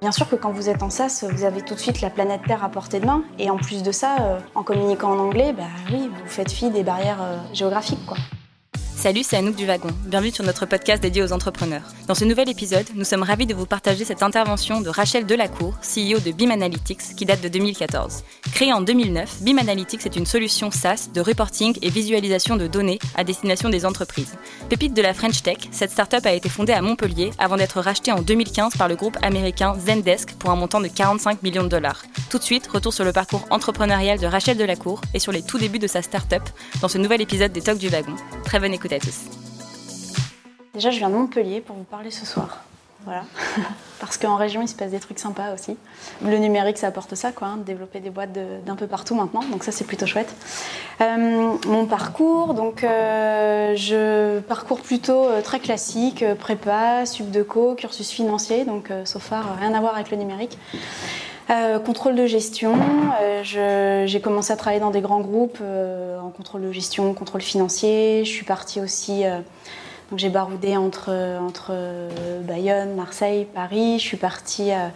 Bien 0.00 0.12
sûr 0.12 0.28
que 0.28 0.36
quand 0.36 0.52
vous 0.52 0.68
êtes 0.68 0.84
en 0.84 0.90
SaaS, 0.90 1.24
vous 1.28 1.44
avez 1.44 1.60
tout 1.62 1.74
de 1.74 1.80
suite 1.80 2.00
la 2.00 2.10
planète 2.10 2.42
Terre 2.46 2.62
à 2.62 2.68
portée 2.68 3.00
de 3.00 3.06
main. 3.06 3.24
Et 3.38 3.50
en 3.50 3.56
plus 3.56 3.82
de 3.82 3.90
ça, 3.90 4.16
euh, 4.20 4.38
en 4.54 4.62
communiquant 4.62 5.10
en 5.10 5.18
anglais, 5.18 5.52
bah 5.52 5.64
oui, 5.90 6.08
vous 6.08 6.28
faites 6.28 6.52
fi 6.52 6.70
des 6.70 6.84
barrières 6.84 7.20
euh, 7.20 7.36
géographiques. 7.52 8.06
Quoi. 8.06 8.16
Salut, 8.98 9.22
c'est 9.22 9.36
Anouk 9.36 9.54
du 9.54 9.64
Wagon. 9.64 9.90
Bienvenue 10.06 10.32
sur 10.32 10.42
notre 10.42 10.66
podcast 10.66 11.00
dédié 11.00 11.22
aux 11.22 11.32
entrepreneurs. 11.32 11.84
Dans 12.08 12.16
ce 12.16 12.24
nouvel 12.24 12.48
épisode, 12.48 12.84
nous 12.96 13.04
sommes 13.04 13.22
ravis 13.22 13.46
de 13.46 13.54
vous 13.54 13.64
partager 13.64 14.04
cette 14.04 14.24
intervention 14.24 14.80
de 14.80 14.88
Rachel 14.88 15.24
Delacour, 15.24 15.74
CEO 15.82 16.18
de 16.18 16.32
BIM 16.32 16.50
Analytics, 16.50 17.14
qui 17.16 17.24
date 17.24 17.40
de 17.40 17.46
2014. 17.46 18.24
Créée 18.52 18.72
en 18.72 18.80
2009, 18.80 19.42
BIM 19.42 19.58
Analytics 19.58 20.04
est 20.04 20.16
une 20.16 20.26
solution 20.26 20.72
SaaS 20.72 21.10
de 21.14 21.20
reporting 21.20 21.78
et 21.80 21.90
visualisation 21.90 22.56
de 22.56 22.66
données 22.66 22.98
à 23.14 23.22
destination 23.22 23.68
des 23.68 23.86
entreprises. 23.86 24.34
Pépite 24.68 24.94
de 24.94 25.02
la 25.02 25.14
French 25.14 25.44
Tech, 25.44 25.58
cette 25.70 25.92
startup 25.92 26.26
a 26.26 26.32
été 26.32 26.48
fondée 26.48 26.72
à 26.72 26.82
Montpellier 26.82 27.30
avant 27.38 27.56
d'être 27.56 27.80
rachetée 27.80 28.10
en 28.10 28.20
2015 28.20 28.74
par 28.76 28.88
le 28.88 28.96
groupe 28.96 29.16
américain 29.22 29.76
Zendesk 29.78 30.32
pour 30.40 30.50
un 30.50 30.56
montant 30.56 30.80
de 30.80 30.88
45 30.88 31.44
millions 31.44 31.62
de 31.62 31.68
dollars. 31.68 32.02
Tout 32.30 32.38
de 32.38 32.42
suite, 32.42 32.66
retour 32.66 32.92
sur 32.92 33.04
le 33.04 33.12
parcours 33.12 33.46
entrepreneurial 33.50 34.18
de 34.18 34.26
Rachel 34.26 34.56
Delacour 34.56 35.02
et 35.14 35.20
sur 35.20 35.30
les 35.30 35.42
tout 35.42 35.58
débuts 35.58 35.78
de 35.78 35.86
sa 35.86 36.02
startup 36.02 36.42
dans 36.80 36.88
ce 36.88 36.98
nouvel 36.98 37.20
épisode 37.20 37.52
des 37.52 37.60
Talks 37.60 37.78
du 37.78 37.90
Wagon. 37.90 38.16
Très 38.44 38.58
bonne 38.58 38.74
écoute 38.74 38.87
Déjà, 40.74 40.90
je 40.90 40.98
viens 40.98 41.10
de 41.10 41.14
Montpellier 41.14 41.60
pour 41.60 41.76
vous 41.76 41.84
parler 41.84 42.10
ce 42.10 42.24
soir. 42.24 42.64
Parce 44.00 44.16
qu'en 44.16 44.36
région, 44.36 44.62
il 44.62 44.68
se 44.68 44.74
passe 44.74 44.90
des 44.90 45.00
trucs 45.00 45.18
sympas 45.18 45.52
aussi. 45.52 45.76
Le 46.24 46.38
numérique, 46.38 46.78
ça 46.78 46.86
apporte 46.86 47.14
ça, 47.14 47.32
quoi, 47.32 47.48
hein, 47.48 47.56
développer 47.56 48.00
des 48.00 48.10
boîtes 48.10 48.30
d'un 48.64 48.76
peu 48.76 48.86
partout 48.86 49.14
maintenant. 49.14 49.42
Donc 49.50 49.64
ça, 49.64 49.72
c'est 49.72 49.84
plutôt 49.84 50.06
chouette. 50.06 50.34
Euh, 51.00 51.56
mon 51.66 51.86
parcours, 51.86 52.54
donc 52.54 52.84
euh, 52.84 53.74
je 53.76 54.40
parcours 54.40 54.80
plutôt 54.80 55.24
euh, 55.24 55.42
très 55.42 55.60
classique, 55.60 56.24
prépa, 56.38 57.06
subdeco, 57.06 57.74
cursus 57.74 58.10
financier, 58.10 58.64
donc 58.64 58.90
so 59.04 59.18
far, 59.18 59.56
rien 59.58 59.74
à 59.74 59.80
voir 59.80 59.94
avec 59.94 60.10
le 60.10 60.16
numérique. 60.16 60.58
contrôle 61.84 62.14
de 62.14 62.26
gestion, 62.26 62.74
j'ai 63.42 64.20
commencé 64.20 64.52
à 64.52 64.56
travailler 64.56 64.80
dans 64.80 64.90
des 64.90 65.00
grands 65.00 65.20
groupes 65.20 65.60
en 65.60 66.30
contrôle 66.30 66.62
de 66.62 66.72
gestion, 66.72 67.14
contrôle 67.14 67.40
financier. 67.40 68.24
Je 68.24 68.30
suis 68.30 68.44
partie 68.44 68.80
aussi 68.80 69.24
j'ai 70.16 70.30
baroudé 70.30 70.76
entre, 70.76 71.10
entre 71.40 71.72
Bayonne, 72.42 72.94
Marseille, 72.94 73.44
Paris. 73.44 73.98
Je 73.98 74.04
suis 74.04 74.16
partie, 74.16 74.72
euh, 74.72 74.88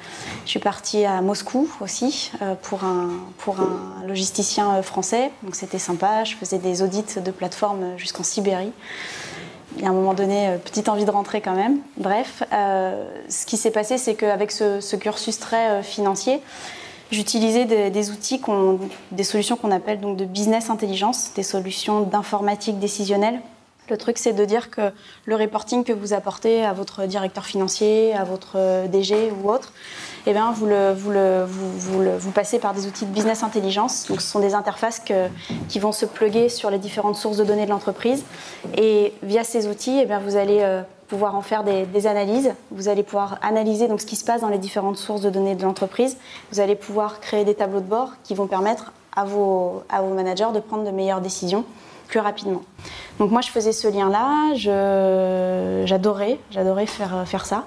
je 0.44 0.50
suis 0.50 0.58
partie 0.58 1.04
à 1.04 1.20
Moscou 1.20 1.70
aussi 1.80 2.32
euh, 2.40 2.54
pour 2.62 2.84
un, 2.84 3.10
pour 3.38 3.60
un 3.60 4.06
logisticien 4.06 4.76
euh, 4.76 4.82
français. 4.82 5.30
Donc 5.42 5.54
c'était 5.54 5.78
sympa. 5.78 6.24
Je 6.24 6.34
faisais 6.34 6.58
des 6.58 6.82
audits 6.82 7.20
de 7.22 7.30
plateformes 7.30 7.98
jusqu'en 7.98 8.22
Sibérie. 8.22 8.72
Y 9.78 9.84
a 9.84 9.88
un 9.88 9.92
moment 9.92 10.14
donné, 10.14 10.56
petite 10.64 10.88
envie 10.88 11.04
de 11.04 11.10
rentrer 11.10 11.40
quand 11.40 11.54
même. 11.54 11.78
Bref, 11.96 12.42
ce 12.50 13.46
qui 13.46 13.56
s'est 13.56 13.70
passé, 13.70 13.96
c'est 13.96 14.14
qu'avec 14.14 14.52
ce, 14.52 14.96
cursus 14.96 15.38
très 15.38 15.82
financier, 15.82 16.42
j'utilisais 17.10 17.64
des, 17.64 17.88
des, 17.88 18.10
outils, 18.10 18.38
des 19.12 19.24
solutions 19.24 19.56
qu'on 19.56 19.70
appelle 19.70 19.98
donc 19.98 20.18
de 20.18 20.26
business 20.26 20.68
intelligence, 20.68 21.32
des 21.34 21.42
solutions 21.42 22.02
d'informatique 22.02 22.80
décisionnelle 22.80 23.40
le 23.88 23.96
truc, 23.96 24.18
c'est 24.18 24.32
de 24.32 24.44
dire 24.44 24.70
que 24.70 24.92
le 25.24 25.36
reporting 25.36 25.84
que 25.84 25.92
vous 25.92 26.12
apportez 26.12 26.64
à 26.64 26.72
votre 26.72 27.04
directeur 27.04 27.44
financier, 27.44 28.14
à 28.14 28.24
votre 28.24 28.86
DG 28.88 29.32
ou 29.42 29.50
autre, 29.50 29.72
eh 30.26 30.32
bien, 30.32 30.52
vous, 30.52 30.66
le, 30.66 30.92
vous, 30.92 31.10
le, 31.10 31.44
vous, 31.44 32.18
vous, 32.18 32.30
passez 32.30 32.58
par 32.60 32.74
des 32.74 32.86
outils 32.86 33.06
de 33.06 33.10
business 33.12 33.42
intelligence. 33.42 34.06
Donc, 34.08 34.20
ce 34.20 34.28
sont 34.28 34.38
des 34.38 34.54
interfaces 34.54 35.02
qui 35.68 35.78
vont 35.78 35.92
se 35.92 36.06
plugger 36.06 36.48
sur 36.48 36.70
les 36.70 36.78
différentes 36.78 37.16
sources 37.16 37.38
de 37.38 37.44
données 37.44 37.64
de 37.64 37.70
l'entreprise. 37.70 38.24
Et 38.76 39.12
via 39.22 39.42
ces 39.42 39.66
outils, 39.66 39.98
eh 40.00 40.06
bien, 40.06 40.20
vous 40.20 40.36
allez 40.36 40.60
euh, 40.60 40.82
pouvoir 41.08 41.34
en 41.34 41.42
faire 41.42 41.64
des, 41.64 42.06
analyses. 42.06 42.54
Vous 42.70 42.88
allez 42.88 43.02
pouvoir 43.02 43.38
analyser 43.42 43.88
donc, 43.88 44.00
ce 44.00 44.06
qui 44.06 44.16
se 44.16 44.24
passe 44.24 44.42
dans 44.42 44.48
les 44.48 44.58
différentes 44.58 44.96
sources 44.96 45.22
de 45.22 45.30
données 45.30 45.56
de 45.56 45.62
l'entreprise. 45.62 46.16
Vous 46.52 46.60
allez 46.60 46.76
pouvoir 46.76 47.20
créer 47.20 47.44
des 47.44 47.54
tableaux 47.54 47.80
de 47.80 47.86
bord 47.86 48.12
qui 48.22 48.34
vont 48.34 48.46
permettre 48.46 48.92
à 49.16 49.24
vos, 49.24 49.82
à 49.88 50.02
vos 50.02 50.14
managers 50.14 50.52
de 50.54 50.60
prendre 50.60 50.84
de 50.84 50.90
meilleures 50.90 51.20
décisions 51.20 51.64
rapidement. 52.20 52.62
Donc 53.18 53.30
moi, 53.30 53.40
je 53.40 53.50
faisais 53.50 53.72
ce 53.72 53.88
lien-là, 53.88 54.54
j'adorais, 55.86 56.38
j'adorais 56.50 56.86
faire, 56.86 57.24
faire 57.26 57.46
ça. 57.46 57.66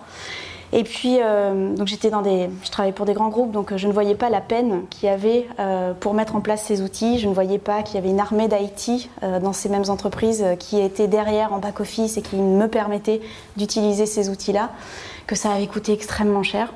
Et 0.73 0.83
puis, 0.83 1.21
euh, 1.21 1.75
je 1.85 2.69
travaillais 2.69 2.93
pour 2.93 3.05
des 3.05 3.13
grands 3.13 3.29
groupes, 3.29 3.51
donc 3.51 3.71
euh, 3.71 3.77
je 3.77 3.87
ne 3.87 3.93
voyais 3.93 4.15
pas 4.15 4.29
la 4.29 4.41
peine 4.41 4.85
qu'il 4.89 5.07
y 5.07 5.11
avait 5.11 5.47
euh, 5.59 5.93
pour 5.93 6.13
mettre 6.13 6.35
en 6.35 6.41
place 6.41 6.63
ces 6.63 6.81
outils. 6.81 7.19
Je 7.19 7.29
ne 7.29 7.33
voyais 7.33 7.59
pas 7.59 7.83
qu'il 7.83 7.95
y 7.95 7.97
avait 7.97 8.09
une 8.09 8.19
armée 8.19 8.47
d'IT 8.47 9.09
dans 9.41 9.53
ces 9.53 9.69
mêmes 9.69 9.89
entreprises 9.89 10.43
qui 10.59 10.81
était 10.81 11.07
derrière 11.07 11.53
en 11.53 11.59
back 11.59 11.79
office 11.79 12.17
et 12.17 12.21
qui 12.21 12.35
me 12.35 12.67
permettait 12.67 13.21
d'utiliser 13.55 14.05
ces 14.05 14.29
outils-là, 14.29 14.71
que 15.27 15.35
ça 15.35 15.51
avait 15.51 15.67
coûté 15.67 15.93
extrêmement 15.93 16.43
cher. 16.43 16.73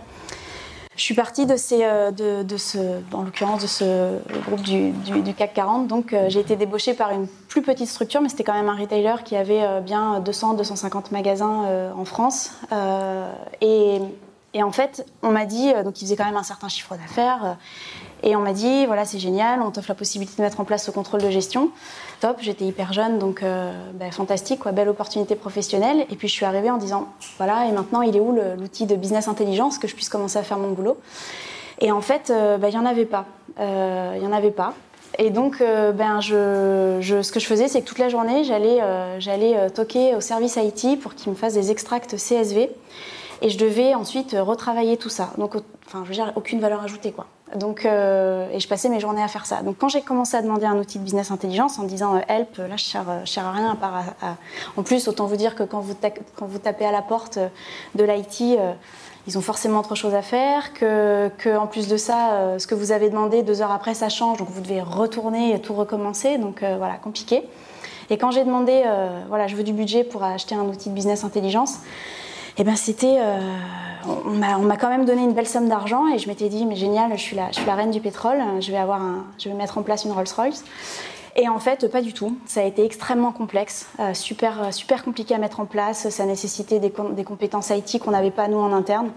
Je 1.00 1.06
suis 1.06 1.14
partie 1.14 1.46
de, 1.46 1.56
ces, 1.56 1.86
euh, 1.86 2.12
de, 2.12 2.58
ce, 2.58 2.78
en 3.14 3.24
l'occurrence 3.24 3.62
de 3.62 3.68
ce 3.68 4.20
groupe 4.46 4.62
du, 4.62 4.94
CAC 5.34 5.54
40. 5.54 5.88
Donc 5.88 6.12
euh, 6.12 6.26
j'ai 6.28 6.42
été 6.42 6.58
débauchée 6.58 6.94
par 6.94 7.12
une 7.12 7.26
plus 7.48 7.62
petite 7.62 7.88
structure, 7.88 8.20
mais 8.20 8.28
c'était 8.28 8.44
quand 8.44 8.54
même 8.54 8.68
un 8.68 8.76
retailer 8.76 9.24
qui 9.24 9.38
avait 9.38 9.64
euh, 9.64 9.80
bien 9.80 10.20
200-250 10.20 11.14
magasins 11.14 11.94
en 11.96 12.04
France. 12.04 12.52
Et, 13.62 14.02
et, 14.54 14.64
en 14.64 14.72
fait, 14.72 15.06
on 15.24 15.32
m'a 15.32 15.46
dit, 15.46 15.72
donc 15.84 16.02
il 16.02 16.06
faisait 16.06 16.16
quand 16.16 16.26
même 16.26 16.38
un 16.38 16.44
certain 16.44 16.70
chiffre 16.70 16.96
d'affaires. 16.96 17.58
Et 18.24 18.36
on 18.36 18.42
m'a 18.42 18.54
dit, 18.54 18.86
voilà, 18.86 19.06
c'est 19.06 19.20
génial, 19.20 19.62
on 19.62 19.72
t'offre 19.72 19.90
la 19.90 19.96
possibilité 19.96 20.38
de 20.38 20.42
mettre 20.42 20.60
en 20.60 20.66
place 20.66 20.86
ce 20.86 20.92
contrôle 20.92 21.22
de 21.22 21.30
gestion. 21.30 21.72
Top, 22.20 22.38
j'étais 22.42 22.66
hyper 22.66 22.92
jeune, 22.92 23.18
donc 23.18 23.44
euh, 23.44 23.72
bah, 23.94 24.12
fantastique, 24.12 24.60
quoi, 24.60 24.74
belle 24.74 24.90
opportunité 24.90 25.36
professionnelle. 25.36 26.06
Et 26.10 26.16
puis 26.16 26.28
je 26.28 26.34
suis 26.34 26.46
arrivée 26.46 26.70
en 26.70 26.78
disant, 26.78 27.08
voilà, 27.38 27.66
et 27.68 27.72
maintenant 27.72 28.02
il 28.02 28.16
est 28.16 28.20
où 28.20 28.38
l'outil 28.58 28.86
de 28.86 28.96
business 28.96 29.28
intelligence 29.28 29.78
que 29.78 29.88
je 29.88 29.96
puisse 29.96 30.10
commencer 30.10 30.38
à 30.38 30.44
faire 30.44 30.60
mon 30.60 30.72
boulot? 30.72 30.98
Et 31.80 31.94
en 31.94 32.02
fait, 32.02 32.30
euh, 32.30 32.58
bah, 32.58 32.68
il 32.68 32.72
n'y 32.72 32.78
en 32.78 32.86
avait 32.86 33.06
pas. 33.06 33.26
Euh, 33.60 34.14
il 34.16 34.22
n'y 34.22 34.28
en 34.28 34.34
avait 34.34 34.52
pas. 34.52 34.74
Et 35.18 35.32
donc, 35.32 35.60
ben, 35.60 36.22
je, 36.22 37.00
ce 37.02 37.32
que 37.32 37.42
je 37.42 37.46
faisais, 37.46 37.68
c'est 37.68 37.82
que 37.82 37.86
toute 37.86 37.98
la 37.98 38.08
journée, 38.08 38.46
j'allais 38.46 38.80
j'allais 39.20 39.70
toquer 39.70 40.16
au 40.16 40.22
service 40.22 40.56
IT 40.56 41.02
pour 41.02 41.14
qu'ils 41.14 41.32
me 41.32 41.36
fassent 41.36 41.56
des 41.56 41.72
extracts 41.72 42.16
CSV. 42.16 42.70
Et 43.42 43.50
je 43.50 43.58
devais 43.58 43.94
ensuite 43.96 44.36
retravailler 44.38 44.98
tout 44.98 45.10
ça. 45.10 45.32
Donc, 45.38 45.56
enfin, 45.88 46.02
je 46.04 46.10
veux 46.10 46.16
dire, 46.16 46.32
aucune 46.36 46.60
valeur 46.60 46.84
ajoutée, 46.84 47.12
quoi. 47.12 47.28
Donc, 47.56 47.86
euh, 47.86 48.48
et 48.52 48.60
je 48.60 48.68
passais 48.68 48.90
mes 48.90 49.00
journées 49.00 49.24
à 49.24 49.28
faire 49.28 49.46
ça. 49.46 49.64
Donc, 49.64 49.78
quand 49.80 49.90
j'ai 49.90 50.02
commencé 50.02 50.38
à 50.38 50.42
demander 50.42 50.66
un 50.66 50.78
outil 50.78 51.00
de 51.00 51.04
business 51.04 51.32
intelligence 51.32 51.80
en 51.80 51.84
disant 51.84 52.16
euh, 52.16 52.20
help, 52.28 52.58
là, 52.58 52.78
je 52.78 52.98
ne 52.98 53.26
sers, 53.26 53.46
à 53.46 53.52
rien. 53.52 53.72
À 53.72 53.76
part 53.76 54.04
En 54.78 54.84
plus, 54.84 55.08
autant 55.08 55.26
vous 55.26 55.36
dire 55.36 55.56
que 55.56 55.64
quand 55.64 55.80
vous, 55.80 55.96
quand 56.36 56.46
vous 56.46 56.60
tapez 56.60 56.86
à 56.86 56.92
la 56.92 57.02
porte 57.02 57.40
de 57.96 58.04
l'IT, 58.04 58.42
euh, 58.60 58.74
ils 59.26 59.38
ont 59.38 59.42
forcément 59.42 59.80
autre 59.80 59.96
chose 59.96 60.14
à 60.14 60.22
faire. 60.22 60.74
Que, 60.74 61.30
que 61.40 61.58
en 61.58 61.66
plus 61.66 61.88
de 61.88 61.98
ça, 61.98 62.58
ce 62.58 62.68
que 62.68 62.76
vous 62.76 62.92
avez 62.92 63.10
demandé 63.10 63.42
deux 63.42 63.62
heures 63.62 63.72
après, 63.72 63.94
ça 63.94 64.10
change. 64.10 64.38
Donc, 64.38 64.50
vous 64.50 64.62
devez 64.62 64.82
retourner 64.82 65.54
et 65.54 65.60
tout 65.60 65.74
recommencer. 65.74 66.38
Donc, 66.38 66.64
voilà, 66.64 66.96
compliqué. 66.96 67.44
Et 68.10 68.18
quand 68.18 68.32
j'ai 68.32 68.44
demandé, 68.44 68.84
voilà, 69.28 69.46
je 69.46 69.56
veux 69.56 69.64
du 69.64 69.74
budget 69.74 70.04
pour 70.04 70.24
acheter 70.24 70.56
un 70.56 70.64
outil 70.64 70.90
de 70.90 70.96
business 70.96 71.24
intelligence, 71.24 71.76
et 72.60 72.64
eh 72.64 72.66
ben 72.66 72.76
c'était, 72.76 73.20
euh, 73.22 73.40
on 74.06 74.64
m'a 74.64 74.76
quand 74.76 74.90
même 74.90 75.06
donné 75.06 75.24
une 75.24 75.32
belle 75.32 75.48
somme 75.48 75.70
d'argent 75.70 76.14
et 76.14 76.18
je 76.18 76.28
m'étais 76.28 76.50
dit 76.50 76.66
mais 76.66 76.76
génial, 76.76 77.10
je 77.14 77.22
suis 77.22 77.38
la, 77.38 77.74
reine 77.74 77.90
du 77.90 78.02
pétrole, 78.02 78.40
je 78.60 78.70
vais 78.70 78.78
avoir 78.78 79.00
je 79.38 79.48
vais 79.48 79.56
mettre 79.56 79.78
en 79.78 79.82
place 79.82 80.04
une 80.04 80.12
Rolls-Royce. 80.12 80.66
Et 81.38 81.48
en 81.48 81.60
fait, 81.60 81.90
pas 81.90 82.02
du 82.02 82.12
tout. 82.12 82.38
Ça 82.46 82.60
a 82.60 82.64
été 82.66 82.84
extrêmement 82.84 83.32
complexe, 83.32 83.88
euh, 84.02 84.14
super, 84.14 84.74
super 84.74 85.06
compliqué 85.06 85.34
à 85.34 85.38
mettre 85.38 85.62
en 85.62 85.66
place. 85.66 86.10
Ça 86.10 86.26
nécessitait 86.26 86.80
des, 86.80 86.92
compétences 86.92 87.70
IT 87.70 87.98
qu'on 88.00 88.12
n'avait 88.12 88.30
pas 88.30 88.50
nous 88.50 88.58
en 88.58 88.74
interne. 88.74 89.10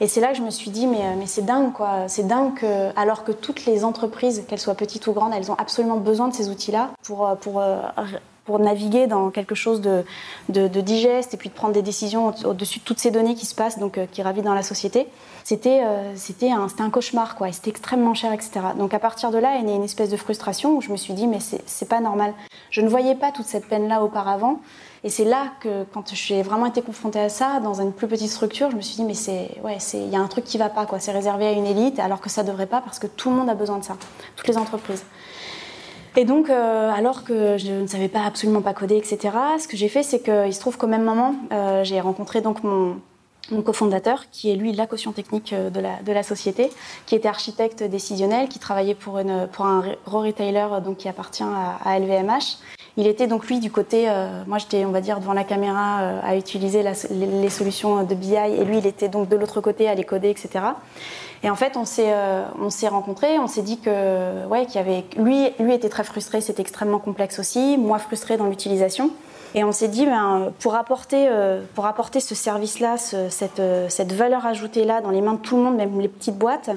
Et 0.00 0.06
c'est 0.06 0.20
là 0.20 0.32
que 0.32 0.36
je 0.36 0.42
me 0.42 0.50
suis 0.50 0.70
dit, 0.70 0.86
mais, 0.86 1.16
mais 1.16 1.26
c'est 1.26 1.46
dingue, 1.46 1.72
quoi. 1.72 2.08
C'est 2.08 2.26
dingue 2.26 2.52
que, 2.56 2.90
alors 2.98 3.24
que 3.24 3.32
toutes 3.32 3.64
les 3.64 3.86
entreprises, 3.86 4.44
qu'elles 4.46 4.60
soient 4.60 4.74
petites 4.74 5.06
ou 5.06 5.12
grandes, 5.14 5.32
elles 5.34 5.50
ont 5.50 5.56
absolument 5.56 5.96
besoin 5.96 6.28
de 6.28 6.34
ces 6.34 6.50
outils-là 6.50 6.90
pour, 7.02 7.34
pour 7.40 7.62
pour 8.44 8.58
naviguer 8.58 9.06
dans 9.06 9.30
quelque 9.30 9.54
chose 9.54 9.80
de, 9.80 10.04
digeste 10.48 11.34
et 11.34 11.36
puis 11.36 11.48
de 11.48 11.54
prendre 11.54 11.74
des 11.74 11.82
décisions 11.82 12.34
au-dessus 12.44 12.80
de 12.80 12.84
toutes 12.84 12.98
ces 12.98 13.10
données 13.10 13.34
qui 13.34 13.46
se 13.46 13.54
passent, 13.54 13.78
donc 13.78 13.98
euh, 13.98 14.06
qui 14.10 14.22
ravitent 14.22 14.44
dans 14.44 14.54
la 14.54 14.62
société. 14.62 15.06
C'était 15.44 15.82
euh, 15.84 16.14
un, 16.78 16.90
cauchemar, 16.90 17.36
quoi. 17.36 17.52
C'était 17.52 17.70
extrêmement 17.70 18.14
cher, 18.14 18.32
etc. 18.32 18.60
Donc 18.76 18.94
à 18.94 18.98
partir 18.98 19.30
de 19.30 19.38
là, 19.38 19.56
il 19.60 19.68
y 19.68 19.72
a 19.72 19.74
une 19.74 19.84
espèce 19.84 20.10
de 20.10 20.16
frustration 20.16 20.76
où 20.76 20.80
je 20.80 20.90
me 20.90 20.96
suis 20.96 21.14
dit, 21.14 21.26
mais 21.26 21.38
c'est 21.40 21.88
pas 21.88 22.00
normal. 22.00 22.34
Je 22.70 22.80
ne 22.80 22.88
voyais 22.88 23.14
pas 23.14 23.30
toute 23.30 23.46
cette 23.46 23.66
peine-là 23.66 24.02
auparavant. 24.02 24.60
Et 25.04 25.10
c'est 25.10 25.24
là 25.24 25.48
que, 25.60 25.84
quand 25.92 26.14
j'ai 26.14 26.42
vraiment 26.42 26.66
été 26.66 26.80
confrontée 26.80 27.18
à 27.18 27.28
ça, 27.28 27.58
dans 27.58 27.80
une 27.80 27.92
plus 27.92 28.06
petite 28.06 28.30
structure, 28.30 28.70
je 28.70 28.76
me 28.76 28.80
suis 28.80 28.94
dit, 28.94 29.04
mais 29.04 29.14
c'est, 29.14 29.50
ouais, 29.64 29.78
il 29.94 30.10
y 30.10 30.16
a 30.16 30.20
un 30.20 30.28
truc 30.28 30.44
qui 30.44 30.58
va 30.58 30.68
pas, 30.68 30.86
quoi. 30.86 31.00
C'est 31.00 31.10
réservé 31.10 31.46
à 31.46 31.52
une 31.52 31.66
élite, 31.66 31.98
alors 31.98 32.20
que 32.20 32.30
ça 32.30 32.44
devrait 32.44 32.66
pas, 32.66 32.80
parce 32.80 33.00
que 33.00 33.08
tout 33.08 33.30
le 33.30 33.36
monde 33.36 33.50
a 33.50 33.54
besoin 33.54 33.78
de 33.78 33.84
ça, 33.84 33.96
toutes 34.36 34.46
les 34.46 34.58
entreprises. 34.58 35.04
Et 36.16 36.24
donc, 36.24 36.50
euh, 36.50 36.90
alors 36.90 37.24
que 37.24 37.56
je 37.56 37.72
ne 37.72 37.86
savais 37.86 38.08
pas 38.08 38.24
absolument 38.24 38.60
pas 38.60 38.74
coder, 38.74 38.96
etc., 38.96 39.18
ce 39.58 39.66
que 39.66 39.76
j'ai 39.76 39.88
fait, 39.88 40.02
c'est 40.02 40.22
qu'il 40.22 40.52
se 40.52 40.60
trouve 40.60 40.76
qu'au 40.76 40.86
même 40.86 41.04
moment, 41.04 41.34
euh, 41.52 41.84
j'ai 41.84 42.00
rencontré 42.00 42.42
donc 42.42 42.62
mon, 42.62 42.98
mon 43.50 43.62
cofondateur, 43.62 44.26
qui 44.30 44.50
est 44.50 44.56
lui 44.56 44.72
la 44.72 44.86
caution 44.86 45.12
technique 45.12 45.54
euh, 45.54 45.70
de 45.70 46.12
la, 46.12 46.22
société, 46.22 46.70
qui 47.06 47.14
était 47.14 47.28
architecte 47.28 47.82
décisionnel, 47.82 48.48
qui 48.48 48.58
travaillait 48.58 48.94
pour, 48.94 49.18
une, 49.18 49.48
pour 49.50 49.64
un 49.64 49.82
retailer 50.04 50.82
donc, 50.84 50.98
qui 50.98 51.08
appartient 51.08 51.44
à, 51.44 51.98
LVMH. 51.98 52.58
Il 52.98 53.06
était 53.06 53.26
donc 53.26 53.46
lui 53.46 53.58
du 53.58 53.70
côté, 53.70 54.06
moi 54.46 54.58
j'étais 54.58 54.84
on 54.84 54.90
va 54.90 55.00
dire 55.00 55.18
devant 55.18 55.32
la 55.32 55.44
caméra 55.44 56.20
à 56.22 56.36
utiliser 56.36 56.82
les, 56.82 57.48
solutions 57.48 58.04
de 58.04 58.14
BI 58.14 58.34
et 58.34 58.66
lui 58.66 58.76
il 58.76 58.86
était 58.86 59.08
donc 59.08 59.30
de 59.30 59.36
l'autre 59.36 59.62
côté 59.62 59.88
à 59.88 59.94
les 59.94 60.04
coder, 60.04 60.28
etc. 60.28 60.60
Et 61.42 61.50
en 61.50 61.56
fait 61.56 61.76
on 61.76 61.84
s'est 61.84 62.12
on 62.60 62.70
s'est 62.70 62.88
rencontrés, 62.88 63.38
on 63.38 63.48
s'est 63.48 63.62
dit 63.62 63.80
que 63.80 64.46
ouais 64.46 64.66
qu'il 64.66 64.76
y 64.76 64.78
avait 64.78 65.04
lui 65.16 65.50
lui 65.58 65.74
était 65.74 65.88
très 65.88 66.04
frustré, 66.04 66.40
c'était 66.40 66.62
extrêmement 66.62 67.00
complexe 67.00 67.38
aussi, 67.38 67.76
moi 67.78 67.98
frustré 67.98 68.36
dans 68.36 68.46
l'utilisation. 68.46 69.10
Et 69.54 69.64
on 69.64 69.72
s'est 69.72 69.88
dit, 69.88 70.06
ben, 70.06 70.52
pour, 70.60 70.74
apporter, 70.74 71.28
euh, 71.28 71.62
pour 71.74 71.84
apporter 71.86 72.20
ce 72.20 72.34
service-là, 72.34 72.96
cette, 72.96 73.60
euh, 73.60 73.86
cette, 73.90 74.12
valeur 74.12 74.46
ajoutée-là 74.46 75.02
dans 75.02 75.10
les 75.10 75.20
mains 75.20 75.34
de 75.34 75.40
tout 75.40 75.56
le 75.56 75.62
monde, 75.62 75.76
même 75.76 76.00
les 76.00 76.08
petites 76.08 76.38
boîtes, 76.38 76.70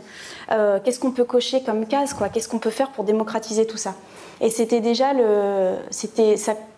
euh, 0.51 0.79
qu'est-ce 0.83 1.00
qu'on 1.00 1.12
peut 1.12 1.23
cocher 1.23 1.63
comme 1.63 1.85
case 1.85 2.15
Qu'est-ce 2.33 2.50
qu'on 2.50 2.59
peut 2.59 2.69
faire 2.69 2.89
pour 2.89 3.06
démocratiser 3.06 3.65
tout 3.65 3.77
ça? 3.77 3.94
Et 4.41 4.50
c'était 4.50 4.81
déjà 4.81 5.13
le. 5.13 5.75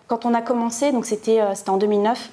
Quand 0.06 0.24
on 0.24 0.32
a 0.32 0.40
commencé, 0.40 0.92
donc 0.92 1.04
c'était, 1.04 1.40
c'était 1.54 1.70
en 1.70 1.76
2009, 1.76 2.30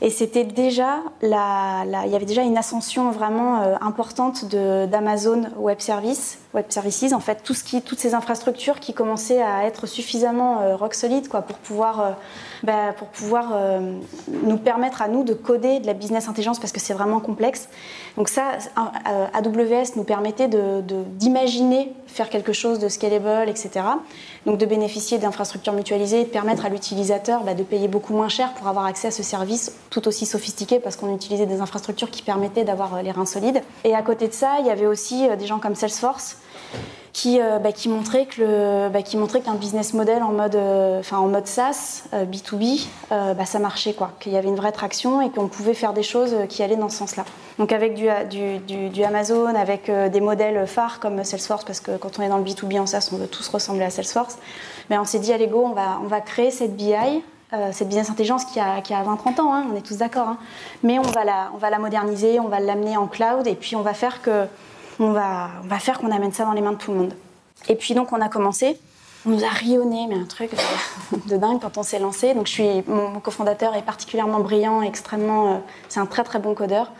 et 0.00 0.10
c'était 0.10 0.44
déjà, 0.44 1.02
il 1.22 1.28
y 1.28 2.16
avait 2.16 2.24
déjà 2.24 2.42
une 2.42 2.58
ascension 2.58 3.10
vraiment 3.10 3.60
importante 3.80 4.44
de, 4.46 4.86
d'Amazon 4.86 5.44
Web 5.56 5.80
Services, 5.80 6.38
Web 6.52 6.66
Services, 6.68 7.12
en 7.12 7.20
fait, 7.20 7.42
tout 7.42 7.54
ce 7.54 7.64
qui, 7.64 7.82
toutes 7.82 7.98
ces 7.98 8.14
infrastructures 8.14 8.80
qui 8.80 8.94
commençaient 8.94 9.42
à 9.42 9.64
être 9.64 9.86
suffisamment 9.86 10.76
rock 10.76 10.94
solide 10.94 11.28
quoi, 11.28 11.42
pour 11.42 11.56
pouvoir 11.58 12.16
bah, 12.64 12.94
pour 12.96 13.08
pouvoir 13.08 13.50
euh, 13.52 13.98
nous 14.28 14.56
permettre 14.56 15.02
à 15.02 15.08
nous 15.08 15.22
de 15.22 15.34
coder 15.34 15.80
de 15.80 15.86
la 15.86 15.92
business 15.92 16.28
intelligence 16.28 16.58
parce 16.58 16.72
que 16.72 16.80
c'est 16.80 16.94
vraiment 16.94 17.20
complexe. 17.20 17.68
Donc 18.16 18.28
ça, 18.28 18.58
AWS 19.32 19.96
nous 19.96 20.04
permettait 20.04 20.48
d'imaginer 20.48 21.92
faire 22.06 22.30
quelque 22.30 22.52
chose 22.52 22.78
de 22.78 22.88
scalable, 22.88 23.48
etc. 23.48 23.70
Donc 24.46 24.58
de 24.58 24.66
bénéficier 24.66 25.18
d'infrastructures 25.18 25.72
mutualisées, 25.72 26.24
de 26.24 26.28
permettre 26.28 26.64
à 26.64 26.68
l'utilisateur 26.68 27.42
bah, 27.42 27.54
de 27.54 27.64
payer 27.64 27.88
beaucoup 27.88 28.14
moins 28.14 28.28
cher 28.28 28.52
pour 28.54 28.68
avoir 28.68 28.86
accès 28.86 29.08
à 29.08 29.10
ce 29.10 29.24
service 29.24 29.74
tout 29.90 30.06
aussi 30.06 30.26
sophistiqué 30.26 30.78
parce 30.78 30.96
qu'on 30.96 31.14
utilisait 31.14 31.46
des 31.46 31.60
infrastructures 31.60 32.10
qui 32.10 32.22
permettaient 32.22 32.64
d'avoir 32.64 32.94
euh, 32.94 33.02
les 33.02 33.10
reins 33.10 33.26
solides. 33.26 33.62
Et 33.82 33.94
à 33.94 34.02
côté 34.02 34.28
de 34.28 34.32
ça, 34.32 34.58
il 34.60 34.66
y 34.66 34.70
avait 34.70 34.86
aussi 34.86 35.28
euh, 35.28 35.34
des 35.34 35.46
gens 35.46 35.58
comme 35.58 35.74
Salesforce 35.74 36.36
qui, 37.14 37.40
euh, 37.40 37.58
bah, 37.58 37.70
bah, 37.70 39.02
qui 39.02 39.16
montrait 39.16 39.40
qu'un 39.40 39.54
business 39.54 39.94
model 39.94 40.22
en 40.22 40.32
mode, 40.32 40.56
euh, 40.56 41.02
SaaS, 41.44 42.02
B2B, 42.12 42.86
euh, 43.12 43.34
bah, 43.34 43.46
ça 43.46 43.60
marchait 43.60 43.94
qu'il 44.20 44.32
y 44.32 44.36
avait 44.36 44.48
une 44.48 44.56
vraie 44.56 44.72
traction 44.72 45.22
et 45.22 45.30
qu'on 45.30 45.46
pouvait 45.46 45.74
faire 45.74 45.92
des 45.92 46.02
choses 46.02 46.34
qui 46.48 46.62
allaient 46.62 46.76
dans 46.76 46.88
ce 46.88 46.98
sens-là. 46.98 47.24
Donc 47.58 47.70
avec 47.70 47.94
du, 47.94 49.04
Amazon, 49.04 49.46
avec 49.54 49.88
des 49.88 50.20
modèles 50.20 50.66
phares 50.66 50.98
comme 50.98 51.22
Salesforce, 51.22 51.64
parce 51.64 51.78
que 51.78 51.96
quand 51.96 52.18
on 52.18 52.22
est 52.22 52.28
dans 52.28 52.38
le 52.38 52.44
B2B 52.44 52.80
en 52.80 52.86
SaaS, 52.86 53.10
on 53.12 53.16
veut 53.16 53.28
tous 53.28 53.48
ressembler 53.48 53.84
à 53.84 53.90
Salesforce, 53.90 54.36
mais 54.90 54.98
on 54.98 55.04
s'est 55.04 55.20
dit 55.20 55.32
allez 55.32 55.46
go, 55.46 55.64
on 55.64 56.08
va, 56.08 56.20
créer 56.20 56.50
cette 56.50 56.76
BI, 56.76 56.94
cette 57.70 57.86
business 57.86 58.10
intelligence 58.10 58.44
qui 58.44 58.58
a, 58.58 58.80
qui 58.80 58.92
a 58.92 59.04
20-30 59.04 59.40
ans, 59.40 59.54
hein, 59.54 59.66
on 59.72 59.76
est 59.76 59.86
tous 59.86 59.98
d'accord. 59.98 60.30
Hein. 60.30 60.38
Mais 60.82 60.98
on 60.98 61.02
va 61.02 61.70
la 61.70 61.78
moderniser, 61.78 62.40
on 62.40 62.48
va 62.48 62.58
l'amener 62.58 62.96
en 62.96 63.06
cloud 63.06 63.46
et 63.46 63.54
puis 63.54 63.76
on 63.76 63.82
va 63.82 63.94
faire 63.94 64.20
que 64.20 64.48
on 65.00 65.12
va, 65.12 65.50
on 65.62 65.66
va 65.66 65.78
faire 65.78 65.98
qu'on 65.98 66.10
amène 66.10 66.32
ça 66.32 66.44
dans 66.44 66.52
les 66.52 66.60
mains 66.60 66.72
de 66.72 66.78
tout 66.78 66.92
le 66.92 66.98
monde. 66.98 67.14
Et 67.68 67.76
puis 67.76 67.94
donc 67.94 68.12
on 68.12 68.20
a 68.20 68.28
commencé. 68.28 68.78
On 69.26 69.30
nous 69.30 69.44
a 69.44 69.48
rionné, 69.48 70.06
mais 70.06 70.16
un 70.16 70.26
truc 70.26 70.50
de 71.28 71.36
dingue 71.36 71.60
quand 71.60 71.78
on 71.78 71.82
s'est 71.82 71.98
lancé. 71.98 72.34
Donc 72.34 72.46
je 72.46 72.52
suis, 72.52 72.84
mon, 72.86 73.20
cofondateur 73.20 73.74
est 73.74 73.82
particulièrement 73.82 74.40
brillant, 74.40 74.82
extrêmement, 74.82 75.54
euh, 75.54 75.56
c'est 75.88 76.00
un 76.00 76.06
très 76.06 76.24
très 76.24 76.38
bon 76.38 76.54
codeur. 76.54 76.92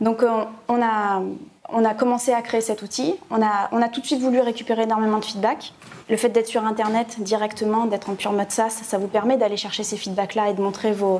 Donc 0.00 0.22
euh, 0.22 0.44
on, 0.68 0.80
a, 0.82 1.22
on 1.70 1.84
a 1.84 1.94
commencé 1.94 2.32
à 2.32 2.42
créer 2.42 2.60
cet 2.60 2.82
outil. 2.82 3.14
On 3.30 3.42
a, 3.42 3.68
on 3.72 3.82
a 3.82 3.88
tout 3.88 4.00
de 4.00 4.06
suite 4.06 4.20
voulu 4.20 4.40
récupérer 4.40 4.82
énormément 4.82 5.18
de 5.18 5.24
feedback. 5.24 5.72
Le 6.08 6.16
fait 6.16 6.28
d'être 6.28 6.46
sur 6.46 6.64
Internet 6.64 7.16
directement, 7.18 7.86
d'être 7.86 8.08
en 8.08 8.14
pure 8.14 8.30
mode 8.30 8.52
SaaS, 8.52 8.70
ça 8.70 8.96
vous 8.96 9.08
permet 9.08 9.36
d'aller 9.36 9.56
chercher 9.56 9.82
ces 9.82 9.96
feedbacks-là 9.96 10.50
et 10.50 10.54
de 10.54 10.62
montrer 10.62 10.92
vos, 10.92 11.18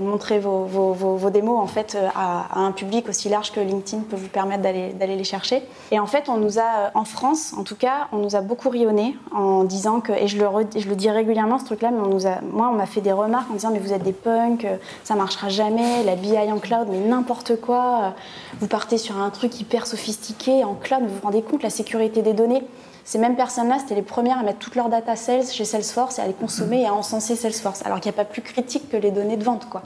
démos 1.31 1.59
en 1.59 1.67
fait 1.67 1.97
euh, 1.97 2.07
à, 2.15 2.61
un 2.61 2.71
public 2.71 3.09
aussi 3.09 3.29
large 3.29 3.51
que 3.51 3.59
LinkedIn 3.59 4.05
peut 4.09 4.15
vous 4.15 4.29
permettre 4.29 4.63
d'aller, 4.63 5.17
les 5.17 5.25
chercher. 5.25 5.65
Et 5.91 5.99
en 5.99 6.07
fait, 6.07 6.29
on 6.29 6.37
nous 6.37 6.61
a, 6.61 6.63
euh, 6.63 6.89
en 6.95 7.05
France, 7.05 7.53
en 7.59 7.65
tout 7.65 7.75
cas, 7.75 8.07
on 8.13 8.19
nous 8.19 8.37
a 8.37 8.43
beaucoup 8.43 8.71
rionné 8.71 9.17
en 9.35 9.65
disant 9.65 10.01
que, 10.01 10.13
et 10.13 10.29
je 10.29 10.39
le, 10.39 10.95
dis 10.95 11.11
régulièrement 11.11 11.59
ce 11.59 11.65
truc-là, 11.65 11.91
mais 11.91 12.07
moi, 12.53 12.71
on 12.73 12.77
m'a 12.77 12.87
fait 12.87 13.01
des 13.01 13.11
remarques 13.11 13.51
en 13.51 13.55
disant 13.55 13.71
mais 13.73 13.81
vous 13.81 13.93
êtes 13.93 14.05
des 14.05 14.13
punks, 14.13 14.69
ça 15.03 15.17
marchera 15.17 15.49
jamais, 15.49 16.05
la 16.05 16.15
BI 16.15 16.37
en 16.37 16.61
cloud, 16.61 16.87
mais 16.89 17.01
n'importe 17.01 17.61
quoi. 17.61 18.15
Vous 18.61 18.69
partez 18.69 18.99
sur 18.99 19.19
un 19.19 19.31
truc 19.31 19.61
hyper 19.61 19.85
sophistiqué 19.85 20.63
en 20.63 20.75
cloud, 20.75 21.03
vous 21.03 21.15
vous 21.17 21.23
rendez 21.25 21.43
compte 21.43 21.65
la 21.65 21.71
sécurité 21.71 22.23
des 22.23 22.35
données. 22.35 22.63
Ces 23.07 23.19
mêmes 23.19 23.37
personnes-là, 23.37 23.79
c'était 23.79 23.95
les 23.95 24.03
premières 24.03 24.41
à 24.41 24.43
mettre 24.43 24.59
toutes 24.59 24.75
leurs 24.75 24.89
data 24.89 25.15
sales 25.15 25.47
chez 25.47 25.65
Salesforce 25.65 26.19
et 26.19 26.23
à 26.23 26.27
les 26.27 26.33
consommer 26.33 26.83
et 26.83 26.87
à 26.87 26.93
encenser 26.93 27.37
Salesforce, 27.37 27.87
alors 27.87 28.01
qu'il 28.01 28.11
n'y 28.11 28.19
a 28.19 28.25
pas 28.25 28.29
plus 28.29 28.43
critique 28.43 28.91
que 28.91 28.97
les 28.97 29.13
données 29.13 29.37
de 29.37 29.45
vente, 29.45 29.69
quoi. 29.69 29.83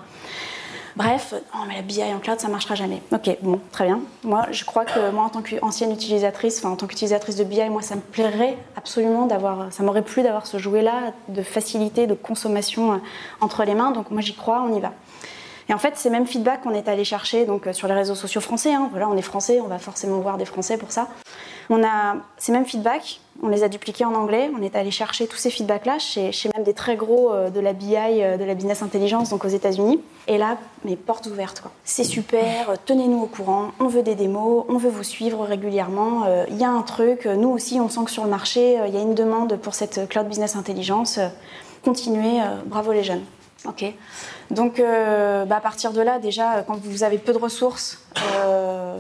Bref, 0.96 1.34
oh, 1.54 1.58
mais 1.68 1.76
la 1.76 1.82
BI 1.82 2.02
en 2.02 2.18
cloud, 2.18 2.40
ça 2.40 2.48
marchera 2.48 2.74
jamais. 2.74 3.02
Ok, 3.12 3.36
bon, 3.42 3.60
très 3.72 3.84
bien. 3.84 4.00
Moi, 4.24 4.46
je 4.50 4.64
crois 4.64 4.86
que 4.86 5.10
moi, 5.10 5.24
en 5.24 5.28
tant 5.28 5.42
qu'ancienne 5.42 5.92
utilisatrice, 5.92 6.58
enfin 6.58 6.70
en 6.70 6.76
tant 6.76 6.86
qu'utilisatrice 6.86 7.36
de 7.36 7.44
BI, 7.44 7.68
moi, 7.68 7.82
ça 7.82 7.94
me 7.94 8.00
plairait 8.00 8.56
absolument 8.74 9.26
d'avoir, 9.26 9.70
ça 9.70 9.82
m'aurait 9.82 10.02
plu 10.02 10.22
d'avoir 10.22 10.46
ce 10.46 10.56
jouet-là 10.56 11.12
de 11.28 11.42
facilité, 11.42 12.06
de 12.06 12.14
consommation 12.14 12.94
euh, 12.94 12.96
entre 13.42 13.64
les 13.64 13.74
mains. 13.74 13.90
Donc 13.90 14.10
moi, 14.10 14.22
j'y 14.22 14.34
crois, 14.34 14.62
on 14.62 14.74
y 14.74 14.80
va. 14.80 14.92
Et 15.68 15.74
en 15.74 15.78
fait, 15.78 15.96
ces 15.96 16.08
mêmes 16.08 16.26
feedbacks 16.26 16.62
qu'on 16.62 16.74
est 16.74 16.88
allé 16.88 17.04
chercher 17.04 17.44
donc 17.44 17.66
euh, 17.66 17.74
sur 17.74 17.86
les 17.86 17.94
réseaux 17.94 18.14
sociaux 18.14 18.40
français. 18.40 18.72
Hein, 18.72 18.88
voilà, 18.90 19.08
on 19.10 19.16
est 19.16 19.22
français, 19.22 19.60
on 19.60 19.68
va 19.68 19.78
forcément 19.78 20.18
voir 20.20 20.38
des 20.38 20.46
Français 20.46 20.78
pour 20.78 20.90
ça. 20.90 21.08
On 21.72 21.84
a 21.84 22.16
ces 22.36 22.50
mêmes 22.50 22.66
feedbacks, 22.66 23.20
on 23.44 23.48
les 23.48 23.62
a 23.62 23.68
dupliqués 23.68 24.04
en 24.04 24.14
anglais. 24.14 24.50
On 24.58 24.60
est 24.60 24.74
allé 24.74 24.90
chercher 24.90 25.28
tous 25.28 25.36
ces 25.36 25.50
feedbacks-là 25.50 26.00
chez, 26.00 26.32
même 26.54 26.64
des 26.64 26.74
très 26.74 26.96
gros 26.96 27.32
euh, 27.32 27.48
de 27.48 27.60
la 27.60 27.72
BI, 27.72 27.94
euh, 27.96 28.36
de 28.36 28.42
la 28.42 28.54
business 28.54 28.82
intelligence, 28.82 29.30
donc 29.30 29.44
aux 29.44 29.48
États-Unis. 29.48 30.00
Et 30.26 30.36
là, 30.36 30.58
mes 30.84 30.96
portes 30.96 31.26
ouvertes. 31.26 31.62
C'est 31.84 32.02
super, 32.02 32.74
tenez-nous 32.84 33.22
au 33.22 33.26
courant. 33.26 33.70
On 33.78 33.86
veut 33.86 34.02
des 34.02 34.16
démos, 34.16 34.64
on 34.68 34.78
veut 34.78 34.90
vous 34.90 35.04
suivre 35.04 35.44
régulièrement. 35.44 36.24
Il 36.48 36.58
y 36.58 36.64
a 36.64 36.70
un 36.70 36.82
truc. 36.82 37.26
Nous 37.26 37.48
aussi, 37.48 37.80
on 37.80 37.88
sent 37.88 38.04
que 38.04 38.10
sur 38.10 38.24
le 38.24 38.30
marché, 38.30 38.78
il 38.86 38.94
y 38.94 38.98
a 38.98 39.00
une 39.00 39.14
demande 39.14 39.56
pour 39.56 39.74
cette 39.74 40.08
cloud 40.08 40.26
business 40.26 40.56
intelligence. 40.56 41.20
Continuez, 41.82 42.40
bravo 42.66 42.92
les 42.92 43.04
jeunes. 43.04 43.22
Ok. 43.66 43.84
Donc, 44.50 44.80
euh, 44.80 45.44
bah, 45.44 45.56
à 45.56 45.60
partir 45.60 45.92
de 45.92 46.00
là, 46.00 46.18
déjà, 46.18 46.64
quand 46.66 46.76
vous 46.82 47.02
avez 47.02 47.18
peu 47.18 47.32
de 47.32 47.38
ressources, 47.38 47.98
euh, 48.36 48.98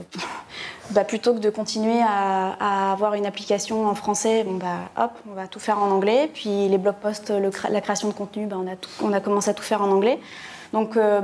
bah, 0.92 1.04
plutôt 1.04 1.34
que 1.34 1.38
de 1.38 1.50
continuer 1.50 2.00
à, 2.02 2.92
avoir 2.92 3.14
une 3.14 3.26
application 3.26 3.86
en 3.86 3.94
français, 3.94 4.44
bah, 4.44 4.90
hop, 4.96 5.12
on 5.30 5.34
va 5.34 5.46
tout 5.46 5.60
faire 5.60 5.78
en 5.78 5.90
anglais. 5.90 6.30
Puis 6.32 6.68
les 6.68 6.78
blog 6.78 6.96
posts, 7.00 7.32
la 7.70 7.80
création 7.80 8.08
de 8.08 8.12
contenu, 8.12 8.46
bah, 8.46 8.56
on, 9.02 9.12
a 9.12 9.16
a 9.16 9.20
commencé 9.20 9.50
à 9.50 9.54
tout 9.54 9.62
faire 9.62 9.82
en 9.82 9.90
anglais. 9.90 10.18
Donc, 10.72 10.96
euh, 10.96 11.20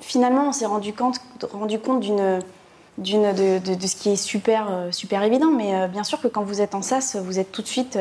finalement, 0.00 0.48
on 0.48 0.52
s'est 0.52 0.66
rendu 0.66 0.92
compte, 0.92 1.20
d'une 2.00 2.40
de, 2.98 3.86
ce 3.86 3.96
qui 3.96 4.10
est 4.10 4.16
super, 4.16 4.68
super 4.92 5.22
évident. 5.22 5.50
Mais 5.50 5.88
bien 5.88 6.04
sûr 6.04 6.20
que 6.20 6.28
quand 6.28 6.42
vous 6.42 6.60
êtes 6.60 6.74
en 6.74 6.82
SaaS, 6.82 7.16
vous 7.22 7.38
êtes 7.38 7.52
tout 7.52 7.62
de 7.62 7.66
suite, 7.66 7.98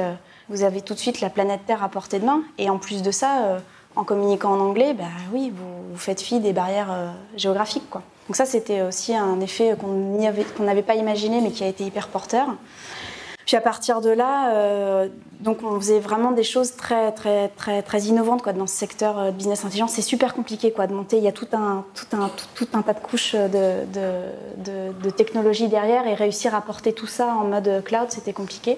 vous 0.50 0.64
avez 0.64 0.82
tout 0.82 0.94
de 0.94 1.00
suite 1.00 1.22
la 1.22 1.30
planète 1.30 1.62
Terre 1.66 1.84
à 1.84 1.90
portée 1.90 2.20
de 2.20 2.26
main. 2.26 2.42
Et 2.58 2.70
en 2.70 2.78
plus 2.78 3.02
de 3.02 3.12
ça, 3.12 3.60
en 3.96 4.04
communiquant 4.04 4.54
en 4.54 4.60
anglais, 4.60 4.96
oui, 5.34 5.52
vous, 5.56 5.98
faites 5.98 6.22
fi 6.22 6.40
des 6.40 6.54
barrières 6.54 6.92
euh, 6.92 7.12
géographiques. 7.36 7.84
Donc 8.30 8.36
ça, 8.36 8.46
c'était 8.46 8.84
aussi 8.84 9.16
un 9.16 9.42
effet 9.42 9.76
qu'on 9.82 10.64
n'avait 10.64 10.84
pas 10.84 10.94
imaginé, 10.94 11.42
mais 11.42 11.50
qui 11.50 11.64
a 11.64 11.68
été 11.68 11.84
hyper 11.84 12.10
porteur. 12.10 12.46
Puis 13.48 13.58
à 13.58 13.62
partir 13.62 14.02
de 14.02 14.12
là, 14.12 14.54
euh, 14.54 15.08
donc 15.40 15.64
on 15.64 15.80
faisait 15.80 16.00
vraiment 16.00 16.32
des 16.32 16.44
choses 16.44 16.76
très 16.76 17.12
très 17.12 17.48
très 17.48 17.82
très 17.82 18.02
innovantes 18.02 18.44
quoi 18.44 18.54
dans 18.54 18.68
ce 18.68 18.76
secteur 18.76 19.18
euh, 19.18 19.32
business 19.32 19.66
intelligent. 19.66 19.88
C'est 19.88 20.04
super 20.04 20.36
compliqué 20.36 20.72
quoi 20.72 20.86
de 20.86 20.94
monter. 20.94 21.18
Il 21.18 21.24
y 21.24 21.28
a 21.28 21.32
tout 21.32 21.48
un 21.54 21.84
tout 21.96 22.16
un 22.16 22.30
tout, 22.54 22.68
un 22.74 22.84
tas 22.84 22.94
de 22.94 23.00
couches 23.00 23.34
de, 23.34 23.86
de, 23.92 24.92
de, 25.04 25.10
technologie 25.10 25.68
derrière 25.68 26.06
et 26.06 26.14
réussir 26.14 26.54
à 26.54 26.62
porter 26.62 26.94
tout 26.94 27.08
ça 27.08 27.34
en 27.34 27.46
mode 27.46 27.84
cloud, 27.84 28.06
c'était 28.10 28.34
compliqué. 28.34 28.78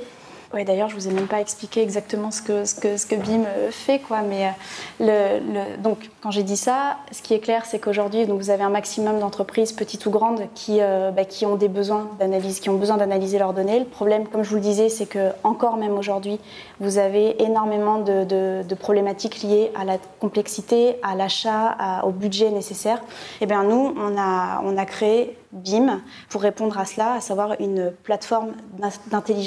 Oui, 0.53 0.65
d'ailleurs, 0.65 0.89
je 0.89 0.95
vous 0.95 1.07
ai 1.07 1.11
même 1.11 1.27
pas 1.27 1.39
expliqué 1.39 1.81
exactement 1.81 2.29
ce 2.29 2.41
que, 2.41 2.65
ce 2.65 2.75
que, 2.75 2.97
ce 2.97 3.05
que 3.05 3.15
BIM 3.15 3.45
euh, 3.45 3.71
fait. 3.71 3.99
Quoi, 3.99 4.21
mais 4.21 4.51
euh, 4.99 5.39
le, 5.39 5.81
donc, 5.81 6.09
quand 6.21 6.29
j'ai 6.29 6.43
dit 6.43 6.57
ça, 6.57 6.97
ce 7.11 7.21
qui 7.21 7.33
est 7.33 7.39
clair, 7.39 7.65
c'est 7.65 7.79
qu'aujourd'hui, 7.79 8.25
vous 8.25 8.49
avez 8.49 8.63
un 8.63 8.69
maximum 8.69 9.19
d'entreprises, 9.19 9.71
petites 9.71 10.05
ou 10.05 10.09
grandes, 10.09 10.41
qui, 10.53 10.79
euh, 10.81 11.11
bah, 11.11 11.23
qui 11.23 11.45
ont 11.45 11.55
des 11.55 11.69
besoins 11.69 12.09
d'analyse, 12.19 12.59
qui 12.59 12.69
ont 12.69 12.75
besoin 12.75 12.97
d'analyser 12.97 13.39
leurs 13.39 13.53
données. 13.53 13.79
Le 13.79 13.85
problème, 13.85 14.27
comme 14.27 14.43
je 14.43 14.49
vous 14.49 14.55
le 14.55 14.61
disais, 14.61 14.89
c'est 14.89 15.05
que 15.05 15.29
encore 15.45 15.77
même 15.77 15.97
aujourd'hui, 15.97 16.37
vous 16.81 16.97
avez 16.97 17.41
énormément 17.41 17.99
de, 17.99 18.25
de, 18.25 18.75
problématiques 18.75 19.43
liées 19.43 19.71
à 19.79 19.85
la 19.85 19.97
complexité, 20.19 20.97
à 21.03 21.15
l'achat, 21.15 22.01
au 22.03 22.09
budget 22.09 22.49
nécessaire. 22.49 22.97
Et 22.97 23.43
eh 23.43 23.45
bien, 23.45 23.63
nous, 23.63 23.93
on 23.95 24.17
a, 24.17 24.61
on 24.65 24.77
a 24.77 24.85
créé 24.85 25.37
BIM 25.53 26.01
pour 26.29 26.41
répondre 26.41 26.77
à 26.77 26.85
cela, 26.85 27.13
à 27.13 27.21
savoir 27.21 27.59
une 27.59 27.91
plateforme 28.03 28.53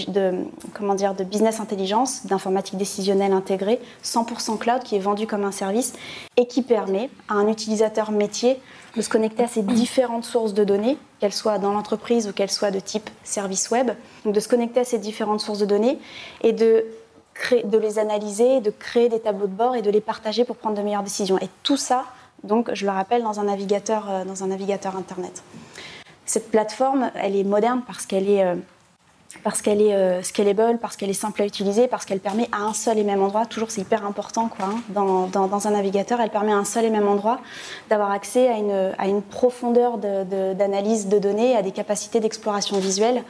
de, 0.09 0.45
comment 0.73 0.95
dire, 0.95 1.15
de 1.15 1.25
business 1.25 1.61
intelligence, 1.61 2.27
d'informatique 2.27 2.77
décisionnelle 2.77 3.33
intégrée, 3.33 3.81
100% 4.03 4.59
cloud, 4.59 4.83
qui 4.83 4.97
est 4.97 5.01
vendue 5.01 5.27
comme 5.27 5.45
un 5.45 5.53
service 5.53 5.95
et 6.37 6.47
qui 6.47 6.63
permet 6.63 7.11
à 7.29 7.35
un 7.35 7.49
utilisateur 7.49 8.11
métier 8.11 8.61
de 8.97 9.03
se 9.03 9.09
connecter 9.09 9.43
à 9.43 9.49
ces 9.49 9.63
différentes 9.63 10.25
sources 10.25 10.55
de 10.55 10.63
données, 10.63 10.99
qu'elles 11.19 11.33
soient 11.33 11.59
dans 11.59 11.73
l'entreprise 11.73 12.29
ou 12.29 12.33
qu'elles 12.33 12.51
soient 12.51 12.71
de 12.71 12.81
type 12.81 13.11
service 13.25 13.71
web, 13.71 13.91
de 14.25 14.41
se 14.41 14.49
connecter 14.49 14.81
à 14.81 14.85
ces 14.85 14.99
différentes 14.99 15.41
sources 15.41 15.59
de 15.59 15.67
données 15.67 15.99
et 16.43 16.53
de 16.53 16.85
de 17.65 17.79
les 17.79 17.99
analyser, 17.99 18.61
de 18.61 18.71
créer 18.71 19.09
des 19.09 19.19
tableaux 19.19 19.49
de 19.49 19.53
bord 19.53 19.75
et 19.75 19.83
de 19.83 19.91
les 19.91 20.01
partager 20.01 20.45
pour 20.45 20.55
prendre 20.55 20.77
de 20.77 20.83
meilleures 20.83 21.03
décisions. 21.03 21.37
Et 21.39 21.49
tout 21.65 21.77
ça, 21.77 22.05
donc, 22.45 22.73
je 22.75 22.85
le 22.85 22.93
rappelle, 22.93 23.23
dans 23.23 23.41
un 23.41 23.45
navigateur, 23.45 24.25
dans 24.27 24.45
un 24.45 24.49
navigateur 24.49 24.97
Internet. 24.97 25.43
Cette 26.27 26.51
plateforme, 26.51 27.11
elle 27.15 27.37
est 27.37 27.45
moderne 27.45 27.83
parce 27.87 28.07
qu'elle 28.07 28.29
est 28.29 28.45
parce 29.43 29.63
qu'elle 29.63 29.81
est 29.81 29.95
euh, 29.95 30.23
scalable, 30.23 30.79
parce 30.81 30.97
qu'elle 30.97 31.11
est 31.11 31.15
simple 31.15 31.43
à 31.43 31.47
utiliser, 31.47 31.89
parce 31.89 32.05
qu'elle 32.05 32.21
permet 32.21 32.49
à 32.53 32.63
un 32.63 32.73
seul 32.73 32.99
et 32.99 33.05
même 33.05 33.23
endroit, 33.23 33.47
toujours 33.47 33.71
c'est 33.71 33.81
hyper 33.81 34.07
important 34.07 34.49
quoi, 34.49 34.67
hein, 34.67 34.81
dans, 34.91 35.67
un 35.67 35.71
navigateur, 35.71 36.21
elle 36.21 36.31
permet 36.31 36.53
à 36.53 36.57
un 36.57 36.65
seul 36.65 36.85
et 36.85 36.91
même 36.91 37.09
endroit 37.09 37.41
d'avoir 37.91 38.11
accès 38.11 38.49
à 38.49 39.07
une, 39.07 39.23
profondeur 39.23 39.99
d'analyse 39.99 41.09
de, 41.09 41.19
données, 41.19 41.57
à 41.57 41.63
des 41.63 41.73
capacités 41.73 42.21
d'exploration 42.21 42.79
visuelle 42.79 43.23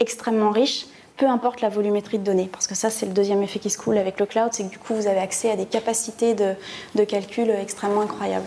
extrêmement 0.00 0.50
riches, 0.50 0.86
peu 1.16 1.26
importe 1.26 1.60
la 1.60 1.68
volumétrie 1.68 2.18
de 2.18 2.24
données. 2.24 2.48
Parce 2.50 2.66
que 2.66 2.74
ça, 2.74 2.90
c'est 2.90 3.06
le 3.06 3.12
deuxième 3.12 3.42
effet 3.42 3.58
qui 3.58 3.70
se 3.70 3.78
coule 3.78 3.98
avec 3.98 4.18
le 4.18 4.26
cloud, 4.26 4.48
c'est 4.52 4.64
que 4.64 4.70
du 4.70 4.78
coup, 4.78 4.94
vous 4.94 5.06
avez 5.06 5.20
accès 5.20 5.50
à 5.50 5.56
des 5.56 5.66
capacités 5.66 6.34
de 6.34 7.04
calcul 7.04 7.50
extrêmement 7.50 8.00
incroyables. 8.00 8.46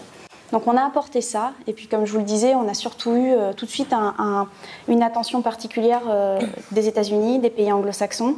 Donc 0.56 0.68
on 0.68 0.78
a 0.78 0.86
apporté 0.86 1.20
ça, 1.20 1.52
et 1.68 1.74
puis 1.74 1.88
comme 1.88 2.06
je 2.06 2.14
vous 2.14 2.20
le 2.20 2.24
disais, 2.24 2.56
on 2.56 2.70
a 2.70 2.74
surtout 2.74 3.12
eu 3.12 3.34
euh, 3.34 3.52
tout 3.52 3.66
de 3.66 3.70
suite 3.70 3.94
une 4.88 5.04
attention 5.04 5.42
particulière 5.42 6.04
euh, 6.08 6.40
des 6.72 6.88
États-Unis, 6.88 7.40
des 7.40 7.50
pays 7.50 7.74
anglo-saxons. 7.74 8.38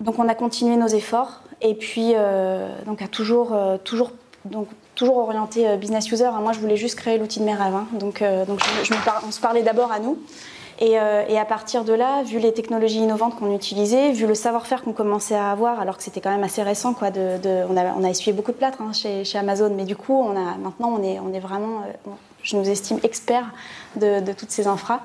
Donc 0.00 0.18
on 0.18 0.26
a 0.26 0.34
continué 0.34 0.78
nos 0.78 0.86
efforts, 0.86 1.42
et 1.60 1.74
puis 1.74 2.12
euh, 2.14 2.66
donc 2.86 3.02
a 3.02 3.08
toujours, 3.08 3.54
toujours, 3.84 4.12
donc, 4.46 4.68
toujours 4.94 5.18
orienté 5.18 5.76
business 5.76 6.10
user. 6.10 6.30
Moi, 6.40 6.52
je 6.54 6.60
voulais 6.60 6.78
juste 6.78 6.94
créer 6.94 7.18
l'outil 7.18 7.40
de 7.40 7.44
mes 7.44 7.54
rêves, 7.54 7.74
hein. 7.74 7.88
donc, 7.92 8.24
donc 8.46 8.60
on 9.26 9.30
se 9.30 9.40
parlait 9.40 9.62
d'abord 9.62 9.92
à 9.92 9.98
nous. 9.98 10.16
Euh, 10.92 11.24
et, 11.28 11.38
à 11.38 11.44
partir 11.44 11.84
de 11.84 11.92
là, 11.92 12.22
vu 12.22 12.38
les 12.38 12.52
technologies 12.52 12.98
innovantes 12.98 13.36
qu'on 13.36 13.54
utilisait, 13.54 14.12
vu 14.12 14.26
le 14.26 14.34
savoir-faire 14.34 14.82
qu'on 14.82 14.92
commençait 14.92 15.34
à 15.34 15.50
avoir, 15.50 15.80
alors 15.80 15.96
que 15.96 16.02
c'était 16.02 16.20
quand 16.20 16.30
même 16.30 16.44
assez 16.44 16.62
récent, 16.62 16.94
quoi, 16.94 17.08
on, 17.16 18.04
a, 18.04 18.10
essuyé 18.10 18.32
beaucoup 18.32 18.52
de 18.52 18.56
plâtre 18.56 18.78
hein, 18.80 18.92
chez, 18.92 19.38
Amazon, 19.38 19.72
mais 19.74 19.84
du 19.84 19.96
coup, 19.96 20.22
maintenant, 20.62 20.98
on 20.98 21.32
est, 21.32 21.40
vraiment, 21.40 21.80
euh, 21.80 22.10
je 22.42 22.56
nous 22.56 22.68
estime 22.68 22.98
experts 23.02 23.50
de, 23.96 24.32
toutes 24.32 24.50
ces 24.50 24.66
infras. 24.66 25.00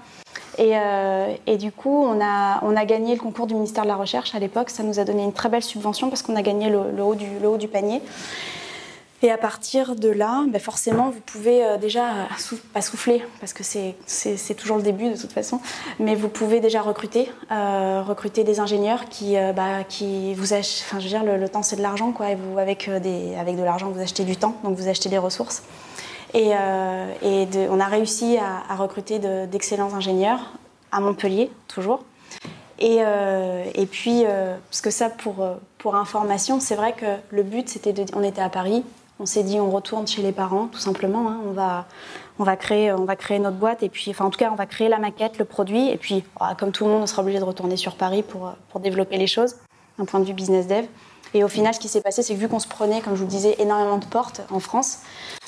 Et, 0.57 0.71
euh, 0.73 1.35
du 1.57 1.71
coup, 1.71 2.05
on 2.05 2.19
a, 2.21 2.85
gagné 2.85 3.15
le 3.15 3.19
concours 3.21 3.47
du 3.47 3.53
ministère 3.53 3.83
de 3.83 3.89
la 3.89 3.95
Recherche 3.95 4.35
à 4.35 4.39
l'époque. 4.39 4.69
Ça 4.69 4.83
nous 4.83 4.99
a 4.99 5.03
donné 5.05 5.23
une 5.23 5.33
très 5.33 5.49
belle 5.49 5.63
subvention 5.63 6.09
parce 6.09 6.21
qu'on 6.21 6.35
a 6.35 6.41
gagné 6.41 6.69
le 6.69 7.03
haut 7.03 7.57
du 7.57 7.67
panier. 7.67 8.01
Et 9.21 9.31
à 9.31 9.37
partir 9.37 9.95
de 9.95 10.07
là, 10.07 10.45
ben 10.47 10.61
forcément, 10.61 11.09
vous 11.09 11.19
pouvez 11.19 11.63
euh, 11.63 11.77
déjà, 11.77 12.27
pas 12.73 12.81
souffler, 12.81 13.21
parce 13.41 13.51
que 13.51 13.63
c'est 13.63 14.53
toujours 14.55 14.77
le 14.77 14.83
début 14.83 15.09
de 15.09 15.17
toute 15.17 15.33
façon, 15.33 15.59
mais 15.99 16.15
vous 16.15 16.29
pouvez 16.29 16.61
déjà 16.61 16.81
recruter, 16.81 17.29
euh, 17.51 18.01
recruter 18.01 18.45
des 18.45 18.61
ingénieurs 18.61 19.09
qui, 19.09 19.37
euh, 19.37 19.51
bah, 19.51 19.83
qui 19.87 20.33
vous 20.35 20.53
achètent, 20.53 20.85
enfin 20.87 20.99
je 20.99 21.03
veux 21.03 21.09
dire, 21.09 21.23
le, 21.25 21.49
temps 21.49 21.63
c'est 21.63 21.75
de 21.75 21.81
l'argent, 21.81 22.13
quoi, 22.13 22.29
et 22.31 22.35
vous, 22.35 22.57
avec, 22.57 22.89
des, 22.89 23.35
avec 23.35 23.57
de 23.57 23.63
l'argent, 23.63 23.89
vous 23.89 23.99
achetez 23.99 24.23
du 24.23 24.37
temps, 24.37 24.55
donc 24.63 24.77
vous 24.77 24.87
achetez 24.87 25.09
des 25.09 25.17
ressources. 25.17 25.63
Et, 26.33 26.51
et 26.51 27.47
on 27.71 27.79
a 27.79 27.85
réussi 27.85 28.37
à, 28.37 28.71
à 28.71 28.75
recruter 28.75 29.17
d'excellents 29.47 29.95
ingénieurs 29.95 30.53
à 30.91 30.99
Montpellier, 30.99 31.49
toujours. 31.67 32.03
Et, 32.77 32.99
et, 33.73 33.85
puis, 33.87 34.25
parce 34.69 34.81
que 34.81 34.91
ça, 34.91 35.09
pour, 35.09 35.43
pour 35.79 35.95
information, 35.95 36.59
c'est 36.59 36.75
vrai 36.75 36.93
que 36.93 37.07
le 37.31 37.41
but, 37.41 37.67
c'était 37.67 37.93
de. 37.93 38.05
On 38.13 38.21
était 38.21 38.43
à 38.43 38.49
Paris, 38.49 38.83
on 39.19 39.25
s'est 39.25 39.43
dit 39.43 39.59
on 39.59 39.69
retourne 39.69 40.07
chez 40.07 40.21
les 40.21 40.31
parents, 40.31 40.67
tout 40.67 40.79
simplement. 40.79 41.29
Hein. 41.29 41.39
On, 42.39 42.43
va, 42.43 42.55
créer, 42.55 42.91
on 42.91 43.05
va 43.05 43.15
créer 43.15 43.39
notre 43.39 43.57
boîte 43.57 43.83
et 43.83 43.89
puis, 43.89 44.11
enfin, 44.11 44.25
en 44.25 44.29
tout 44.29 44.39
cas, 44.39 44.49
on 44.51 44.55
va 44.55 44.65
créer 44.65 44.89
la 44.89 44.99
maquette, 44.99 45.37
le 45.37 45.45
produit. 45.45 45.89
Et 45.89 45.97
puis, 45.97 46.23
ah, 46.39 46.55
comme 46.57 46.71
tout 46.71 46.85
le 46.85 46.91
monde, 46.91 47.03
on 47.03 47.07
sera 47.07 47.21
obligé 47.21 47.39
de 47.39 47.43
retourner 47.43 47.77
sur 47.77 47.95
Paris 47.95 48.23
pour, 48.23 48.53
pour 48.69 48.79
développer 48.79 49.17
les 49.17 49.27
choses, 49.27 49.55
d'un 49.97 50.05
point 50.05 50.19
de 50.19 50.25
vue 50.25 50.33
business 50.33 50.67
dev. 50.67 50.85
Et 51.33 51.43
au 51.43 51.47
final, 51.47 51.73
ce 51.73 51.79
qui 51.79 51.87
s'est 51.87 52.01
passé, 52.01 52.23
c'est 52.23 52.33
que 52.33 52.39
vu 52.39 52.47
qu'on 52.47 52.59
se 52.59 52.67
prenait, 52.67 53.01
comme 53.01 53.13
je 53.13 53.19
vous 53.19 53.25
le 53.25 53.31
disais, 53.31 53.55
énormément 53.59 53.97
de 53.97 54.05
portes 54.05 54.41
en 54.49 54.59
France, 54.59 54.99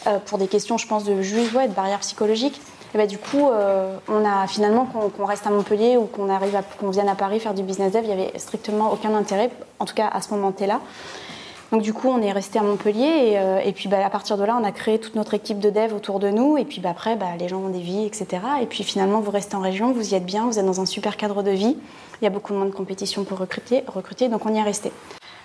euh, 0.05 0.19
pour 0.19 0.37
des 0.37 0.47
questions, 0.47 0.77
je 0.77 0.87
pense, 0.87 1.03
de 1.03 1.21
juge, 1.21 1.55
ouais, 1.55 1.67
de 1.67 1.73
barrières 1.73 1.99
psychologiques, 1.99 2.61
et 2.93 2.97
ben, 2.97 3.07
du 3.07 3.17
coup, 3.17 3.49
euh, 3.49 3.97
on 4.09 4.25
a 4.25 4.47
finalement 4.47 4.85
qu'on 4.85 5.25
reste 5.25 5.47
à 5.47 5.49
Montpellier 5.49 5.95
ou 5.95 6.07
qu'on 6.07 6.29
arrive 6.29 6.61
qu'on 6.79 6.89
vienne 6.89 7.07
à 7.07 7.15
Paris 7.15 7.39
faire 7.39 7.53
du 7.53 7.63
business 7.63 7.93
dev, 7.93 8.01
il 8.03 8.07
n'y 8.07 8.21
avait 8.21 8.37
strictement 8.37 8.91
aucun 8.91 9.15
intérêt, 9.15 9.49
en 9.79 9.85
tout 9.85 9.93
cas 9.93 10.07
à 10.07 10.21
ce 10.21 10.31
moment-là. 10.31 10.81
Donc 11.71 11.81
du 11.81 11.93
coup, 11.93 12.09
on 12.09 12.21
est 12.21 12.33
resté 12.33 12.59
à 12.59 12.63
Montpellier 12.63 13.31
et, 13.31 13.39
euh, 13.39 13.71
puis 13.73 13.87
bah, 13.87 14.05
à 14.05 14.09
partir 14.09 14.37
de 14.37 14.43
là, 14.43 14.57
on 14.59 14.63
a 14.63 14.73
créé 14.73 14.99
toute 14.99 15.15
notre 15.15 15.33
équipe 15.33 15.59
de 15.59 15.69
dev 15.69 15.93
autour 15.93 16.19
de 16.19 16.29
nous. 16.29 16.57
Et 16.57 16.65
puis 16.65 16.81
bah, 16.81 16.89
après, 16.89 17.15
bah, 17.15 17.27
les 17.39 17.47
gens 17.47 17.59
ont 17.59 17.69
des 17.69 17.79
vies, 17.79 18.05
etc. 18.05 18.41
Et 18.61 18.65
puis 18.65 18.83
finalement, 18.83 19.21
vous 19.21 19.31
restez 19.31 19.55
en 19.55 19.61
région, 19.61 19.93
vous 19.93 20.13
y 20.13 20.15
êtes 20.15 20.25
bien, 20.25 20.45
vous 20.45 20.59
êtes 20.59 20.65
dans 20.65 20.81
un 20.81 20.85
super 20.85 21.15
cadre 21.15 21.43
de 21.43 21.51
vie. 21.51 21.77
Il 22.21 22.25
y 22.25 22.27
a 22.27 22.29
beaucoup 22.29 22.53
moins 22.53 22.65
de 22.65 22.71
compétition 22.71 23.23
pour 23.23 23.37
recruter, 23.39 24.27
donc 24.27 24.45
on 24.45 24.53
y 24.53 24.57
est 24.57 24.63
resté. 24.63 24.91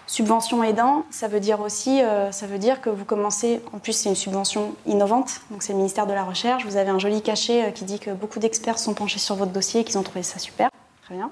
Subvention 0.08 0.62
aidant, 0.62 1.04
ça 1.10 1.26
veut 1.26 1.40
dire 1.40 1.60
aussi, 1.60 2.02
euh, 2.02 2.30
ça 2.30 2.46
veut 2.46 2.58
dire 2.58 2.80
que 2.80 2.90
vous 2.90 3.04
commencez, 3.04 3.60
en 3.72 3.78
plus 3.78 3.92
c'est 3.92 4.08
une 4.08 4.14
subvention 4.14 4.74
innovante, 4.86 5.40
donc 5.50 5.64
c'est 5.64 5.72
le 5.72 5.78
ministère 5.78 6.06
de 6.06 6.12
la 6.12 6.22
Recherche, 6.22 6.64
vous 6.64 6.76
avez 6.76 6.90
un 6.90 7.00
joli 7.00 7.22
cachet 7.22 7.64
euh, 7.64 7.70
qui 7.70 7.84
dit 7.84 7.98
que 7.98 8.10
beaucoup 8.10 8.38
d'experts 8.38 8.78
sont 8.78 8.94
penchés 8.94 9.18
sur 9.18 9.34
votre 9.34 9.50
dossier 9.50 9.80
et 9.80 9.84
qu'ils 9.84 9.98
ont 9.98 10.04
trouvé 10.04 10.22
ça 10.22 10.38
super, 10.38 10.68
très 11.04 11.16
bien. 11.16 11.30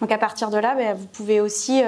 Donc 0.00 0.12
à 0.12 0.18
partir 0.18 0.48
de 0.48 0.56
là, 0.56 0.94
vous 0.94 1.06
pouvez 1.06 1.40
aussi 1.40 1.82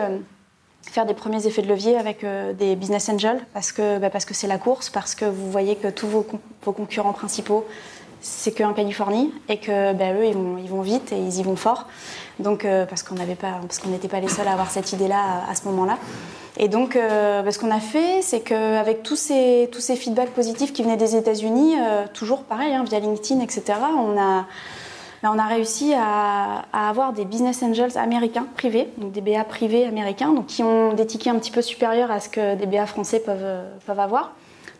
faire 0.90 1.06
des 1.06 1.14
premiers 1.14 1.46
effets 1.46 1.62
de 1.62 1.68
levier 1.68 1.96
avec 1.96 2.24
euh, 2.24 2.52
des 2.52 2.76
business 2.76 3.08
angels 3.08 3.40
parce 3.52 3.72
que 3.72 3.98
bah, 3.98 4.10
parce 4.10 4.24
que 4.24 4.34
c'est 4.34 4.46
la 4.46 4.58
course, 4.58 4.90
parce 4.90 5.14
que 5.14 5.24
vous 5.24 5.50
voyez 5.50 5.76
que 5.76 5.88
tous 5.88 6.06
vos, 6.06 6.26
vos 6.64 6.72
concurrents 6.72 7.12
principaux 7.12 7.66
c'est 8.20 8.50
qu'en 8.50 8.72
Californie 8.72 9.32
et 9.48 9.58
que 9.58 9.92
bah, 9.92 10.12
eux 10.14 10.26
ils 10.26 10.34
vont, 10.34 10.58
ils 10.58 10.68
vont 10.68 10.80
vite 10.80 11.12
et 11.12 11.18
ils 11.18 11.38
y 11.38 11.42
vont 11.42 11.56
fort. 11.56 11.86
Donc 12.38 12.64
euh, 12.64 12.86
parce 12.86 13.02
qu'on 13.02 13.14
n'avait 13.14 13.34
pas 13.34 13.60
n'était 13.86 14.08
pas 14.08 14.20
les 14.20 14.28
seuls 14.28 14.48
à 14.48 14.52
avoir 14.52 14.70
cette 14.70 14.92
idée 14.92 15.08
là 15.08 15.42
à, 15.48 15.54
ce 15.54 15.64
moment-là. 15.66 15.98
Et 16.56 16.68
donc 16.68 16.96
euh, 16.96 17.42
bah, 17.42 17.52
ce 17.52 17.58
qu'on 17.58 17.70
a 17.70 17.80
fait 17.80 18.22
c'est 18.22 18.40
qu'avec 18.40 19.02
tous 19.02 19.16
ces 19.16 19.68
tous 19.72 19.80
ces 19.80 19.96
feedbacks 19.96 20.30
positifs 20.30 20.72
qui 20.72 20.82
venaient 20.82 20.96
des 20.96 21.16
États-Unis, 21.16 21.76
toujours 22.14 22.42
pareil 22.42 22.74
hein, 22.74 22.84
via 22.84 23.00
LinkedIn 23.00 23.40
etc. 23.40 23.78
On 23.96 24.18
a 24.18 24.46
on 25.22 25.38
a 25.38 25.46
réussi 25.46 25.92
à, 25.94 26.64
avoir 26.72 27.12
des 27.12 27.24
business 27.24 27.62
angels 27.62 27.96
américains 27.96 28.46
privés, 28.56 28.88
donc 28.98 29.12
des 29.12 29.20
BA 29.20 29.44
privés 29.44 29.86
américains, 29.86 30.32
donc 30.32 30.46
qui 30.46 30.62
ont 30.62 30.92
des 30.92 31.06
tickets 31.06 31.34
un 31.34 31.38
petit 31.38 31.50
peu 31.50 31.62
supérieurs 31.62 32.10
à 32.10 32.20
ce 32.20 32.28
que 32.28 32.54
des 32.54 32.66
BA 32.66 32.86
français 32.86 33.20
peuvent, 33.20 33.64
peuvent 33.86 34.00
avoir. 34.00 34.32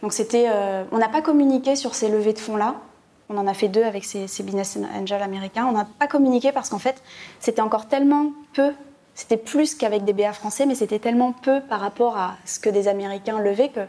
Donc 0.03 0.13
c'était, 0.13 0.47
euh, 0.49 0.85
on 0.93 0.99
n'a 0.99 1.09
pas 1.09 1.23
communiqué 1.23 1.77
sur 1.77 1.95
ces 1.95 2.09
levées 2.09 2.33
de 2.33 2.39
fonds 2.39 2.57
là. 2.57 2.77
On 3.29 3.39
en 3.39 3.47
a 3.47 3.55
fait 3.55 3.69
deux 3.69 3.83
avec 3.83 4.05
ces, 4.05 4.27
business 4.45 4.79
angels 4.95 5.23
américains. 5.23 5.67
On 5.69 5.73
n'a 5.73 5.87
pas 5.99 6.07
communiqué 6.07 6.53
parce 6.53 6.69
qu'en 6.69 6.79
fait, 6.79 7.03
c'était 7.41 7.61
encore 7.61 7.89
tellement 7.89 8.31
peu. 8.55 8.73
C'était 9.15 9.37
plus 9.37 9.75
qu'avec 9.75 10.05
des 10.05 10.13
BA 10.13 10.33
français, 10.33 10.67
mais 10.67 10.77
c'était 10.77 11.01
tellement 11.01 11.33
peu 11.33 11.61
par 11.61 11.81
rapport 11.81 12.17
à 12.17 12.35
ce 12.45 12.61
que 12.61 12.69
des 12.69 12.87
Américains 12.87 13.41
levaient 13.41 13.71
que 13.71 13.81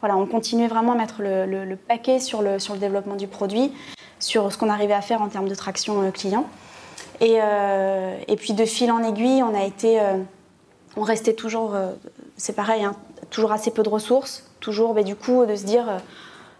voilà, 0.00 0.16
on 0.16 0.26
continuait 0.26 0.66
vraiment 0.66 0.92
à 0.92 0.96
mettre 0.96 1.22
le, 1.22 1.46
le 1.46 1.76
paquet 1.76 2.18
sur 2.18 2.42
le, 2.42 2.58
sur 2.58 2.74
le 2.74 2.80
développement 2.80 3.14
du 3.14 3.28
produit 3.28 3.72
sur 4.22 4.52
ce 4.52 4.56
qu'on 4.56 4.70
arrivait 4.70 4.94
à 4.94 5.02
faire 5.02 5.20
en 5.20 5.28
termes 5.28 5.48
de 5.48 5.54
traction 5.54 6.02
euh, 6.02 6.10
client. 6.10 6.46
Et, 7.20 7.38
euh, 7.42 8.16
et, 8.28 8.36
puis 8.36 8.52
de 8.52 8.64
fil 8.64 8.90
en 8.90 9.02
aiguille, 9.02 9.42
on 9.42 9.54
a 9.54 9.64
été, 9.64 10.00
euh, 10.00 10.18
on 10.96 11.02
restait 11.02 11.34
toujours, 11.34 11.76
c'est 12.36 12.54
pareil, 12.54 12.84
hein, 12.84 12.94
toujours 13.30 13.52
assez 13.52 13.70
peu 13.70 13.82
de 13.82 13.88
ressources, 13.88 14.50
toujours, 14.60 14.94
mais 14.94 15.04
du 15.04 15.14
coup, 15.14 15.44
de 15.46 15.54
se 15.54 15.64
dire, 15.64 15.84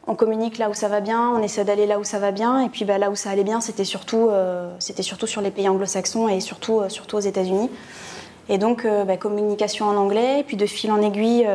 on 0.07 0.15
communique 0.15 0.59
là 0.59 0.71
où 0.71 0.75
ça 0.75 0.89
va 0.89 1.01
bien, 1.01 1.31
on 1.31 1.43
essaie 1.43 1.65
d'aller 1.65 1.87
là 1.87 1.99
où 1.99 2.05
ça 2.05 2.21
va 2.21 2.31
bien, 2.31 2.61
et 2.61 2.69
puis 2.69 2.85
bah, 2.85 2.99
là 2.99 3.11
où 3.11 3.17
ça 3.17 3.31
allait 3.31 3.45
bien, 3.45 3.61
c'était 3.61 3.85
surtout, 3.85 4.31
c'était 4.79 5.03
surtout 5.03 5.27
sur 5.27 5.41
les 5.41 5.51
pays 5.51 5.69
anglo-saxons 5.69 6.29
et 6.29 6.39
surtout, 6.39 6.83
surtout 6.89 7.17
aux 7.17 7.21
États-Unis. 7.21 7.69
Et 8.49 8.59
donc, 8.59 8.87
bah, 8.87 9.17
communication 9.17 9.87
en 9.87 9.97
anglais, 9.97 10.41
et 10.41 10.45
puis 10.45 10.57
de 10.57 10.67
fil 10.67 10.93
en 10.93 11.03
aiguille, 11.03 11.49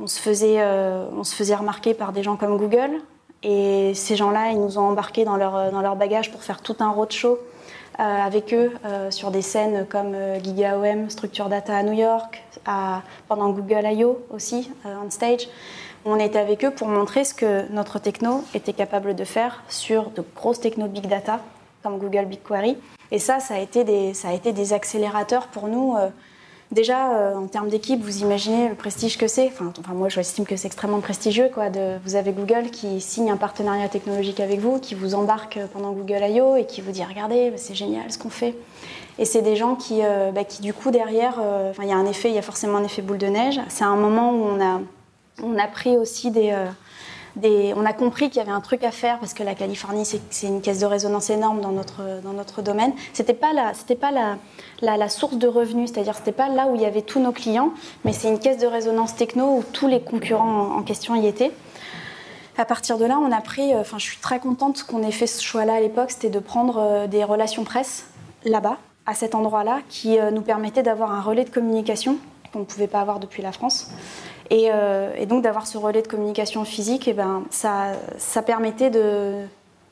on, 0.00 0.08
se 0.08 0.18
faisait, 0.18 0.60
on 1.16 1.22
se 1.22 1.36
faisait 1.36 1.54
remarquer 1.54 1.94
par 1.94 2.12
des 2.12 2.24
gens 2.24 2.36
comme 2.36 2.56
Google, 2.58 3.00
et 3.44 3.92
ces 3.94 4.16
gens-là, 4.16 4.50
ils 4.50 4.58
nous 4.58 4.78
ont 4.78 4.88
embarqués 4.88 5.24
dans 5.24 5.36
leur, 5.36 5.70
dans 5.70 5.82
leur 5.82 5.96
bagage 5.96 6.32
pour 6.32 6.42
faire 6.42 6.62
tout 6.62 6.76
un 6.80 6.90
roadshow 6.90 7.38
euh, 8.00 8.02
avec 8.02 8.52
eux 8.52 8.72
euh, 8.84 9.12
sur 9.12 9.30
des 9.30 9.42
scènes 9.42 9.86
comme 9.88 10.14
euh, 10.14 10.40
GigaOM, 10.42 11.08
Structure 11.10 11.48
Data 11.48 11.76
à 11.76 11.82
New 11.84 11.92
York, 11.92 12.42
pendant 13.28 13.50
Google 13.50 13.84
I.O. 13.84 14.18
aussi, 14.30 14.72
on 14.84 15.10
stage. 15.10 15.48
On 16.04 16.18
était 16.18 16.40
avec 16.40 16.64
eux 16.64 16.72
pour 16.72 16.88
montrer 16.88 17.24
ce 17.24 17.34
que 17.34 17.70
notre 17.70 18.00
techno 18.00 18.42
était 18.52 18.72
capable 18.72 19.14
de 19.14 19.22
faire 19.22 19.62
sur 19.68 20.10
de 20.10 20.24
grosses 20.34 20.60
techno 20.60 20.88
big 20.88 21.06
data 21.06 21.40
comme 21.84 21.98
Google 21.98 22.24
BigQuery. 22.24 22.78
Et 23.12 23.18
ça, 23.18 23.38
ça 23.38 23.54
a 23.54 23.58
été 23.58 23.84
des, 23.84 24.12
ça 24.12 24.28
a 24.28 24.32
été 24.32 24.52
des 24.52 24.72
accélérateurs 24.72 25.46
pour 25.48 25.68
nous 25.68 25.94
Déjà, 26.74 27.12
euh, 27.12 27.36
en 27.36 27.46
termes 27.46 27.68
d'équipe, 27.68 28.02
vous 28.02 28.22
imaginez 28.22 28.68
le 28.68 28.74
prestige 28.74 29.16
que 29.16 29.28
c'est. 29.28 29.52
Enfin, 29.60 29.94
moi, 29.94 30.08
j'estime 30.08 30.44
que 30.44 30.56
c'est 30.56 30.66
extrêmement 30.66 30.98
prestigieux. 30.98 31.48
Vous 32.04 32.16
avez 32.16 32.32
Google 32.32 32.70
qui 32.72 33.00
signe 33.00 33.30
un 33.30 33.36
partenariat 33.36 33.88
technologique 33.88 34.40
avec 34.40 34.58
vous, 34.58 34.80
qui 34.80 34.96
vous 34.96 35.14
embarque 35.14 35.60
pendant 35.72 35.92
Google 35.92 36.24
I.O. 36.28 36.56
et 36.56 36.66
qui 36.66 36.80
vous 36.80 36.90
dit 36.90 37.04
Regardez, 37.04 37.50
bah, 37.50 37.58
c'est 37.58 37.76
génial 37.76 38.10
ce 38.10 38.18
qu'on 38.18 38.28
fait. 38.28 38.56
Et 39.20 39.24
c'est 39.24 39.42
des 39.42 39.54
gens 39.54 39.76
qui, 39.76 40.00
euh, 40.02 40.32
bah, 40.32 40.40
du 40.60 40.74
coup, 40.74 40.90
derrière, 40.90 41.38
euh, 41.40 41.72
il 41.80 41.88
y 41.88 41.92
a 41.92 41.96
un 41.96 42.06
effet, 42.06 42.28
il 42.30 42.34
y 42.34 42.38
a 42.38 42.42
forcément 42.42 42.78
un 42.78 42.84
effet 42.84 43.02
boule 43.02 43.18
de 43.18 43.28
neige. 43.28 43.60
C'est 43.68 43.84
un 43.84 43.94
moment 43.94 44.32
où 44.32 44.58
on 45.44 45.58
a 45.58 45.68
pris 45.68 45.96
aussi 45.96 46.32
des, 46.32 46.52
on 47.42 47.84
a 47.84 47.92
compris 47.92 48.28
qu'il 48.30 48.36
y 48.36 48.40
avait 48.40 48.52
un 48.52 48.60
truc 48.60 48.84
à 48.84 48.90
faire 48.90 49.18
parce 49.18 49.34
que 49.34 49.42
la 49.42 49.54
Californie, 49.54 50.04
c'est 50.04 50.46
une 50.46 50.60
caisse 50.60 50.78
de 50.78 50.86
résonance 50.86 51.30
énorme 51.30 51.60
dans 51.60 51.72
notre, 51.72 52.20
dans 52.22 52.32
notre 52.32 52.62
domaine. 52.62 52.92
C'était 53.12 53.34
pas 53.34 53.52
la, 53.52 53.74
c'était 53.74 53.96
pas 53.96 54.10
la, 54.10 54.38
la, 54.80 55.08
source 55.08 55.36
de 55.36 55.48
revenus, 55.48 55.90
c'est-à-dire 55.92 56.14
c'était 56.14 56.32
pas 56.32 56.48
là 56.48 56.66
où 56.66 56.74
il 56.74 56.82
y 56.82 56.86
avait 56.86 57.02
tous 57.02 57.20
nos 57.20 57.32
clients, 57.32 57.72
mais 58.04 58.12
c'est 58.12 58.28
une 58.28 58.38
caisse 58.38 58.58
de 58.58 58.66
résonance 58.66 59.16
techno 59.16 59.58
où 59.58 59.64
tous 59.72 59.88
les 59.88 60.00
concurrents 60.00 60.76
en, 60.76 60.82
question 60.82 61.14
y 61.14 61.26
étaient. 61.26 61.50
À 62.56 62.64
partir 62.64 62.98
de 62.98 63.04
là, 63.04 63.18
on 63.18 63.32
a 63.32 63.40
pris, 63.40 63.74
euh, 63.74 63.80
enfin, 63.80 63.98
je 63.98 64.04
suis 64.04 64.18
très 64.18 64.38
contente 64.38 64.84
qu'on 64.84 65.02
ait 65.02 65.10
fait 65.10 65.26
ce 65.26 65.42
choix-là 65.42 65.74
à 65.74 65.80
l'époque, 65.80 66.12
c'était 66.12 66.30
de 66.30 66.38
prendre 66.38 66.78
euh, 66.78 67.06
des 67.08 67.24
relations 67.24 67.64
presse 67.64 68.06
là-bas, 68.44 68.78
à 69.06 69.14
cet 69.14 69.34
endroit-là, 69.34 69.80
qui 69.88 70.18
nous 70.32 70.40
permettait 70.40 70.82
d'avoir 70.82 71.12
un 71.12 71.20
relais 71.20 71.44
de 71.44 71.50
communication 71.50 72.16
qu'on 72.52 72.60
ne 72.60 72.64
pouvait 72.64 72.86
pas 72.86 73.00
avoir 73.00 73.18
depuis 73.18 73.42
la 73.42 73.52
France. 73.52 73.90
Euh, 74.52 75.12
et, 75.16 75.26
donc 75.26 75.42
d'avoir 75.42 75.66
ce 75.66 75.78
relais 75.78 76.02
de 76.02 76.08
communication 76.08 76.64
physique, 76.64 77.08
et 77.08 77.12
eh 77.12 77.14
ben, 77.14 77.44
ça, 77.50 77.92
ça 78.18 78.42
permettait 78.42 78.90
de, 78.90 79.42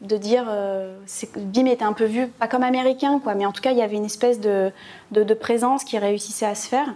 de 0.03 0.17
dire, 0.17 0.45
euh, 0.49 0.97
BIM 1.37 1.67
était 1.67 1.85
un 1.85 1.93
peu 1.93 2.05
vu, 2.05 2.29
pas 2.29 2.49
comme 2.49 2.63
américain, 2.63 3.21
quoi, 3.23 3.35
mais 3.35 3.47
en 3.47 3.53
tout 3.53 3.63
cas 3.63 3.73
il 3.73 3.79
y 3.79 3.83
avait 3.83 3.97
une 3.97 4.05
espèce 4.05 4.41
de, 4.41 4.71
de, 5.11 5.35
présence 5.35 5.85
qui 5.85 5.99
réussissait 5.99 6.47
à 6.47 6.55
se 6.55 6.69
faire. 6.69 6.95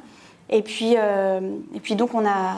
Et 0.51 0.63
puis, 0.63 0.95
euh, 0.97 1.41
et 1.75 1.81
puis 1.81 1.97
donc 1.97 2.15
on 2.15 2.27
a, 2.27 2.57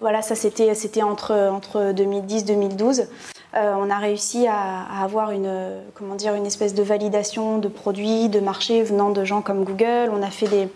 voilà, 0.00 0.22
ça 0.22 0.34
c'était, 0.34 0.74
c'était 0.74 1.02
entre, 1.02 1.34
entre 1.34 1.92
2010-2012. 1.92 3.06
on 3.54 3.90
a 3.90 3.98
réussi 3.98 4.46
à, 4.46 4.82
à, 4.82 5.02
avoir 5.02 5.30
une, 5.30 5.80
comment 5.94 6.14
dire, 6.14 6.34
une 6.34 6.46
espèce 6.46 6.74
de 6.74 6.82
validation 6.82 7.58
de 7.58 7.68
produits, 7.68 8.28
de 8.28 8.38
marchés 8.38 8.82
venant 8.82 9.10
de 9.10 9.24
gens 9.24 9.40
comme 9.40 9.64
Google. 9.64 10.10
On 10.12 10.22
a 10.22 10.30
fait 10.30 10.46
des, 10.46 10.68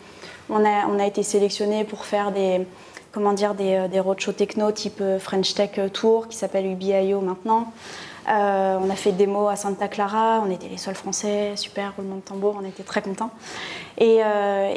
on 0.49 0.65
a, 0.65 0.87
on 0.89 0.99
a 0.99 1.07
été 1.07 1.23
sélectionné 1.23 1.85
pour 1.85 2.05
faire 2.05 2.33
des, 2.33 2.67
comment 3.13 3.33
dire, 3.33 3.55
des, 3.55 3.75
euh, 3.75 3.89
des 3.89 4.01
roadshows 4.01 4.33
techno 4.33 4.71
type 4.73 5.01
euh, 5.01 5.19
French 5.19 5.55
Tech 5.55 5.79
Tour 5.93 6.29
qui 6.29 6.37
s'appelle 6.37 6.67
UBIO 6.67 7.21
maintenant. 7.21 7.73
Euh, 8.29 8.79
on 8.81 8.91
a 8.91 8.95
fait 8.95 9.13
des 9.13 9.27
démo 9.27 9.49
à 9.49 9.57
Santa 9.57 9.89
Clara, 9.89 10.43
on 10.47 10.51
était 10.51 10.69
les 10.69 10.77
seuls 10.77 10.95
français, 10.95 11.53
super, 11.57 11.95
roulement 11.97 12.17
de 12.17 12.21
tambour, 12.21 12.57
on 12.63 12.65
était 12.69 12.83
très 12.83 13.03
contents. 13.03 13.31
Et, 13.99 14.21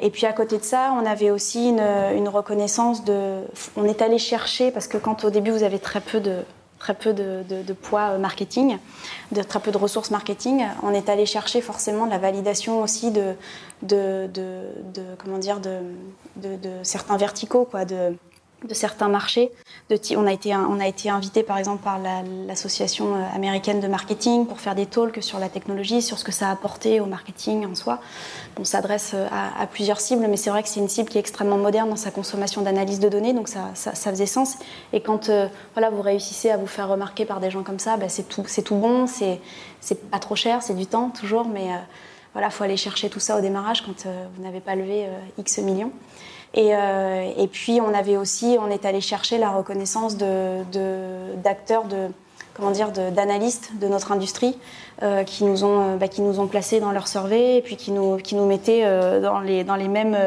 et, 0.02 0.10
puis 0.10 0.26
à 0.26 0.34
côté 0.34 0.58
de 0.58 0.64
ça, 0.64 0.94
on 1.00 1.06
avait 1.06 1.30
aussi 1.30 1.70
une, 1.70 1.82
une, 2.16 2.30
reconnaissance 2.30 3.04
de. 3.04 3.44
On 3.76 3.84
est 3.84 4.02
allé 4.02 4.18
chercher, 4.18 4.72
parce 4.72 4.88
que 4.88 4.98
quand 4.98 5.24
au 5.26 5.30
début 5.30 5.52
vous 5.52 5.64
avez 5.64 5.78
très 5.78 6.00
peu 6.00 6.20
de, 6.20 6.38
très 6.84 6.94
peu 6.96 7.14
de, 7.14 7.74
poids 7.74 8.18
marketing, 8.18 8.78
de 9.32 9.42
très 9.42 9.62
peu 9.62 9.72
de 9.72 9.78
ressources 9.78 10.12
marketing, 10.12 10.66
on 10.84 10.94
est 10.94 11.08
allé 11.08 11.26
chercher 11.26 11.62
forcément 11.62 12.06
la 12.06 12.18
validation 12.18 12.82
aussi 12.82 13.10
de, 13.10 13.36
de, 13.84 14.28
de, 14.28 14.50
certains 16.84 17.16
verticaux, 17.16 17.70
de 17.88 18.74
certains 18.74 19.08
marchés. 19.08 19.54
On, 19.92 20.26
a 20.26 20.32
été, 20.88 21.10
invité 21.10 21.44
par 21.44 21.58
exemple 21.58 21.84
par 21.84 22.00
l'association 22.48 23.16
euh, 23.16 23.36
américaine 23.36 23.82
de 23.82 23.88
marketing 23.88 24.48
pour 24.48 24.62
faire 24.62 24.76
des 24.76 24.86
talks 24.86 25.22
sur 25.22 25.40
la 25.40 25.50
technologie, 25.50 26.02
sur 26.02 26.18
ce 26.18 26.24
que 26.24 26.32
ça 26.32 26.48
a 26.48 26.52
apporté 26.52 27.02
au 27.02 27.06
marketing 27.06 27.66
en 27.66 27.76
soi. 27.76 28.00
On 28.58 28.64
s'adresse 28.64 29.12
euh, 29.14 29.28
à, 29.30 29.68
plusieurs 29.68 30.00
cibles, 30.00 30.26
mais 30.30 30.38
c'est 30.38 30.50
vrai 30.50 30.64
que 30.64 30.70
c'est 30.70 30.80
une 30.80 30.88
cible 30.88 31.10
qui 31.10 31.18
est 31.18 31.20
extrêmement 31.20 31.58
moderne 31.58 31.90
dans 31.90 31.98
sa 31.98 32.12
consommation 32.12 32.62
d'analyse 32.62 33.02
de 33.02 33.10
données, 33.10 33.34
donc 33.34 33.50
ça, 33.50 33.74
faisait 33.76 34.26
sens. 34.26 34.58
Et 34.94 35.02
quand 35.02 35.28
euh, 35.28 35.48
voilà, 35.74 35.90
vous 35.90 36.02
réussissez 36.02 36.50
à 36.50 36.56
vous 36.56 36.68
faire 36.68 36.88
remarquer 36.88 37.26
par 37.26 37.42
des 37.42 37.52
gens 37.52 37.64
comme 37.64 37.80
ça, 37.80 37.98
ben 37.98 38.08
c'est 38.08 38.24
tout, 38.30 38.76
bon, 38.76 39.06
c'est 39.06 39.42
pas 40.10 40.20
trop 40.20 40.36
cher, 40.36 40.64
c'est 40.64 40.76
du 40.76 40.86
temps 40.86 41.10
toujours, 41.10 41.46
mais 41.46 41.68
voilà, 42.32 42.48
il 42.48 42.52
faut 42.52 42.64
aller 42.64 42.78
chercher 42.78 43.10
tout 43.10 43.20
ça 43.20 43.38
au 43.38 43.42
démarrage 43.42 43.84
quand 43.86 44.08
vous 44.36 44.44
n'avez 44.44 44.62
pas 44.62 44.76
levé 44.76 45.08
X 45.38 45.58
millions. 45.60 45.92
Euh, 46.58 47.32
et, 47.38 47.48
puis 47.48 47.82
on 47.82 47.94
avait 47.94 48.18
aussi, 48.18 48.58
on 48.60 48.70
est 48.70 48.86
allé 48.86 49.02
chercher 49.02 49.38
la 49.38 49.52
reconnaissance 49.52 50.18
d'acteurs, 50.18 51.86
de, 51.86 52.10
comment 52.54 52.72
dire, 52.72 52.92
d'analystes 52.92 53.72
de, 53.80 53.88
notre 53.88 54.12
industrie 54.12 54.58
euh, 55.02 55.24
qui 55.24 55.46
nous 55.46 55.64
ont, 55.64 55.82
euh, 55.82 55.96
bah, 55.96 56.08
qui 56.08 56.22
nous 56.22 56.40
ont 56.40 56.48
placés 56.48 56.80
dans 56.80 56.92
leur 56.92 57.08
survey 57.08 57.58
et 57.58 57.62
puis 57.62 57.76
qui 57.76 57.92
nous, 57.92 58.18
qui 58.18 58.36
nous 58.36 58.46
mettaient 58.46 58.84
dans 59.22 59.40
les, 59.40 59.64
dans 59.64 59.76
les 59.76 59.88
mêmes, 59.88 60.18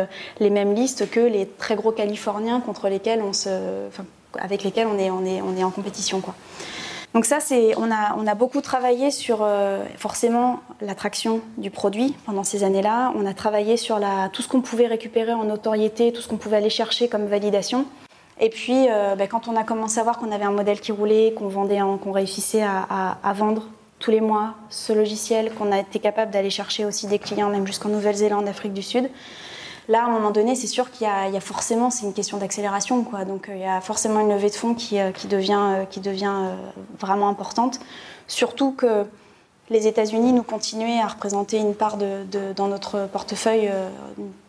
les 0.40 0.50
mêmes 0.50 0.74
listes 0.74 1.08
que 1.08 1.20
les 1.20 1.46
très 1.46 1.76
gros 1.76 1.92
Californiens 1.92 2.60
contre 2.60 2.88
lesquels 2.88 3.22
on 3.22 3.32
se, 3.32 3.88
avec 4.38 4.64
lesquels 4.64 4.88
on 4.88 4.98
est, 4.98 5.10
on 5.10 5.24
est, 5.24 5.40
on 5.42 5.56
est 5.56 5.64
en 5.64 5.70
compétition, 5.70 6.20
quoi. 6.20 6.34
Donc 7.16 7.24
ça, 7.24 7.40
c'est, 7.40 7.72
on, 7.78 7.90
a, 7.90 8.34
beaucoup 8.34 8.60
travaillé 8.60 9.10
sur 9.10 9.38
euh, 9.40 9.82
forcément 9.96 10.60
l'attraction 10.82 11.40
du 11.56 11.70
produit 11.70 12.14
pendant 12.26 12.44
ces 12.44 12.62
années-là. 12.62 13.10
On 13.16 13.24
a 13.24 13.32
travaillé 13.32 13.78
sur 13.78 13.98
tout 14.34 14.42
ce 14.42 14.48
qu'on 14.48 14.60
pouvait 14.60 14.86
récupérer 14.86 15.32
en 15.32 15.44
notoriété, 15.44 16.12
tout 16.12 16.20
ce 16.20 16.28
qu'on 16.28 16.36
pouvait 16.36 16.58
aller 16.58 16.68
chercher 16.68 17.08
comme 17.08 17.24
validation. 17.24 17.86
Et 18.38 18.50
puis, 18.50 18.88
euh, 18.90 19.14
ben, 19.14 19.28
quand 19.28 19.48
on 19.48 19.56
a 19.56 19.64
commencé 19.64 19.98
à 19.98 20.02
voir 20.02 20.18
qu'on 20.18 20.30
avait 20.30 20.44
un 20.44 20.50
modèle 20.50 20.78
qui 20.78 20.92
roulait, 20.92 21.32
qu'on 21.34 21.48
vendait, 21.48 21.78
qu'on 22.04 22.12
réussissait 22.12 22.62
à, 22.62 23.16
à, 23.24 23.32
vendre 23.32 23.62
tous 23.98 24.10
les 24.10 24.20
mois 24.20 24.52
ce 24.68 24.92
logiciel, 24.92 25.54
qu'on 25.54 25.72
a 25.72 25.78
été 25.78 26.00
capable 26.00 26.30
d'aller 26.30 26.50
chercher 26.50 26.84
aussi 26.84 27.06
des 27.06 27.18
clients, 27.18 27.48
même 27.48 27.66
jusqu'en 27.66 27.88
Nouvelle-Zélande, 27.88 28.46
Afrique 28.46 28.74
du 28.74 28.82
Sud, 28.82 29.08
Là, 29.88 30.02
à 30.02 30.06
un 30.06 30.10
moment 30.10 30.32
donné, 30.32 30.56
c'est 30.56 30.66
sûr 30.66 30.90
qu'il 30.90 31.06
y, 31.06 31.10
a 31.10 31.40
forcément, 31.40 31.90
c'est 31.90 32.06
une 32.06 32.12
question 32.12 32.38
d'accélération, 32.38 33.04
quoi. 33.04 33.24
Donc, 33.24 33.48
euh, 33.48 33.54
il 33.54 33.60
y 33.60 33.64
a 33.64 33.80
forcément 33.80 34.18
une 34.18 34.30
levée 34.30 34.50
de 34.50 34.54
fonds 34.54 34.74
qui, 34.74 34.98
euh, 34.98 35.12
devient, 35.30 35.64
euh, 35.64 36.54
vraiment 36.98 37.28
importante. 37.28 37.78
Surtout 38.26 38.72
que 38.72 39.04
les 39.70 39.86
États-Unis 39.86 40.32
nous 40.32 40.42
continuaient 40.42 41.00
à 41.00 41.06
représenter 41.06 41.58
une 41.58 41.74
part 41.74 41.96
dans 41.98 42.68
notre 42.68 43.06
portefeuille, 43.06 43.68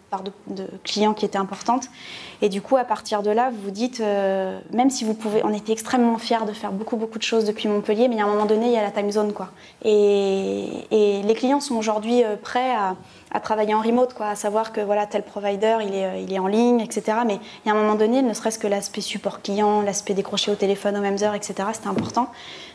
part 0.10 0.24
de, 0.48 0.68
clients 0.84 1.14
qui 1.14 1.26
était 1.26 1.38
importante. 1.38 1.88
Et 2.42 2.50
du 2.50 2.62
coup, 2.62 2.78
à 2.78 2.84
partir 2.84 3.24
de 3.24 3.32
là, 3.32 3.50
vous 3.50 3.62
vous 3.64 3.72
dites, 3.72 4.00
même 4.00 4.90
si 4.90 5.04
vous 5.04 5.14
pouvez, 5.14 5.44
on 5.44 5.54
était 5.54 5.72
extrêmement 5.72 6.18
fiers 6.18 6.46
de 6.48 6.54
faire 6.54 6.72
beaucoup, 6.72 6.98
beaucoup 6.98 7.18
de 7.18 7.24
choses 7.24 7.46
depuis 7.46 7.68
Montpellier, 7.68 8.08
mais 8.08 8.22
à 8.22 8.26
un 8.26 8.28
moment 8.28 8.46
donné, 8.46 8.68
il 8.68 8.74
y 8.74 8.78
a 8.78 8.84
la 8.84 8.92
time 8.92 9.12
zone, 9.12 9.34
quoi. 9.34 9.50
Et, 9.84 10.68
les 10.92 11.34
clients 11.34 11.60
sont 11.60 11.76
aujourd'hui 11.76 12.24
prêts 12.42 12.72
à 12.72 12.96
à 13.32 13.40
travailler 13.40 13.74
en 13.74 13.82
remote, 13.82 14.14
quoi, 14.14 14.30
à 14.30 14.36
savoir 14.36 14.72
que 14.72 14.82
voilà, 14.82 15.06
tel 15.06 15.24
provider, 15.24 15.78
il 15.86 15.94
est, 15.94 16.06
euh, 16.06 16.18
il 16.18 16.34
est 16.34 16.40
en 16.40 16.48
ligne, 16.48 16.80
etc. 16.80 17.20
Mais 17.26 17.40
il 17.66 17.68
y 17.68 17.72
a 17.72 17.76
un 17.76 17.78
moment 17.78 17.96
donné, 17.96 18.22
ne 18.22 18.34
serait-ce 18.34 18.58
que 18.58 18.68
l'aspect 18.68 19.02
support 19.02 19.42
client, 19.42 19.82
l'aspect 19.82 20.14
décroché 20.14 20.52
au 20.52 20.56
téléphone 20.56 20.98
aux 20.98 21.02
mêmes 21.02 21.22
heures, 21.22 21.36
etc., 21.36 21.70
c'était 21.74 21.88
important. 21.88 22.30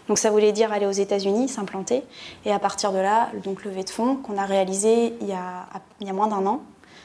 Donc 0.09 0.19
ça 0.19 0.31
voulait 0.31 0.53
dire 0.53 0.73
aller 0.73 0.87
aux 0.87 0.91
États-Unis, 0.91 1.49
s'implanter. 1.49 2.03
Et 2.45 2.53
à 2.53 2.59
partir 2.59 2.93
de 2.93 2.99
là, 2.99 3.31
donc 3.45 3.65
levée 3.65 3.85
de 3.85 3.91
fonds 3.91 4.17
qu'on 4.17 4.37
a 4.37 4.45
réalisé 4.45 5.15
il 5.21 5.29
y 5.29 5.33
a, 5.33 5.67
il 6.01 6.07
y 6.07 6.11
a 6.11 6.13
moins 6.13 6.27
d'un 6.27 6.45
an 6.47 6.61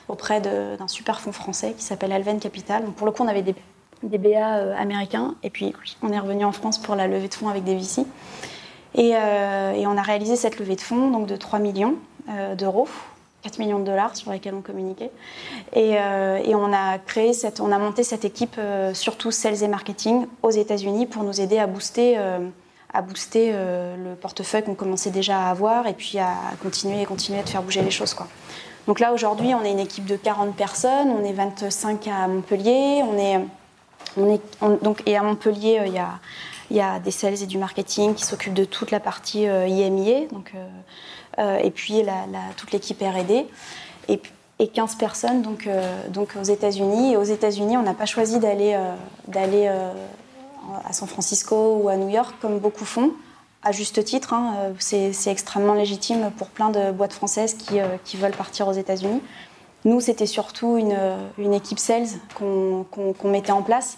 auprès 0.10 0.42
d'un 0.42 0.88
super 0.88 1.20
fonds 1.20 1.32
français 1.32 1.74
qui 1.78 1.84
s'appelle 1.84 2.12
Alven 2.12 2.40
Capital. 2.40 2.84
Pour 2.96 3.06
le 3.06 3.12
coup, 3.12 3.24
on 3.24 3.28
avait 3.28 3.42
des, 3.42 3.56
BA 4.04 4.58
euh, 4.58 4.76
américains 4.78 5.36
et 5.44 5.50
puis 5.50 5.74
on 6.04 6.12
est 6.12 6.20
revenu 6.20 6.46
en 6.46 6.52
France 6.52 6.78
pour 6.78 6.96
la 6.96 7.08
levée 7.08 7.28
de 7.28 7.34
fonds 7.34 7.50
avec 7.50 7.64
des 7.64 7.76
VC. 7.76 8.06
Et, 8.96 9.12
euh, 9.16 9.74
et, 9.74 9.86
on 9.86 9.98
a 9.98 10.02
réalisé 10.02 10.36
cette 10.36 10.60
levée 10.60 10.76
de 10.76 10.82
fonds 10.82 11.10
donc 11.12 11.28
de 11.28 11.36
3 11.36 11.60
millions 11.60 11.96
d'euros 12.58 12.88
4 13.44 13.60
millions 13.60 13.80
de 13.80 13.86
dollars 13.86 14.16
sur 14.16 14.32
lesquels 14.32 14.54
on 14.54 14.62
communiquait. 14.62 15.12
Euh, 15.76 16.38
et, 16.38 16.56
on 16.56 16.74
a 16.74 16.98
créé 16.98 17.34
cette, 17.34 17.60
on 17.60 17.72
a 17.72 17.78
monté 17.78 18.04
cette 18.04 18.26
équipe, 18.26 18.56
euh, 18.58 18.94
surtout 18.94 19.32
sales 19.32 19.64
et 19.64 19.68
marketing, 19.68 20.26
aux 20.44 20.50
États-Unis 20.50 21.06
pour 21.06 21.24
nous 21.24 21.40
aider 21.40 21.60
à 21.60 21.68
booster, 21.68 22.16
euh, 22.18 22.40
à 22.94 23.02
booster 23.02 23.52
le 23.52 24.16
portefeuille 24.16 24.64
qu'on 24.64 24.76
commençait 24.76 25.12
déjà 25.12 25.40
à 25.40 25.50
avoir 25.50 25.88
et 25.88 25.94
puis 25.94 26.18
à 26.20 26.34
continuer 26.62 27.02
et 27.02 27.06
continuer 27.06 27.40
à 27.40 27.44
faire 27.44 27.62
bouger 27.62 27.82
les 27.82 27.92
choses. 27.92 28.14
Quoi. 28.14 28.28
Donc 28.88 29.00
là, 29.00 29.14
aujourd'hui, 29.14 29.54
on 29.54 29.64
est 29.64 29.72
une 29.72 29.80
équipe 29.80 30.06
de 30.06 30.16
40 30.16 30.56
personnes, 30.56 31.10
on 31.10 31.24
est 31.24 31.34
25 31.34 32.08
à 32.08 32.28
Montpellier, 32.28 33.04
on 33.04 33.18
est, 33.18 33.40
on 34.18 34.34
est, 34.34 34.84
donc, 34.84 35.04
et 35.06 35.18
à 35.18 35.24
Montpellier, 35.24 35.84
il 35.86 35.94
y 35.94 36.00
a 36.00 36.20
y 36.70 36.82
a 36.82 37.00
des 37.00 37.12
sales 37.12 37.42
et 37.42 37.46
du 37.46 37.58
marketing 37.58 38.14
qui 38.14 38.26
s'occupent 38.26 38.54
de 38.54 38.66
toute 38.66 38.92
la 38.92 39.00
partie 39.00 39.44
IMIA, 39.44 40.28
donc 40.34 40.52
euh, 41.40 41.58
et 41.58 41.72
puis 41.72 42.04
la, 42.04 42.26
toute 42.56 42.72
l'équipe 42.72 43.00
R&D. 43.00 43.46
Et, 44.10 44.22
et 44.60 44.68
15 44.68 44.96
personnes 44.96 45.42
donc, 45.44 45.68
euh, 45.68 46.08
donc 46.10 46.36
aux 46.40 46.44
États-Unis. 46.44 47.14
Et 47.14 47.18
aux 47.18 47.24
États-Unis, 47.24 47.78
on 47.78 47.84
n'a 47.84 47.94
pas 47.94 48.06
choisi 48.06 48.40
d'aller 48.40 48.74
euh, 48.76 48.96
d'aller 49.28 49.68
à 50.84 50.94
San 50.94 51.08
Francisco 51.08 51.80
ou 51.82 51.90
à 51.90 51.96
New 51.96 52.10
York 52.10 52.36
comme 52.42 52.60
beaucoup 52.60 52.86
font, 52.86 53.12
à 53.68 53.72
juste 53.72 54.04
titre. 54.04 54.34
Hein. 54.34 54.74
c'est 54.80 55.12
extrêmement 55.28 55.74
légitime 55.74 56.32
pour 56.38 56.48
plein 56.48 56.70
de 56.70 56.92
boîtes 56.92 57.14
françaises 57.14 57.54
qui, 57.54 57.80
qui 58.06 58.18
veulent 58.18 58.32
partir 58.32 58.68
aux 58.68 58.74
États-Unis. 58.74 59.22
Nous, 59.86 60.00
c'était 60.00 60.26
surtout 60.26 60.78
une, 60.78 61.54
équipe 61.54 61.80
sales 61.80 62.08
qu'on 62.36 63.16
mettait 63.26 63.52
en 63.52 63.62
place. 63.62 63.98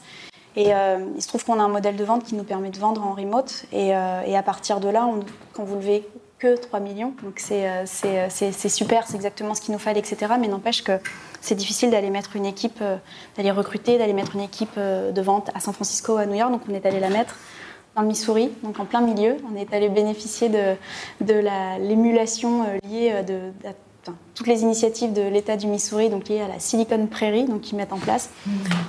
Et 0.55 0.69
il 0.69 1.21
se 1.21 1.27
trouve 1.27 1.45
qu'on 1.45 1.59
a 1.59 1.63
un 1.63 1.69
modèle 1.69 1.95
de 1.95 2.03
vente 2.03 2.23
qui 2.23 2.35
nous 2.35 2.43
permet 2.43 2.69
de 2.69 2.79
vendre 2.79 3.05
en 3.05 3.13
remote. 3.13 3.65
Et, 3.71 3.93
à 3.93 4.43
partir 4.43 4.79
de 4.79 4.89
là, 4.89 5.05
on, 5.05 5.19
quand 5.53 5.63
vous 5.63 5.75
levez 5.75 6.03
que 6.39 6.55
3 6.55 6.79
millions. 6.79 7.13
Donc 7.21 7.41
euh, 7.51 7.85
euh, 8.05 8.27
c'est 8.29 8.69
super, 8.69 9.05
c'est 9.05 9.15
exactement 9.15 9.53
ce 9.53 9.61
qu'il 9.61 9.73
nous 9.73 9.79
fallait, 9.79 9.99
etc. 9.99 10.33
Mais 10.39 10.47
n'empêche 10.47 10.83
que 10.83 10.93
c'est 11.41 11.55
difficile 11.55 11.91
d'aller 11.91 12.09
mettre 12.09 12.35
une 12.35 12.45
équipe, 12.45 12.79
euh, 12.81 12.97
d'aller 13.37 13.51
recruter, 13.51 13.97
d'aller 13.97 14.13
mettre 14.13 14.35
une 14.35 14.41
équipe 14.41 14.79
de 14.79 15.21
vente 15.21 15.51
à 15.53 15.59
San 15.59 15.73
Francisco, 15.73 16.17
à 16.17 16.25
New 16.25 16.35
York. 16.35 16.51
Donc 16.51 16.61
on 16.67 16.73
est 16.73 16.85
allé 16.85 16.99
la 16.99 17.09
mettre 17.09 17.35
dans 17.95 18.01
le 18.01 18.07
Missouri, 18.07 18.51
donc 18.63 18.79
en 18.79 18.85
plein 18.85 19.01
milieu. 19.01 19.37
On 19.51 19.55
est 19.55 19.73
allé 19.73 19.89
bénéficier 19.89 20.49
de, 20.49 20.75
de 21.21 21.33
l'émulation 21.79 22.65
liée 22.83 23.23
de, 23.27 23.51
toutes 24.35 24.47
les 24.47 24.61
initiatives 24.61 25.11
de 25.11 25.21
l'État 25.21 25.57
du 25.57 25.67
Missouri, 25.67 26.09
donc 26.09 26.29
liées 26.29 26.41
à 26.41 26.47
la 26.47 26.59
Silicon 26.59 27.07
Prairie, 27.07 27.45
donc 27.45 27.61
qui 27.61 27.75
mettent 27.75 27.91
en 27.91 27.97
place. 27.97 28.29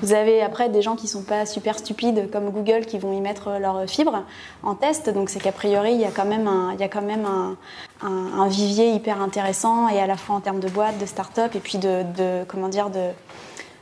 Vous 0.03 0.13
avez 0.13 0.43
après 0.43 0.69
des 0.69 0.83
gens 0.83 0.95
qui 0.95 1.09
sont 1.09 1.23
pas 1.23 1.45
super 1.47 1.79
stupides 1.79 2.31
comme 2.31 2.51
Google 2.51 2.87
qui 2.87 2.99
vont 2.99 3.13
y 3.17 3.21
mettre 3.21 3.59
leur 3.59 3.89
fibre 3.89 4.25
en 4.63 4.75
test. 4.75 5.11
Donc 5.11 5.29
c'est 5.29 5.41
qu'a 5.41 5.53
priori 5.53 5.93
il 5.93 6.01
y 6.01 6.05
a 6.05 6.11
quand 6.11 6.25
même 6.25 6.47
un, 6.47 6.73
il 6.75 6.81
y 6.81 6.85
a 6.85 6.89
quand 6.89 7.03
même 7.03 7.27
un, 7.27 7.57
un, 8.03 8.47
vivier 8.47 8.91
hyper 8.93 9.21
intéressant 9.21 9.89
et 9.89 10.01
à 10.01 10.07
la 10.07 10.17
fois 10.17 10.37
en 10.37 10.41
termes 10.41 10.61
de 10.61 10.69
boîtes, 10.69 10.99
de 10.99 11.07
start-up 11.07 11.55
et 11.55 11.61
puis 11.61 11.79
de, 11.79 12.05
de 12.17 12.45
comment 12.47 12.69
dire 12.69 12.91
de 12.91 13.09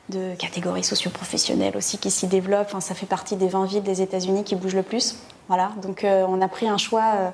de 0.08 0.34
catégories 0.36 0.84
socio-professionnelles 0.84 1.76
aussi 1.76 1.98
qui 1.98 2.10
s'y 2.10 2.26
développent. 2.26 2.66
Enfin, 2.68 2.80
ça 2.80 2.94
fait 2.94 3.06
partie 3.06 3.36
des 3.36 3.48
20 3.48 3.66
villes 3.66 3.82
des 3.82 4.02
États-Unis 4.02 4.44
qui 4.44 4.56
bougent 4.56 4.76
le 4.76 4.82
plus. 4.82 5.16
Voilà, 5.48 5.70
donc 5.82 6.04
euh, 6.04 6.26
on 6.28 6.42
a 6.42 6.48
pris 6.48 6.68
un 6.68 6.76
choix 6.76 7.04
euh, 7.16 7.30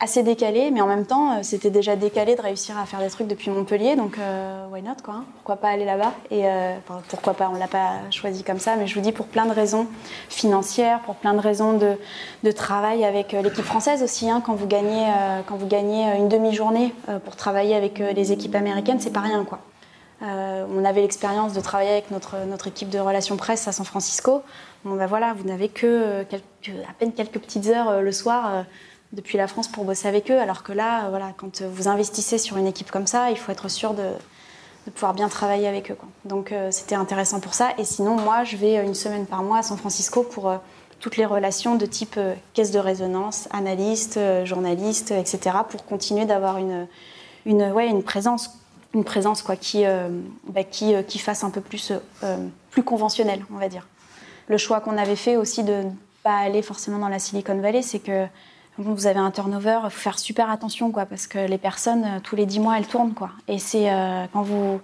assez 0.00 0.22
décalé, 0.22 0.70
mais 0.70 0.80
en 0.80 0.86
même 0.86 1.04
temps, 1.04 1.32
euh, 1.32 1.40
c'était 1.42 1.68
déjà 1.68 1.94
décalé 1.94 2.36
de 2.36 2.40
réussir 2.40 2.78
à 2.78 2.86
faire 2.86 3.00
des 3.00 3.10
trucs 3.10 3.26
depuis 3.26 3.50
Montpellier, 3.50 3.96
donc 3.96 4.16
why 4.72 4.80
not 4.80 4.92
quoi 5.04 5.14
hein. 5.14 5.24
Pourquoi 5.34 5.56
pas 5.56 5.68
aller 5.68 5.84
là-bas 5.84 6.14
Et 6.30 6.44
pourquoi 7.08 7.34
pas 7.34 7.50
On 7.52 7.58
l'a 7.58 7.68
pas 7.68 7.96
choisi 8.10 8.44
comme 8.44 8.58
ça, 8.58 8.76
mais 8.76 8.86
je 8.86 8.94
vous 8.94 9.02
dis 9.02 9.12
pour 9.12 9.26
plein 9.26 9.44
de 9.44 9.52
raisons 9.52 9.86
financières, 10.30 11.00
pour 11.00 11.16
plein 11.16 11.34
de 11.34 11.40
raisons 11.40 11.74
de, 11.74 12.52
travail 12.52 13.04
avec 13.04 13.32
l'équipe 13.32 13.64
française 13.64 14.02
aussi. 14.02 14.30
Hein, 14.30 14.42
quand 14.44 14.54
vous 14.54 14.66
gagnez, 14.66 15.06
quand 15.46 15.56
vous 15.56 15.66
gagnez 15.66 16.16
une 16.16 16.28
demi-journée 16.28 16.94
pour 17.24 17.36
travailler 17.36 17.76
avec 17.76 17.98
les 17.98 18.32
équipes 18.32 18.54
américaines, 18.54 19.00
c'est 19.00 19.12
pas 19.12 19.20
rien 19.20 19.44
quoi. 19.44 19.58
Euh, 20.22 20.66
on 20.74 20.84
avait 20.84 21.02
l'expérience 21.02 21.52
de 21.52 21.60
travailler 21.60 21.90
avec 21.90 22.10
notre, 22.10 22.44
notre 22.46 22.66
équipe 22.66 22.88
de 22.88 22.98
relations 22.98 23.36
presse 23.36 23.68
à 23.68 23.72
San 23.72 23.86
Francisco. 23.86 24.42
Bon, 24.84 24.96
ben 24.96 25.06
voilà, 25.06 25.32
vous 25.34 25.44
n'avez 25.44 25.68
que 25.68 25.86
euh, 25.86 26.22
à 26.88 26.92
peine 26.98 27.12
quelques 27.12 27.38
petites 27.38 27.68
heures 27.68 27.88
euh, 27.88 28.00
le 28.00 28.10
soir 28.10 28.64
depuis 29.12 29.38
la 29.38 29.46
France 29.46 29.68
pour 29.68 29.84
bosser 29.84 30.08
avec 30.08 30.30
eux, 30.30 30.38
alors 30.38 30.62
que 30.62 30.72
là, 30.72 31.08
voilà, 31.08 31.32
quand 31.36 31.62
vous 31.62 31.88
investissez 31.88 32.36
sur 32.36 32.58
une 32.58 32.66
équipe 32.66 32.90
comme 32.90 33.06
ça, 33.06 33.30
il 33.30 33.38
faut 33.38 33.50
être 33.50 33.68
sûr 33.68 33.94
de, 33.94 34.04
pouvoir 34.94 35.14
bien 35.14 35.28
travailler 35.28 35.66
avec 35.66 35.90
eux. 35.90 35.96
Donc 36.24 36.52
c'était 36.70 36.94
intéressant 36.94 37.40
pour 37.40 37.54
ça. 37.54 37.70
Et 37.78 37.84
sinon, 37.84 38.16
moi, 38.16 38.44
je 38.44 38.56
vais 38.56 38.84
une 38.84 38.94
semaine 38.94 39.24
par 39.24 39.42
mois 39.42 39.58
à 39.58 39.62
San 39.62 39.78
Francisco 39.78 40.22
pour 40.22 40.52
toutes 41.00 41.16
les 41.16 41.24
relations 41.24 41.76
de 41.76 41.86
type 41.86 42.20
caisse 42.52 42.70
de 42.70 42.78
résonance, 42.78 43.48
analyste, 43.50 44.18
journaliste, 44.44 45.10
etc., 45.10 45.56
pour 45.70 45.86
continuer 45.86 46.26
d'avoir 46.26 46.58
une, 46.58 46.86
une 47.46 48.02
présence 48.02 48.58
une 48.94 49.04
présence 49.04 49.42
quoi, 49.42 49.56
qui, 49.56 49.84
euh, 49.84 50.08
bah, 50.48 50.64
qui, 50.64 50.94
euh, 50.94 51.02
qui, 51.02 51.18
fasse 51.18 51.44
un 51.44 51.50
peu 51.50 51.60
plus, 51.60 51.92
euh, 52.22 52.36
plus 52.70 52.82
conventionnelle, 52.82 53.44
on 53.52 53.58
va 53.58 53.68
dire. 53.68 53.86
Le 54.48 54.56
choix 54.56 54.80
qu'on 54.80 54.96
avait 54.96 55.16
fait 55.16 55.36
aussi 55.36 55.62
de 55.62 55.72
ne 55.72 55.90
pas 56.22 56.36
aller 56.36 56.62
forcément 56.62 56.98
dans 56.98 57.08
la 57.08 57.18
Silicon 57.18 57.58
Valley, 57.58 57.82
c'est 57.82 57.98
que 57.98 58.26
vous 58.78 59.06
avez 59.06 59.18
un 59.18 59.30
turnover, 59.30 59.80
il 59.84 59.90
faut 59.90 60.00
faire 60.00 60.18
super 60.18 60.50
attention, 60.50 60.90
quoi, 60.90 61.04
parce 61.04 61.26
que 61.26 61.38
les 61.38 61.58
personnes, 61.58 62.20
tous 62.22 62.36
les 62.36 62.46
10 62.46 62.60
mois, 62.60 62.78
elles 62.78 62.86
tournent. 62.86 63.12
Quoi. 63.12 63.30
Et 63.48 63.58
c'est 63.58 63.90
quand 64.32 64.42
vous. 64.42 64.80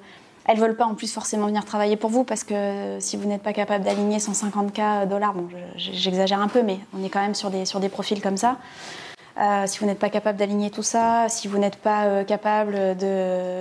Elles 0.46 0.58
veulent 0.58 0.76
pas 0.76 0.84
en 0.84 0.94
plus 0.94 1.10
forcément 1.12 1.46
venir 1.46 1.64
travailler 1.64 1.96
pour 1.96 2.10
vous, 2.10 2.24
parce 2.24 2.42
que 2.42 2.98
si 2.98 3.16
vous 3.16 3.26
n'êtes 3.28 3.42
pas 3.42 3.52
capable 3.52 3.84
d'aligner 3.84 4.18
150K 4.18 5.08
dollars, 5.08 5.32
bon, 5.32 5.48
j'exagère 5.76 6.40
un 6.40 6.48
peu, 6.48 6.62
mais 6.62 6.80
on 6.92 7.04
est 7.04 7.08
quand 7.08 7.20
même 7.20 7.36
sur 7.36 7.50
des, 7.50 7.64
sur 7.64 7.78
des 7.78 7.88
profils 7.88 8.20
comme 8.20 8.36
ça. 8.36 8.58
Euh, 9.36 9.64
si 9.66 9.80
vous 9.80 9.86
n'êtes 9.86 9.98
pas 9.98 10.10
capable 10.10 10.38
d'aligner 10.38 10.70
tout 10.70 10.84
ça, 10.84 11.26
si 11.28 11.48
vous 11.48 11.58
n'êtes 11.58 11.76
pas 11.76 12.04
euh, 12.04 12.24
capable 12.24 12.96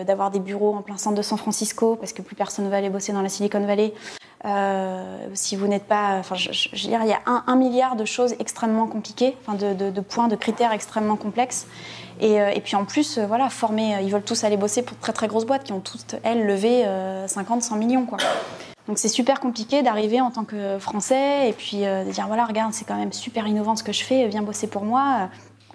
d'avoir 0.06 0.30
des 0.30 0.40
bureaux 0.40 0.76
en 0.76 0.82
plein 0.84 0.98
centre 0.98 1.16
de 1.16 1.22
San 1.24 1.38
Francisco, 1.38 1.96
parce 1.96 2.14
que 2.14 2.22
plus 2.22 2.36
personne 2.36 2.66
ne 2.66 2.70
va 2.70 2.78
aller 2.78 2.92
bosser 2.92 3.12
dans 3.12 3.24
la 3.24 3.30
Silicon 3.30 3.66
Valley, 3.66 3.94
euh, 4.46 5.28
si 5.34 5.56
vous 5.56 5.68
n'êtes 5.68 5.86
pas, 5.86 6.18
enfin, 6.20 6.36
je, 6.36 6.50
veux 6.70 6.78
dire, 6.78 7.00
il 7.02 7.10
y 7.10 7.14
a 7.14 7.22
un, 7.26 7.56
milliard 7.56 7.96
de 7.96 8.06
choses 8.06 8.36
extrêmement 8.40 8.86
compliquées, 8.86 9.36
enfin, 9.42 9.58
de, 9.58 10.02
points, 10.02 10.28
de 10.28 10.36
critères 10.36 10.74
extrêmement 10.74 11.16
complexes. 11.16 11.66
Et, 12.22 12.62
puis 12.64 12.76
en 12.76 12.86
plus, 12.86 13.18
voilà, 13.18 13.50
former, 13.50 13.98
ils 14.04 14.12
veulent 14.12 14.22
tous 14.22 14.44
aller 14.44 14.58
bosser 14.58 14.84
pour 14.84 14.98
très 14.98 15.14
très 15.14 15.28
grosses 15.28 15.46
boîtes 15.46 15.64
qui 15.64 15.74
ont 15.74 15.80
toutes 15.80 16.16
elles 16.24 16.46
levé 16.46 16.86
50, 17.26 17.64
100 17.64 17.76
millions, 17.78 18.06
quoi. 18.06 18.20
Donc 18.88 18.98
c'est 18.98 19.08
super 19.08 19.40
compliqué 19.40 19.82
d'arriver 19.82 20.20
en 20.20 20.30
tant 20.30 20.44
que 20.44 20.78
Français 20.78 21.50
et 21.50 21.54
puis 21.54 21.78
de 21.78 22.12
dire 22.12 22.28
voilà 22.28 22.44
regarde 22.44 22.74
c'est 22.74 22.84
quand 22.84 22.98
même 22.98 23.14
super 23.14 23.48
innovant 23.48 23.78
ce 23.78 23.84
que 23.84 23.94
je 23.94 24.04
fais, 24.04 24.28
viens 24.28 24.42
bosser 24.42 24.68
pour 24.68 24.84
moi 24.84 25.30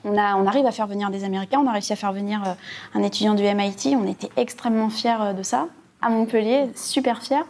on, 0.04 0.16
arrive 0.46 0.66
à 0.66 0.72
faire 0.72 0.86
venir 0.86 1.10
des 1.10 1.24
Américains, 1.24 1.60
on 1.64 1.66
a 1.66 1.72
réussi 1.72 1.92
à 1.92 1.96
faire 1.96 2.12
venir 2.12 2.42
euh, 2.46 2.52
un 2.94 3.02
étudiant 3.02 3.34
du 3.34 3.42
MIT, 3.42 3.96
on 3.96 4.06
était 4.06 4.30
extrêmement 4.36 4.90
fiers 4.90 5.16
euh, 5.20 5.32
de 5.32 5.42
ça, 5.42 5.66
à 6.00 6.08
Montpellier, 6.08 6.70
super 6.74 7.22
fiers. 7.22 7.44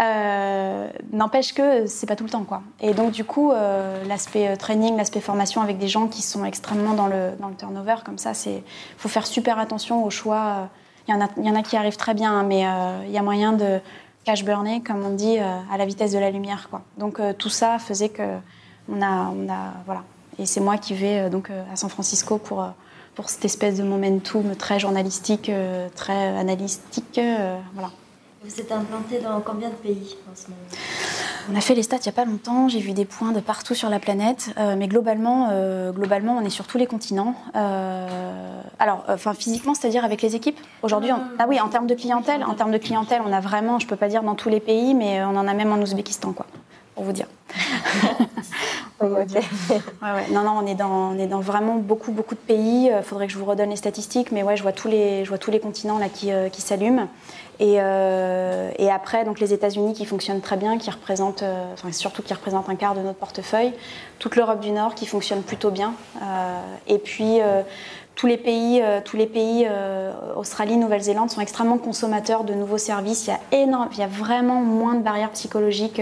Euh, 0.00 0.88
n'empêche 1.12 1.52
que 1.52 1.86
c'est 1.86 2.06
pas 2.06 2.16
tout 2.16 2.24
le 2.24 2.30
temps 2.30 2.44
quoi. 2.44 2.62
Et 2.80 2.94
donc 2.94 3.10
du 3.10 3.24
coup, 3.24 3.52
l'aspect 4.08 4.56
training, 4.56 4.96
l'aspect 4.96 5.20
formation 5.20 5.60
avec 5.60 5.76
des 5.76 5.88
gens 5.88 6.06
qui 6.06 6.22
sont 6.22 6.46
extrêmement 6.46 6.94
dans 6.94 7.08
le, 7.08 7.32
turnover 7.58 7.96
comme 8.02 8.16
ça, 8.16 8.32
c'est 8.32 8.62
faut 8.96 9.10
faire 9.10 9.26
super 9.26 9.58
attention 9.58 10.02
au 10.02 10.08
choix. 10.08 10.70
Il 11.08 11.14
y, 11.14 11.50
en 11.50 11.54
a, 11.54 11.62
qui 11.62 11.76
arrivent 11.76 11.96
très 11.96 12.14
bien, 12.14 12.32
hein, 12.32 12.42
mais 12.44 12.64
il 13.06 13.12
y 13.12 13.18
a 13.18 13.22
moyen 13.22 13.52
de 13.52 13.80
cash 14.24 14.44
burner, 14.44 14.80
comme 14.80 15.04
on 15.04 15.10
dit, 15.10 15.36
à 15.38 15.76
la 15.76 15.84
vitesse 15.84 16.12
de 16.12 16.18
la 16.18 16.30
lumière 16.30 16.68
quoi. 16.70 16.80
Donc 16.96 17.20
tout 17.36 17.50
ça 17.50 17.78
faisait 17.78 18.08
que 18.08 18.38
on 18.88 19.02
a, 19.02 19.30
on 19.36 19.46
a 19.50 19.74
voilà, 19.84 20.04
et 20.38 20.46
c'est 20.46 20.60
moi 20.60 20.78
qui 20.78 20.94
vais 20.94 21.20
euh, 21.20 21.28
donc 21.28 21.50
euh, 21.50 21.62
à 21.72 21.76
San 21.76 21.90
Francisco 21.90 22.38
pour, 22.38 22.62
euh, 22.62 22.68
pour 23.14 23.28
cette 23.28 23.44
espèce 23.44 23.76
de 23.76 23.82
momentum 23.82 24.56
très 24.56 24.78
journalistique, 24.78 25.50
très 25.94 26.28
analytique. 26.38 27.20
voilà. 27.74 27.90
Vous 28.44 28.60
êtes 28.60 28.72
implanté 28.72 29.20
dans 29.20 29.40
combien 29.40 29.68
de 29.68 29.74
pays 29.74 30.16
en 30.30 30.34
ce 30.34 30.46
moment? 30.48 30.62
On 31.52 31.54
a 31.54 31.60
fait 31.60 31.74
les 31.74 31.82
stats 31.82 31.98
il 31.98 32.04
n'y 32.04 32.08
a 32.08 32.12
pas 32.12 32.24
longtemps, 32.24 32.68
j'ai 32.68 32.80
vu 32.80 32.92
des 32.92 33.04
points 33.04 33.32
de 33.32 33.40
partout 33.40 33.74
sur 33.74 33.90
la 33.90 34.00
planète, 34.00 34.50
mais 34.78 34.88
globalement, 34.88 35.50
globalement, 35.92 36.38
on 36.38 36.44
est 36.44 36.50
sur 36.50 36.66
tous 36.66 36.78
les 36.78 36.86
continents. 36.86 37.34
alors, 37.52 39.04
enfin, 39.08 39.34
physiquement, 39.34 39.74
c'est-à-dire 39.74 40.04
avec 40.04 40.22
les 40.22 40.34
équipes 40.34 40.58
Aujourd'hui, 40.82 41.10
ah 41.10 41.44
oui, 41.48 41.60
en 41.60 41.68
termes 41.68 41.86
de 41.86 41.94
clientèle, 41.94 42.42
en 42.44 42.54
termes 42.54 42.72
de 42.72 42.78
clientèle, 42.78 43.20
on 43.24 43.32
a 43.32 43.40
vraiment, 43.40 43.78
je 43.78 43.84
ne 43.84 43.90
peux 43.90 43.96
pas 43.96 44.08
dire 44.08 44.22
dans 44.22 44.34
tous 44.34 44.48
les 44.48 44.60
pays, 44.60 44.94
mais 44.94 45.22
on 45.22 45.36
en 45.36 45.46
a 45.46 45.52
même 45.52 45.70
en 45.70 45.76
Ouzbékistan, 45.76 46.32
quoi, 46.32 46.46
pour 46.94 47.04
vous 47.04 47.12
dire. 47.12 47.26
Non, 50.32 50.42
non, 50.42 50.60
on 50.62 50.66
est, 50.66 50.74
dans, 50.74 51.12
on 51.12 51.18
est 51.18 51.26
dans 51.26 51.40
vraiment 51.40 51.76
beaucoup, 51.76 52.12
beaucoup 52.12 52.34
de 52.34 52.40
pays. 52.40 52.86
Il 52.86 53.02
faudrait 53.02 53.26
que 53.26 53.32
je 53.32 53.38
vous 53.38 53.44
redonne 53.44 53.70
les 53.70 53.76
statistiques, 53.76 54.32
mais 54.32 54.42
ouais, 54.42 54.56
je 54.56 54.62
vois 54.62 54.72
tous 54.72 54.88
les, 54.88 55.24
je 55.24 55.28
vois 55.28 55.38
tous 55.38 55.50
les 55.50 55.60
continents 55.60 55.98
là 55.98 56.08
qui, 56.08 56.32
euh, 56.32 56.48
qui 56.48 56.60
s'allument. 56.60 57.08
Et, 57.60 57.76
euh, 57.78 58.70
et, 58.78 58.90
après, 58.90 59.24
donc 59.24 59.38
les 59.38 59.52
États-Unis 59.52 59.92
qui 59.92 60.04
fonctionnent 60.04 60.40
très 60.40 60.56
bien, 60.56 60.78
qui 60.78 60.90
représentent, 60.90 61.42
euh, 61.42 61.72
enfin, 61.74 61.92
surtout 61.92 62.22
qui 62.22 62.32
représentent 62.34 62.68
un 62.68 62.74
quart 62.74 62.94
de 62.94 63.00
notre 63.00 63.18
portefeuille. 63.18 63.72
Toute 64.18 64.36
l'Europe 64.36 64.60
du 64.60 64.70
Nord 64.70 64.94
qui 64.94 65.06
fonctionne 65.06 65.42
plutôt 65.42 65.70
bien. 65.70 65.94
et 66.86 66.98
puis 66.98 67.40
tous 68.14 68.26
les 68.26 68.36
pays, 68.36 68.82
tous 69.04 69.16
les 69.16 69.26
pays 69.26 69.66
Australie, 70.36 70.76
Nouvelle-Zélande 70.76 71.30
sont 71.30 71.40
extrêmement 71.40 71.78
consommateurs 71.78 72.44
de 72.44 72.54
nouveaux 72.54 72.78
services. 72.78 73.26
Il 73.26 73.30
y 73.30 73.32
a 73.58 73.62
énorme, 73.62 73.88
il 73.92 73.98
y 73.98 74.02
a 74.02 74.06
vraiment 74.06 74.60
moins 74.60 74.94
de 74.94 75.02
barrières 75.02 75.30
psychologiques 75.30 76.00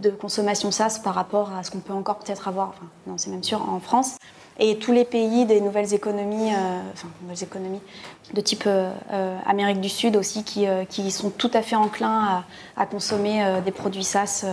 de 0.00 0.10
consommation 0.10 0.70
SaaS 0.70 1.00
par 1.02 1.14
rapport 1.14 1.52
à 1.52 1.62
ce 1.62 1.70
qu'on 1.70 1.80
peut 1.80 1.92
encore 1.92 2.18
peut-être 2.18 2.48
avoir, 2.48 2.68
enfin 2.68 2.86
non 3.06 3.18
c'est 3.18 3.30
même 3.30 3.42
sûr, 3.42 3.68
en 3.68 3.80
France. 3.80 4.16
Et 4.60 4.76
tous 4.78 4.92
les 4.92 5.04
pays 5.04 5.46
des 5.46 5.60
nouvelles 5.60 5.94
économies, 5.94 6.52
euh, 6.52 6.80
enfin 6.92 7.08
nouvelles 7.22 7.44
économies 7.44 7.80
de 8.34 8.40
type 8.40 8.64
euh, 8.66 8.90
euh, 9.12 9.38
Amérique 9.46 9.80
du 9.80 9.88
Sud 9.88 10.16
aussi, 10.16 10.42
qui, 10.42 10.66
qui, 10.88 11.10
sont 11.10 11.30
tout 11.30 11.50
à 11.54 11.62
fait 11.62 11.76
enclins 11.76 12.44
à, 12.76 12.86
consommer 12.86 13.60
des 13.64 13.70
produits 13.70 14.04
SaaS 14.04 14.44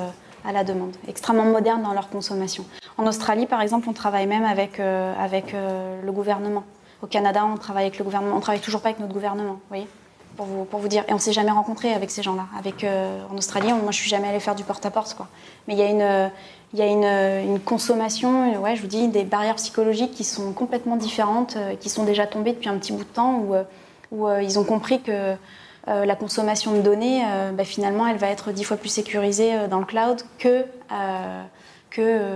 à 0.47 0.51
la 0.51 0.63
demande, 0.63 0.95
extrêmement 1.07 1.45
modernes 1.45 1.81
dans 1.81 1.93
leur 1.93 2.09
consommation. 2.09 2.65
En 2.97 3.07
Australie, 3.07 3.47
par 3.47 3.61
exemple, 3.61 3.89
on 3.89 3.93
travaille 3.93 4.27
même 4.27 4.45
avec, 4.45 4.79
avec 4.79 5.53
le 5.53 6.11
gouvernement. 6.11 6.63
Au 7.01 7.07
Canada, 7.07 7.43
on 7.45 7.57
travaille 7.57 7.85
avec 7.85 7.97
le 7.97 8.05
gouvernement. 8.05 8.37
On 8.37 8.39
travaille 8.39 8.61
toujours 8.61 8.81
pas 8.81 8.89
avec 8.89 8.99
notre 8.99 9.13
gouvernement, 9.13 9.53
vous 9.53 9.69
voyez 9.69 9.87
pour 10.35 10.79
vous, 10.79 10.87
dire. 10.87 11.03
Et 11.07 11.13
on 11.13 11.17
s'est 11.17 11.33
jamais 11.33 11.51
rencontré 11.51 11.93
avec 11.93 12.11
ces 12.11 12.23
gens-là. 12.23 12.47
Avec, 12.57 12.83
euh, 12.83 13.19
en 13.31 13.37
Australie, 13.37 13.71
moi, 13.73 13.91
je 13.91 13.97
suis 13.97 14.09
jamais 14.09 14.27
allée 14.27 14.39
faire 14.39 14.55
du 14.55 14.63
porte-à-porte. 14.63 15.15
quoi. 15.15 15.27
Mais 15.67 15.73
il 15.73 15.79
y 15.79 15.83
a 15.83 15.89
une, 15.89 16.31
il 16.73 16.79
y 16.79 16.83
une, 16.83 17.59
consommation, 17.59 18.59
ouais, 18.61 18.75
je 18.75 18.81
vous 18.81 18.87
dis, 18.87 19.07
des 19.07 19.23
barrières 19.23 19.55
psychologiques 19.55 20.11
qui 20.11 20.23
sont 20.23 20.53
complètement 20.53 20.97
différentes, 20.97 21.55
euh, 21.55 21.75
qui 21.75 21.89
sont 21.89 22.03
déjà 22.03 22.27
tombées 22.27 22.53
depuis 22.53 22.69
un 22.69 22.77
petit 22.77 22.91
bout 22.91 23.03
de 23.03 23.09
temps, 23.09 23.39
où, 23.39 23.55
euh, 24.25 24.41
ils 24.41 24.59
ont 24.59 24.63
compris 24.63 25.01
que 25.01 25.35
la 25.87 26.15
consommation 26.15 26.71
de 26.71 26.81
données, 26.81 27.23
bah, 27.53 27.63
finalement, 27.63 28.07
elle 28.07 28.17
va 28.17 28.29
être 28.29 28.51
dix 28.51 28.63
fois 28.63 28.75
plus 28.75 28.89
sécurisée 28.89 29.67
dans 29.69 29.77
le 29.77 29.85
cloud 29.85 30.19
que 30.39 30.65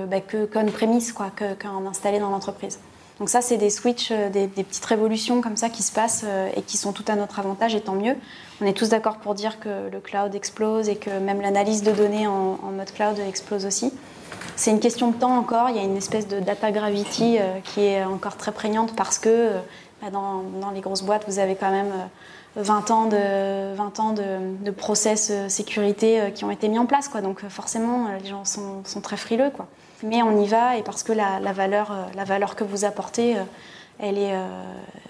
bah, 0.05 0.21
que 0.21 0.45
prémisse, 0.69 1.11
quoi, 1.13 1.31
qu'en 1.59 1.87
installé 1.87 2.19
dans 2.19 2.29
l'entreprise. 2.29 2.79
Donc 3.19 3.29
ça, 3.29 3.41
c'est 3.41 3.57
des 3.57 3.69
switches, 3.69 4.11
euh, 4.11 4.29
des, 4.29 4.47
petites 4.47 4.85
révolutions 4.85 5.41
comme 5.41 5.57
ça 5.57 5.69
qui 5.69 5.83
se 5.83 5.91
passent 5.91 6.23
euh, 6.25 6.49
et 6.55 6.61
qui 6.61 6.77
sont 6.77 6.93
tout 6.93 7.03
à 7.07 7.15
notre 7.15 7.39
avantage 7.39 7.75
et 7.75 7.81
tant 7.81 7.95
mieux. 7.95 8.15
On 8.61 8.65
est 8.65 8.73
tous 8.73 8.89
d'accord 8.89 9.17
pour 9.17 9.35
dire 9.35 9.59
que 9.59 9.89
le 9.91 9.99
cloud 9.99 10.33
explose 10.35 10.87
et 10.87 10.95
que 10.95 11.09
même 11.09 11.41
l'analyse 11.41 11.83
de 11.83 11.91
données 11.91 12.27
en, 12.27 12.57
mode 12.71 12.91
cloud 12.91 13.19
explose 13.19 13.65
aussi. 13.65 13.91
C'est 14.55 14.71
une 14.71 14.79
question 14.79 15.11
de 15.11 15.15
temps 15.15 15.37
encore. 15.37 15.69
Il 15.69 15.75
y 15.75 15.79
a 15.79 15.83
une 15.83 15.97
espèce 15.97 16.27
de 16.27 16.39
data 16.39 16.71
gravity 16.71 17.37
euh, 17.39 17.59
qui 17.63 17.81
est 17.81 18.03
encore 18.03 18.37
très 18.37 18.53
prégnante 18.53 18.95
parce 18.95 19.19
que 19.19 19.51
bah, 20.01 20.09
dans, 20.11 20.71
les 20.73 20.81
grosses 20.81 21.03
boîtes, 21.03 21.25
vous 21.27 21.39
avez 21.39 21.55
quand 21.55 21.71
même 21.71 21.91
20 22.55 22.91
ans 22.91 23.05
de, 23.05 23.75
20 23.75 23.99
ans 23.99 24.13
de, 24.13 24.71
process 24.71 25.31
sécurité 25.49 26.31
qui 26.33 26.45
ont 26.45 26.51
été 26.51 26.69
mis 26.69 26.79
en 26.79 26.85
place. 26.85 27.09
Donc 27.21 27.45
forcément, 27.49 28.07
les 28.21 28.29
gens 28.29 28.45
sont, 28.45 29.01
très 29.01 29.17
frileux. 29.17 29.51
Mais 30.03 30.21
on 30.21 30.41
y 30.41 30.47
va 30.47 30.77
et 30.77 30.83
parce 30.83 31.03
que 31.03 31.11
la, 31.11 31.39
valeur, 31.53 31.91
euh, 31.91 31.95
la 32.15 32.23
valeur 32.23 32.55
que 32.55 32.63
vous 32.63 32.85
apportez, 32.85 33.37
euh, 33.37 33.43
Elle 33.99 34.17
est, 34.17 34.33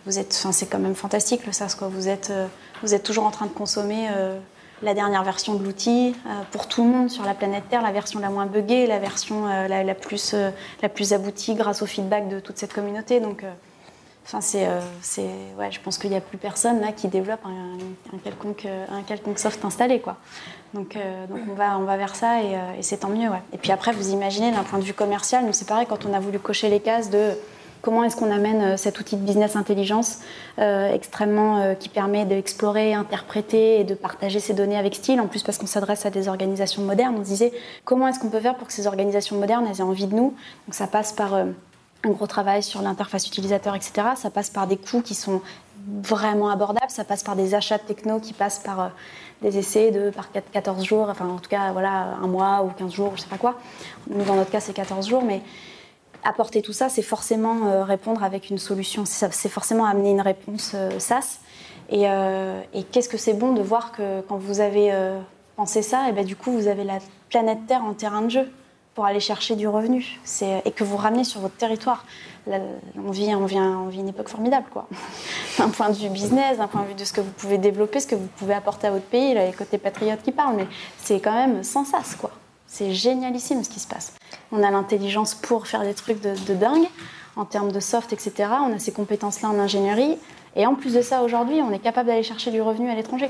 vous 0.08 0.18
êtes, 0.18 0.34
enfin, 0.34 0.52
c'est 0.52 0.66
quand 0.66 0.80
même 0.80 0.96
fantastique 0.96 1.46
le 1.46 1.52
SaaS, 1.52 1.76
quoi. 1.78 1.90
Vous 1.90 2.08
êtes, 2.08 2.34
vous 2.82 2.96
êtes 2.96 3.04
toujours 3.04 3.26
en 3.26 3.32
train 3.32 3.46
de 3.46 3.52
consommer 3.52 4.10
la 4.82 4.94
dernière 4.96 5.24
version 5.24 5.54
de 5.54 5.64
l'outil 5.64 6.16
pour 6.50 6.68
tout 6.68 6.84
le 6.84 6.90
monde 6.90 7.10
sur 7.12 7.24
la 7.24 7.36
planète 7.36 7.66
Terre, 7.70 7.84
la 7.84 7.92
version 7.92 8.20
la 8.20 8.32
moins 8.32 8.48
buggée, 8.48 8.88
la 8.88 8.98
version 8.98 9.46
la, 9.46 9.94
plus, 9.94 10.34
la 10.82 10.90
plus 10.90 11.14
aboutie 11.14 11.54
grâce 11.54 11.84
au 11.84 11.86
feedback 11.86 12.30
de 12.30 12.40
toute 12.40 12.58
cette 12.58 12.74
communauté. 12.74 13.20
Donc, 13.20 13.46
Enfin, 14.32 14.42
c'est, 14.42 14.68
euh, 14.68 14.80
ouais, 15.58 15.72
je 15.72 15.80
pense 15.80 15.98
qu'il 15.98 16.12
n'y 16.12 16.16
a 16.16 16.22
plus 16.22 16.38
personne 16.38 16.82
là 16.82 16.92
qui 16.92 17.08
développe 17.08 17.44
un, 17.46 18.18
quelconque, 18.20 18.68
un 18.68 19.02
quelconque 19.02 19.40
soft 19.40 19.66
installé, 19.66 20.02
quoi. 20.02 20.18
Donc, 20.74 20.96
euh, 20.96 21.26
on 21.32 21.84
va, 21.84 21.98
vers 21.98 22.16
ça 22.16 22.42
et, 22.42 22.56
euh, 22.56 22.82
c'est 22.82 22.98
tant 22.98 23.10
mieux. 23.10 23.30
Et 23.54 23.58
puis 23.58 23.72
après, 23.72 23.92
vous 23.92 24.12
imaginez 24.12 24.52
d'un 24.52 24.64
point 24.64 24.80
de 24.80 24.84
vue 24.84 24.94
commercial, 24.94 25.46
nous 25.46 25.54
c'est 25.54 25.68
pareil 25.68 25.88
quand 25.88 26.06
on 26.06 26.14
a 26.14 26.20
voulu 26.20 26.40
cocher 26.40 26.70
les 26.70 26.80
cases 26.80 27.10
de 27.10 27.32
comment 27.82 28.04
est-ce 28.04 28.18
qu'on 28.18 28.30
amène 28.30 28.76
cet 28.76 29.00
outil 29.00 29.16
de 29.16 29.22
business 29.22 29.56
intelligence 29.56 30.20
extrêmement 30.58 31.76
qui 31.76 31.88
permet 31.88 32.26
d'explorer, 32.26 32.94
interpréter 32.94 33.80
et 33.80 33.84
de 33.86 33.94
partager 33.94 34.42
ces 34.42 34.54
données 34.54 34.78
avec 34.78 34.96
style. 34.96 35.22
En 35.22 35.28
plus 35.28 35.44
parce 35.44 35.58
qu'on 35.58 35.66
s'adresse 35.66 36.06
à 36.06 36.10
des 36.10 36.28
organisations 36.28 36.82
modernes, 36.82 37.16
on 37.18 37.24
se 37.24 37.30
disait 37.30 37.54
comment 37.86 38.10
est-ce 38.10 38.20
qu'on 38.20 38.28
peut 38.28 38.42
faire 38.42 38.56
pour 38.56 38.68
que 38.68 38.74
ces 38.74 38.86
organisations 38.86 39.38
modernes 39.38 39.66
aient 39.66 39.82
envie 39.82 40.08
de 40.08 40.14
nous? 40.14 40.36
Donc 40.68 40.74
ça 40.74 40.88
passe 40.88 41.14
par 41.14 41.34
un 41.36 42.10
gros 42.10 42.28
travail 42.28 42.64
sur 42.64 42.82
l'interface 42.82 43.26
utilisateur, 43.28 43.76
etc. 43.76 43.94
Ça 44.18 44.30
passe 44.30 44.50
par 44.50 44.68
des 44.68 44.78
coûts 44.78 45.02
qui 45.02 45.16
sont 45.16 45.42
vraiment 45.88 46.50
abordables, 46.50 46.90
ça 46.90 47.04
passe 47.04 47.24
par 47.24 47.36
des 47.36 47.56
achats 47.56 47.78
de 47.78 47.84
techno 47.84 48.20
qui 48.20 48.34
passent 48.34 48.60
par 48.60 48.80
euh, 48.80 48.88
des 49.42 49.58
essais 49.58 49.92
de 49.92 50.10
par 50.10 50.32
14 50.32 50.84
jours, 50.84 51.08
enfin 51.10 51.28
en 51.28 51.38
tout 51.38 51.50
cas 51.50 51.72
voilà 51.72 52.18
un 52.22 52.28
mois 52.28 52.64
ou 52.64 52.70
15 52.70 52.92
jours, 52.92 53.14
je 53.16 53.22
sais 53.22 53.28
pas 53.28 53.38
quoi. 53.38 53.56
Nous 54.10 54.24
dans 54.24 54.36
notre 54.36 54.52
cas 54.52 54.60
c'est 54.60 54.74
14 54.74 55.08
jours, 55.08 55.24
mais 55.24 55.42
apporter 56.24 56.62
tout 56.62 56.74
ça, 56.74 56.90
c'est 56.90 57.02
forcément 57.02 57.68
euh, 57.68 57.84
répondre 57.84 58.24
avec 58.24 58.50
une 58.50 58.58
solution, 58.58 59.04
c'est 59.06 59.50
forcément 59.50 59.86
amener 59.86 60.12
une 60.12 60.22
réponse 60.22 60.74
euh, 60.76 61.00
SaaS. 61.00 61.40
Et, 61.92 62.04
et 62.04 62.84
qu'est-ce 62.84 63.10
que 63.10 63.18
c'est 63.18 63.34
bon 63.34 63.54
de 63.54 63.64
voir 63.64 63.92
que 63.92 64.22
quand 64.22 64.38
vous 64.38 64.60
avez 64.60 64.94
pensé 65.56 65.82
ça, 65.82 66.08
et 66.08 66.12
ben, 66.12 66.24
du 66.24 66.36
coup 66.36 66.52
vous 66.52 66.68
avez 66.68 66.84
la 66.84 67.00
planète 67.32 67.66
Terre 67.66 67.84
en 67.84 67.96
terrain 67.96 68.22
de 68.22 68.30
jeu 68.30 68.48
pour 69.00 69.06
aller 69.06 69.22
chercher 69.22 69.56
du 69.56 69.66
revenu 69.66 70.20
et 70.66 70.72
que 70.72 70.84
vous 70.84 70.98
ramenez 70.98 71.24
sur 71.24 71.40
votre 71.40 71.56
territoire. 71.56 72.04
on, 72.46 73.12
vit, 73.12 73.34
on, 73.34 73.46
vient, 73.46 73.80
on 73.80 73.88
vit 73.88 74.02
une 74.02 74.10
époque 74.10 74.28
formidable, 74.28 74.66
quoi. 74.74 74.90
d'un 75.58 75.70
point 75.70 75.90
de 75.90 75.96
vue 75.96 76.10
business, 76.10 76.58
d'un 76.58 76.68
point 76.68 76.82
de 76.82 76.88
vue 76.88 76.96
de 76.96 77.06
ce 77.06 77.14
que 77.14 77.22
vous 77.22 77.32
pouvez 77.32 77.58
développer, 77.58 78.02
ce 78.02 78.08
que 78.08 78.16
vous 78.16 78.28
pouvez 78.36 78.54
apporter 78.54 78.88
à 78.88 78.92
votre 78.92 79.06
pays, 79.06 79.34
là, 79.34 79.46
les 79.46 79.54
côtés 79.54 79.78
patriotes 79.78 80.22
qui 80.22 80.34
parlent, 80.34 80.58
mais 80.58 80.68
c'est 80.98 81.22
quand 81.22 81.32
même 81.32 81.64
sans 81.64 81.86
sas, 81.86 82.18
quoi. 82.20 82.32
C'est 82.68 82.92
génialissime 82.92 83.64
ce 83.64 83.70
qui 83.70 83.80
se 83.80 83.88
passe. 83.88 84.16
On 84.52 84.62
a 84.64 84.70
l'intelligence 84.70 85.34
pour 85.34 85.66
faire 85.66 85.84
des 85.84 85.94
trucs 85.94 86.20
de, 86.20 86.36
de 86.36 86.54
dingue 86.54 86.90
en 87.38 87.46
termes 87.46 87.72
de 87.72 87.80
soft, 87.80 88.12
etc. 88.12 88.50
On 88.68 88.76
a 88.76 88.80
ces 88.80 88.92
compétences-là 88.92 89.48
en 89.48 89.60
ingénierie. 89.60 90.18
Et 90.58 90.66
en 90.66 90.76
plus 90.76 90.94
de 90.94 91.02
ça, 91.02 91.24
aujourd'hui, 91.24 91.62
on 91.62 91.72
est 91.72 91.80
capable 91.80 92.08
d'aller 92.08 92.24
chercher 92.24 92.52
du 92.52 92.62
revenu 92.62 92.90
à 92.90 92.96
l'étranger. 92.96 93.30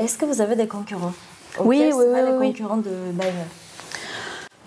Est-ce 0.00 0.18
que 0.18 0.24
vous 0.24 0.40
avez 0.40 0.56
des 0.56 0.66
concurrents? 0.66 1.12
Oui, 1.60 1.92
oui, 1.94 2.04
oui, 2.08 2.20
oui. 2.40 2.46
concurrents 2.48 2.78
de 2.78 2.90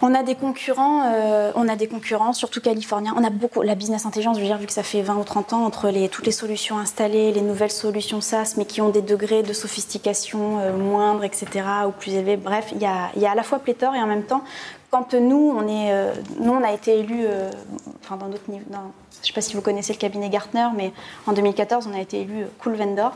on 0.03 0.13
a 0.13 0.21
des 0.21 0.35
concurrents, 0.35 1.05
euh, 1.05 1.53
on 1.55 1.69
a 1.69 1.77
des 1.77 1.87
concurrents, 1.87 2.33
surtout 2.33 2.59
californiens. 2.59 3.15
On 3.17 3.23
a 3.23 3.29
beaucoup 3.29 3.61
la 3.61 3.73
business 3.73 4.05
intelligence, 4.05 4.35
je 4.35 4.41
veux 4.41 4.47
dire, 4.47 4.57
vu 4.57 4.65
que 4.65 4.73
ça 4.73 4.83
fait 4.83 5.01
20 5.01 5.15
ou 5.15 5.23
30 5.23 5.53
ans 5.53 5.63
entre 5.63 5.89
toutes 6.09 6.25
les 6.25 6.33
solutions 6.33 6.77
installées, 6.77 7.31
les 7.31 7.41
nouvelles 7.41 7.71
solutions 7.71 8.19
SaaS, 8.19 8.55
mais 8.57 8.65
qui 8.65 8.81
ont 8.81 8.89
des 8.89 9.01
degrés 9.01 9.43
de 9.43 9.53
sophistication 9.53 10.59
euh, 10.59 10.75
moindres, 10.75 11.23
etc., 11.23 11.47
ou 11.87 11.91
plus 11.91 12.15
élevés. 12.15 12.35
Bref, 12.35 12.67
il 12.73 12.81
y 12.81 12.85
a, 12.85 13.11
y 13.15 13.25
a, 13.25 13.31
à 13.31 13.35
la 13.35 13.43
fois 13.43 13.59
pléthore 13.59 13.95
et 13.95 14.01
en 14.01 14.07
même 14.07 14.23
temps, 14.23 14.43
quand 14.91 15.13
nous, 15.13 15.53
on 15.55 15.65
est, 15.69 15.93
euh, 15.93 16.13
nous, 16.37 16.51
on 16.51 16.63
a 16.65 16.73
été 16.73 16.99
élus, 16.99 17.25
enfin 18.03 18.17
dans 18.17 18.27
d'autres 18.27 18.51
niveaux. 18.51 18.65
je 18.69 18.75
ne 18.77 19.25
sais 19.25 19.33
pas 19.33 19.39
si 19.39 19.55
vous 19.55 19.61
connaissez 19.61 19.93
le 19.93 19.99
cabinet 19.99 20.27
Gartner, 20.27 20.67
mais 20.75 20.91
en 21.27 21.31
2014, 21.31 21.87
on 21.89 21.97
a 21.97 22.01
été 22.01 22.19
élu 22.19 22.45
Cool 22.59 22.75
Vendor 22.75 23.13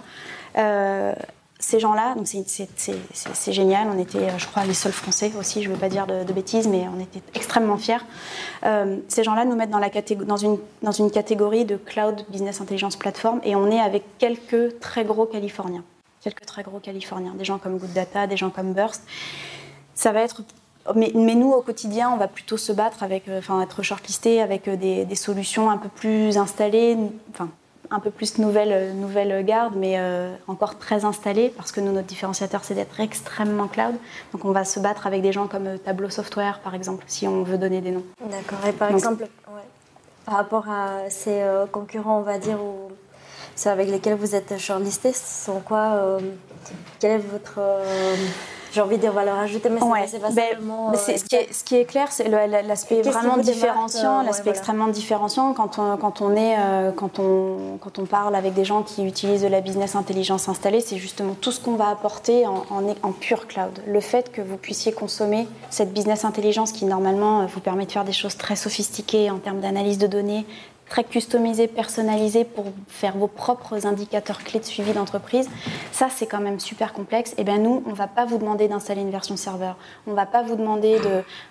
ces 1.60 1.80
gens-là, 1.80 2.14
donc 2.16 2.28
c'est 2.28 3.52
génial. 3.54 3.88
On 3.94 4.00
était, 4.00 4.38
je 4.38 4.46
crois, 4.46 4.64
les 4.66 4.76
seuls 4.76 4.92
Français 4.92 5.32
aussi. 5.40 5.64
Je 5.64 5.70
ne 5.70 5.74
veux 5.74 5.80
pas 5.80 5.90
dire 5.90 6.06
de, 6.06 6.32
bêtises, 6.32 6.68
mais 6.68 6.86
on 6.96 7.00
était 7.00 7.22
extrêmement 7.34 7.78
fiers. 7.78 8.06
Euh, 8.64 8.98
ces 9.08 9.24
gens-là 9.24 9.44
nous 9.46 9.56
mettent 9.56 9.72
dans, 9.72 10.38
une, 10.92 11.12
catégorie 11.12 11.66
de 11.66 11.78
cloud 11.78 12.26
business 12.30 12.62
intelligence 12.62 12.96
platform, 12.96 13.42
et 13.44 13.56
on 13.56 13.72
est 13.72 13.80
avec 13.80 14.04
quelques 14.20 14.80
très 14.80 15.04
gros 15.04 15.26
Californiens, 15.26 15.84
quelques 16.22 16.46
très 16.46 16.62
gros 16.62 16.80
Californiens, 16.80 17.34
des 17.34 17.46
gens 17.46 17.58
comme 17.58 17.78
Good 17.80 17.94
Data, 17.94 18.28
des 18.28 18.38
gens 18.38 18.52
comme 18.52 18.74
Burst. 18.74 19.04
Ça 19.96 20.12
va 20.12 20.22
être 20.22 20.44
mais, 20.96 21.12
nous, 21.14 21.52
au 21.52 21.62
quotidien, 21.62 22.12
on 22.12 22.18
va 22.18 22.28
plutôt 22.28 22.56
se 22.56 22.72
battre 22.72 23.04
avec, 23.04 23.28
euh, 23.28 23.40
enfin, 23.40 23.62
être 23.62 23.84
shortlisté 23.84 24.42
avec 24.42 24.68
euh, 24.68 24.78
des, 24.78 25.16
solutions 25.16 25.70
un 25.70 25.78
peu 25.78 25.90
plus 25.90 26.38
installées, 26.38 26.98
un 27.92 28.00
peu 28.00 28.10
plus 28.10 28.38
nouvelle, 28.38 28.96
nouvelle 28.96 29.46
garde, 29.46 29.74
mais 29.76 29.96
euh, 29.98 30.34
encore 30.48 30.78
très 30.78 31.06
installée, 31.06 31.54
parce 31.56 31.72
que 31.72 31.80
nous, 31.80 31.92
notre 31.92 32.08
différenciateur, 32.08 32.64
c'est 32.64 32.76
d'être 32.76 33.00
extrêmement 33.00 33.68
cloud. 33.68 33.96
Donc 34.34 34.46
on 34.46 34.52
va 34.52 34.66
se 34.66 34.80
battre 34.80 35.08
avec 35.08 35.22
des 35.22 35.32
gens 35.32 35.48
comme 35.48 35.68
euh, 35.68 35.78
Tableau 35.78 36.10
Software, 36.10 36.60
par 36.60 36.76
exemple, 36.76 37.04
si 37.08 37.28
on 37.28 37.44
veut 37.44 37.58
donner 37.58 37.82
des 37.82 37.92
noms. 37.92 38.04
D'accord. 38.30 38.60
Et 38.68 38.74
par 38.74 38.92
exemple, 38.92 39.28
par 40.26 40.36
rapport 40.36 40.70
à 40.70 41.10
ces 41.10 41.42
euh, 41.42 41.66
concurrents, 41.66 42.20
on 42.20 42.24
va 42.24 42.38
dire, 42.38 42.62
ou 42.62 42.92
ceux 43.56 43.70
avec 43.70 43.90
lesquels 43.90 44.16
vous 44.16 44.36
êtes 44.36 44.58
shortlistés, 44.58 45.14
sont 45.14 45.62
quoi 45.62 46.20
Quel 47.00 47.12
est 47.12 47.18
votre 47.18 47.60
j'ai 48.78 48.84
envie 48.84 48.98
de 48.98 49.02
dire 49.02 49.12
valeur 49.12 49.40
ajoutée, 49.40 49.70
mais 49.70 49.80
c'est 50.06 50.20
pas 50.20 50.30
ben, 50.30 50.44
seulement. 50.52 50.92
Euh, 50.92 50.96
ce, 50.96 51.24
qui 51.24 51.36
est, 51.36 51.52
ce, 51.52 51.64
qui 51.64 51.76
est, 51.78 51.86
clair, 51.86 52.12
c'est 52.12 52.30
l'aspect 52.30 53.02
vraiment 53.02 53.38
différenciant, 53.38 54.20
euh, 54.20 54.24
l'aspect 54.24 54.52
extrêmement 54.52 54.88
différenciant 54.88 55.54
quand 55.54 55.80
on, 55.80 55.98
quand 55.98 56.22
on 56.22 56.36
est, 56.36 56.56
euh, 56.60 56.92
quand 56.92 57.18
on, 57.18 57.80
quand 57.82 57.98
on 57.98 58.06
parle 58.06 58.36
avec 58.36 58.54
des 58.54 58.66
gens 58.66 58.84
qui 58.84 59.04
utilisent 59.04 59.42
de 59.42 59.48
la 59.48 59.62
business 59.62 59.96
intelligence 59.96 60.48
installée, 60.48 60.80
c'est 60.80 60.98
justement 60.98 61.34
tout 61.42 61.52
ce 61.52 61.60
qu'on 61.60 61.74
va 61.74 61.90
apporter 61.90 62.46
en, 62.46 62.66
en, 62.70 62.84
en, 63.02 63.12
pure 63.14 63.48
cloud. 63.48 63.82
Le 63.88 64.00
fait 64.00 64.32
que 64.32 64.42
vous 64.42 64.58
puissiez 64.58 64.92
consommer 64.92 65.48
cette 65.72 65.92
business 65.92 66.24
intelligence 66.24 66.72
qui 66.72 66.86
normalement 66.86 67.48
vous 67.48 67.62
permet 67.62 67.88
de 67.88 67.92
faire 67.92 68.06
des 68.06 68.14
choses 68.14 68.38
très 68.38 68.56
sophistiquées 68.56 69.32
en 69.32 69.40
termes 69.40 69.60
d'analyse 69.60 69.98
de 69.98 70.08
données, 70.08 70.46
très 70.90 71.04
customisé, 71.04 71.68
personnalisé 71.68 72.44
pour 72.44 72.66
faire 72.88 73.18
vos 73.18 73.28
propres 73.28 73.86
indicateurs 73.86 74.44
clés 74.44 74.60
de 74.60 74.66
suivi 74.66 74.94
d'entreprise. 74.94 75.50
Ça, 75.92 76.08
c'est 76.10 76.28
quand 76.28 76.40
même 76.40 76.60
super 76.60 76.94
complexe. 76.94 77.32
Et 77.32 77.36
eh 77.40 77.44
bien 77.44 77.58
nous, 77.58 77.84
on 77.86 77.90
ne 77.90 77.96
va 77.96 78.08
pas 78.08 78.26
vous 78.26 78.38
demander 78.38 78.68
d'installer 78.68 79.02
une 79.02 79.12
version 79.12 79.38
serveur. 79.38 79.76
On 80.06 80.12
ne 80.12 80.16
va 80.16 80.26
pas 80.26 80.44
vous 80.44 80.56
demander 80.56 80.98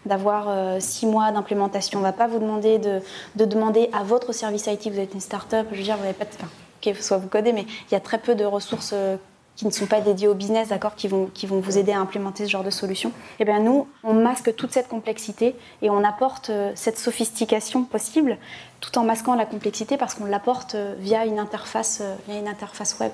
d'avoir 0.05 0.47
euh, 0.49 0.79
six 0.81 1.07
mois 1.07 1.31
d'implémentation. 1.33 1.99
On 1.99 2.03
ne 2.03 2.07
va 2.07 2.13
pas 2.13 2.27
vous 2.27 2.39
demander 2.39 2.79
de, 2.79 3.01
de, 3.37 3.45
demander 3.45 3.91
à 3.93 4.03
votre 4.03 4.33
service 4.33 4.67
IT, 4.67 4.89
vous 4.91 5.01
êtes 5.01 5.15
une 5.15 5.21
start-up, 5.21 5.67
je 5.73 5.77
veux 5.77 5.83
dire, 5.83 5.97
vous 5.97 6.03
n'avez 6.03 6.15
pas 6.15 6.25
de... 6.25 6.31
Enfin, 6.35 6.49
ok, 6.83 6.97
soit 6.97 7.19
vous 7.19 7.29
codez, 7.29 7.53
mais 7.53 7.67
il 7.91 7.93
y 7.93 7.97
a 7.97 8.01
très 8.01 8.19
peu 8.19 8.35
de 8.35 8.45
ressources 8.45 8.93
euh, 8.95 9.17
qui 9.57 9.65
ne 9.65 9.71
sont 9.71 9.87
pas 9.87 10.01
dédiés 10.01 10.29
au 10.29 10.35
business, 10.35 10.69
d'accord, 10.69 10.95
qui 10.95 11.09
vont, 11.09 11.31
qui 11.33 11.47
vont 11.47 11.61
vous 11.61 11.79
aider 11.79 11.93
à 11.93 11.99
implémenter 11.99 12.45
ce 12.45 12.51
genre 12.51 12.63
de 12.63 12.71
solution. 12.71 13.11
Eh 13.41 13.45
bien, 13.45 13.59
nous, 13.59 13.89
on 14.05 14.13
masque 14.13 14.55
toute 14.55 14.73
cette 14.73 14.89
complexité 14.89 15.57
et 15.81 15.89
on 15.89 16.05
apporte 16.05 16.51
euh, 16.51 16.73
cette 16.75 16.99
sophistication 16.99 17.85
possible 17.85 18.37
tout 18.81 18.99
en 18.99 19.05
masquant 19.05 19.35
la 19.35 19.47
complexité 19.47 19.97
parce 19.97 20.15
qu'on 20.15 20.27
l'apporte 20.27 20.75
euh, 20.75 20.95
via 20.99 21.25
une 21.25 21.39
interface, 21.39 22.01
euh, 22.03 22.15
via 22.29 22.39
une 22.39 22.49
interface 22.49 22.99
web. 23.01 23.13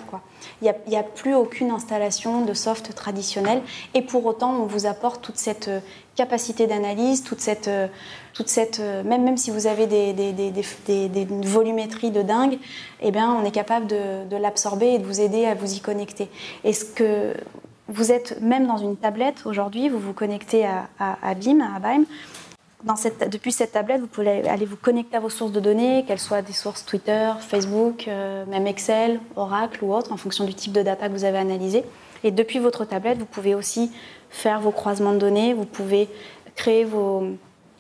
Il 0.61 0.75
n'y 0.89 0.97
a, 0.97 1.01
a, 1.01 1.03
plus 1.05 1.35
aucune 1.35 1.71
installation 1.71 2.45
de 2.45 2.55
soft 2.55 2.93
traditionnel 2.95 3.63
et 3.95 4.03
pour 4.03 4.27
autant, 4.27 4.53
on 4.55 4.67
vous 4.67 4.87
apporte 4.87 5.23
toute 5.23 5.39
cette 5.39 5.71
capacité 6.15 6.67
d'analyse, 6.67 7.23
toute 7.25 7.41
cette, 7.41 7.71
toute 8.35 8.49
cette 8.49 8.81
même, 9.05 9.25
même 9.25 9.37
si 9.37 9.51
vous 9.51 9.67
avez 9.67 9.87
des, 9.87 10.13
des, 10.13 10.33
des, 10.33 11.09
des, 11.09 11.25
volumétries 11.25 12.11
de 12.11 12.23
dingue, 12.23 12.59
eh 13.01 13.11
bien, 13.11 13.33
on 13.35 13.45
est 13.45 13.51
capable 13.51 13.87
de, 13.87 14.27
de 14.29 14.37
l'absorber 14.37 14.95
et 14.95 14.99
de 14.99 15.07
vous 15.07 15.21
aider 15.21 15.47
à 15.47 15.55
vous 15.55 15.75
y 15.75 15.81
connecter. 15.81 16.29
Est-ce 16.65 16.85
que 16.85 17.35
vous 17.89 18.13
êtes 18.13 18.41
même 18.41 18.67
dans 18.67 18.79
une 18.79 18.97
tablette 18.97 19.43
aujourd'hui, 19.45 19.89
vous 19.89 19.99
vous 19.99 20.13
connectez 20.13 20.65
à, 20.65 20.89
à, 20.99 21.35
BIM, 21.35 21.61
à 21.61 21.79
BIM. 21.79 22.05
Dans 22.85 22.97
cette, 22.97 23.31
depuis 23.31 23.53
cette 23.53 23.73
tablette, 23.73 24.01
vous 24.01 24.07
pouvez 24.07 24.49
aller 24.49 24.67
vous 24.67 24.77
connecter 24.77 25.17
à 25.17 25.21
vos 25.21 25.29
sources 25.29 25.53
de 25.53 25.61
données, 25.61 26.05
qu'elles 26.07 26.19
soient 26.19 26.43
des 26.43 26.53
sources 26.53 26.85
Twitter, 26.85 27.31
Facebook, 27.41 28.09
euh, 28.09 28.45
même 28.47 28.67
Excel, 28.67 29.21
Oracle 29.37 29.85
ou 29.85 29.95
autre, 29.95 30.13
en 30.13 30.17
fonction 30.17 30.45
du 30.45 30.55
type 30.55 30.73
de 30.73 30.83
data 30.83 31.09
que 31.09 31.13
vous 31.13 31.25
avez 31.25 31.39
analysé. 31.39 31.85
Et 32.25 32.31
depuis 32.31 32.59
votre 32.59 32.85
tablette, 32.85 33.19
vous 33.19 33.27
pouvez 33.27 33.55
aussi 33.55 33.91
faire 34.31 34.61
vos 34.61 34.71
croisements 34.71 35.13
de 35.13 35.19
données, 35.19 35.55
vous 35.55 35.65
pouvez 35.65 36.09
créer 36.57 36.85
vos, 36.85 37.25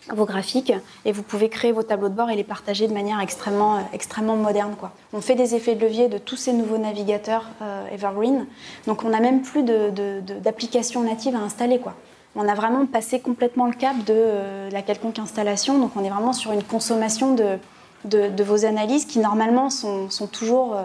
graphiques 0.08 0.72
et 1.04 1.12
vous 1.12 1.22
pouvez 1.22 1.48
créer 1.48 1.72
vos 1.72 1.82
tableaux 1.82 2.08
de 2.08 2.14
bord 2.14 2.30
et 2.30 2.36
les 2.36 2.44
partager 2.44 2.88
de 2.88 2.92
manière 2.92 3.20
extrêmement, 3.20 3.76
euh, 3.76 3.80
extrêmement 3.92 4.36
moderne. 4.36 4.74
Quoi. 4.78 4.92
On 5.12 5.20
fait 5.20 5.36
des 5.36 5.54
effets 5.54 5.74
de 5.74 5.80
levier 5.80 6.08
de 6.08 6.18
tous 6.18 6.36
ces 6.36 6.52
nouveaux 6.52 6.78
navigateurs 6.78 7.46
euh, 7.62 7.86
Evergreen, 7.92 8.46
donc 8.86 9.04
on 9.04 9.10
n'a 9.10 9.20
même 9.20 9.42
plus 9.42 9.62
d'applications 9.62 11.02
de, 11.02 11.08
natives 11.08 11.36
à 11.36 11.40
installer. 11.40 11.78
Quoi. 11.78 11.94
On 12.34 12.48
a 12.48 12.54
vraiment 12.54 12.84
passé 12.86 13.20
complètement 13.20 13.66
le 13.66 13.74
cap 13.74 13.96
de 13.98 14.14
euh, 14.16 14.70
la 14.70 14.82
quelconque 14.82 15.18
installation, 15.18 15.78
donc 15.78 15.92
on 15.96 16.04
est 16.04 16.10
vraiment 16.10 16.32
sur 16.32 16.52
une 16.52 16.64
consommation 16.64 17.34
de, 17.34 18.42
vos 18.42 18.64
analyses 18.64 19.04
qui 19.04 19.20
normalement 19.20 19.70
sont 19.70 20.26
toujours 20.32 20.76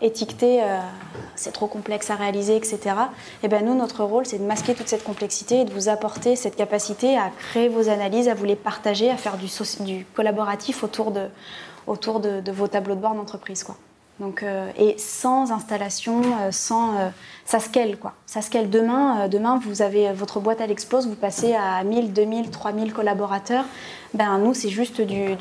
étiqueté, 0.00 0.62
euh, 0.62 0.78
c'est 1.34 1.52
trop 1.52 1.66
complexe 1.66 2.10
à 2.10 2.14
réaliser, 2.14 2.56
etc. 2.56 2.78
Et 2.78 2.92
eh 3.44 3.48
ben 3.48 3.64
nous, 3.64 3.74
notre 3.74 4.04
rôle, 4.04 4.26
c'est 4.26 4.38
de 4.38 4.44
masquer 4.44 4.74
toute 4.74 4.88
cette 4.88 5.04
complexité 5.04 5.60
et 5.60 5.64
de 5.64 5.72
vous 5.72 5.88
apporter 5.88 6.36
cette 6.36 6.56
capacité 6.56 7.16
à 7.16 7.30
créer 7.30 7.68
vos 7.68 7.88
analyses, 7.88 8.28
à 8.28 8.34
vous 8.34 8.44
les 8.44 8.56
partager, 8.56 9.10
à 9.10 9.16
faire 9.16 9.36
du, 9.36 9.48
du 9.80 10.06
collaboratif 10.14 10.84
autour 10.84 11.10
de, 11.10 11.28
autour 11.86 12.20
de, 12.20 12.40
de 12.40 12.52
vos 12.52 12.68
tableaux 12.68 12.94
de 12.94 13.00
bord 13.00 13.14
d'entreprise. 13.14 13.64
Quoi. 13.64 13.76
Donc, 14.20 14.42
euh, 14.42 14.70
et 14.76 14.96
sans 14.98 15.52
installation, 15.52 16.22
euh, 16.22 16.50
sans, 16.50 16.96
euh, 16.96 17.08
ça 17.44 17.60
scale 17.60 17.96
quoi. 17.96 18.14
Ça 18.26 18.40
demain. 18.64 19.28
demain, 19.28 19.60
vous 19.64 19.80
avez 19.80 20.12
votre 20.12 20.40
boîte 20.40 20.60
à 20.60 20.66
l'explose, 20.66 21.06
vous 21.06 21.14
passez 21.14 21.54
à 21.54 21.82
1000, 21.84 22.12
2000, 22.12 22.50
3000 22.50 22.92
collaborateurs. 22.92 23.64
Ben 24.14 24.38
nous, 24.38 24.54
c'est 24.54 24.70
juste 24.70 25.00
du, 25.00 25.36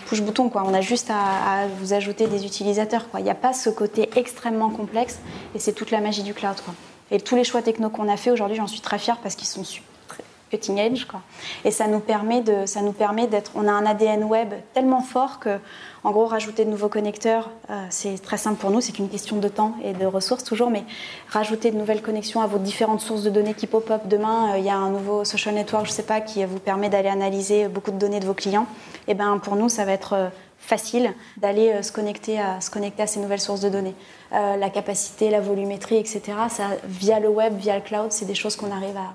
push 0.00 0.22
bouton 0.22 0.48
quoi. 0.48 0.62
On 0.64 0.74
a 0.74 0.80
juste 0.80 1.10
à, 1.10 1.62
à 1.62 1.66
vous 1.66 1.92
ajouter 1.92 2.28
des 2.28 2.46
utilisateurs 2.46 3.10
quoi. 3.10 3.20
Il 3.20 3.24
n'y 3.24 3.30
a 3.30 3.34
pas 3.34 3.52
ce 3.52 3.68
côté 3.70 4.08
extrêmement 4.16 4.70
complexe 4.70 5.18
et 5.54 5.58
c'est 5.58 5.72
toute 5.72 5.90
la 5.90 6.00
magie 6.00 6.22
du 6.22 6.34
cloud 6.34 6.56
quoi. 6.64 6.74
Et 7.10 7.20
tous 7.20 7.34
les 7.34 7.44
choix 7.44 7.62
techno 7.62 7.90
qu'on 7.90 8.08
a 8.08 8.16
fait 8.16 8.30
aujourd'hui, 8.30 8.56
j'en 8.56 8.66
suis 8.66 8.80
très 8.80 8.98
fière 8.98 9.18
parce 9.18 9.34
qu'ils 9.34 9.48
sont 9.48 9.64
super 9.64 9.93
cutting 10.56 11.04
quoi. 11.06 11.20
Et 11.64 11.70
ça 11.70 11.86
nous 11.86 12.00
permet 12.00 12.40
de, 12.40 12.66
ça 12.66 12.80
nous 12.80 12.92
permet 12.92 13.26
d'être, 13.26 13.52
on 13.54 13.66
a 13.68 13.72
un 13.72 13.86
ADN 13.86 14.24
web 14.24 14.54
tellement 14.72 15.00
fort 15.02 15.38
que 15.40 15.58
en 16.04 16.10
gros, 16.10 16.26
rajouter 16.26 16.66
de 16.66 16.70
nouveaux 16.70 16.90
connecteurs, 16.90 17.48
euh, 17.70 17.86
c'est 17.88 18.22
très 18.22 18.36
simple 18.36 18.60
pour 18.60 18.70
nous, 18.70 18.82
c'est 18.82 18.92
qu'une 18.92 19.08
question 19.08 19.38
de 19.38 19.48
temps 19.48 19.74
et 19.82 19.94
de 19.94 20.04
ressources 20.04 20.44
toujours, 20.44 20.68
mais 20.68 20.84
rajouter 21.30 21.70
de 21.70 21.78
nouvelles 21.78 22.02
connexions 22.02 22.42
à 22.42 22.46
vos 22.46 22.58
différentes 22.58 23.00
sources 23.00 23.22
de 23.22 23.30
données 23.30 23.54
qui 23.54 23.66
pop-up. 23.66 24.02
Demain, 24.04 24.52
euh, 24.52 24.58
il 24.58 24.66
y 24.66 24.68
a 24.68 24.76
un 24.76 24.90
nouveau 24.90 25.24
social 25.24 25.54
network, 25.54 25.86
je 25.86 25.92
sais 25.92 26.02
pas, 26.02 26.20
qui 26.20 26.44
vous 26.44 26.58
permet 26.58 26.90
d'aller 26.90 27.08
analyser 27.08 27.68
beaucoup 27.68 27.90
de 27.90 27.96
données 27.96 28.20
de 28.20 28.26
vos 28.26 28.34
clients. 28.34 28.66
Et 29.08 29.12
eh 29.12 29.14
ben 29.14 29.38
pour 29.38 29.56
nous, 29.56 29.70
ça 29.70 29.86
va 29.86 29.92
être 29.92 30.12
euh, 30.12 30.28
facile 30.58 31.14
d'aller 31.38 31.82
se 31.82 31.90
connecter 31.90 32.38
à 32.38 32.60
se 32.60 32.70
connecter 32.70 33.02
à 33.02 33.06
ces 33.06 33.20
nouvelles 33.20 33.40
sources 33.40 33.60
de 33.60 33.70
données. 33.70 33.94
la 34.30 34.70
capacité, 34.70 35.28
la 35.28 35.40
volumétrie, 35.40 35.96
etc. 35.96 36.22
Ça, 36.48 36.64
via 36.84 37.20
le 37.20 37.28
web, 37.28 37.54
via 37.56 37.76
le 37.76 37.82
cloud, 37.82 38.12
c'est 38.12 38.24
des 38.24 38.34
choses 38.34 38.56
qu'on 38.56 38.70
arrive 38.70 38.96
à. 38.96 39.14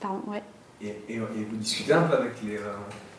Pardon, 0.00 0.20
ouais. 0.28 0.42
Et, 0.84 1.14
et, 1.14 1.18
vous 1.18 1.56
discutez 1.56 1.92
un 1.92 2.02
peu 2.02 2.14
avec 2.16 2.32
les, 2.44 2.58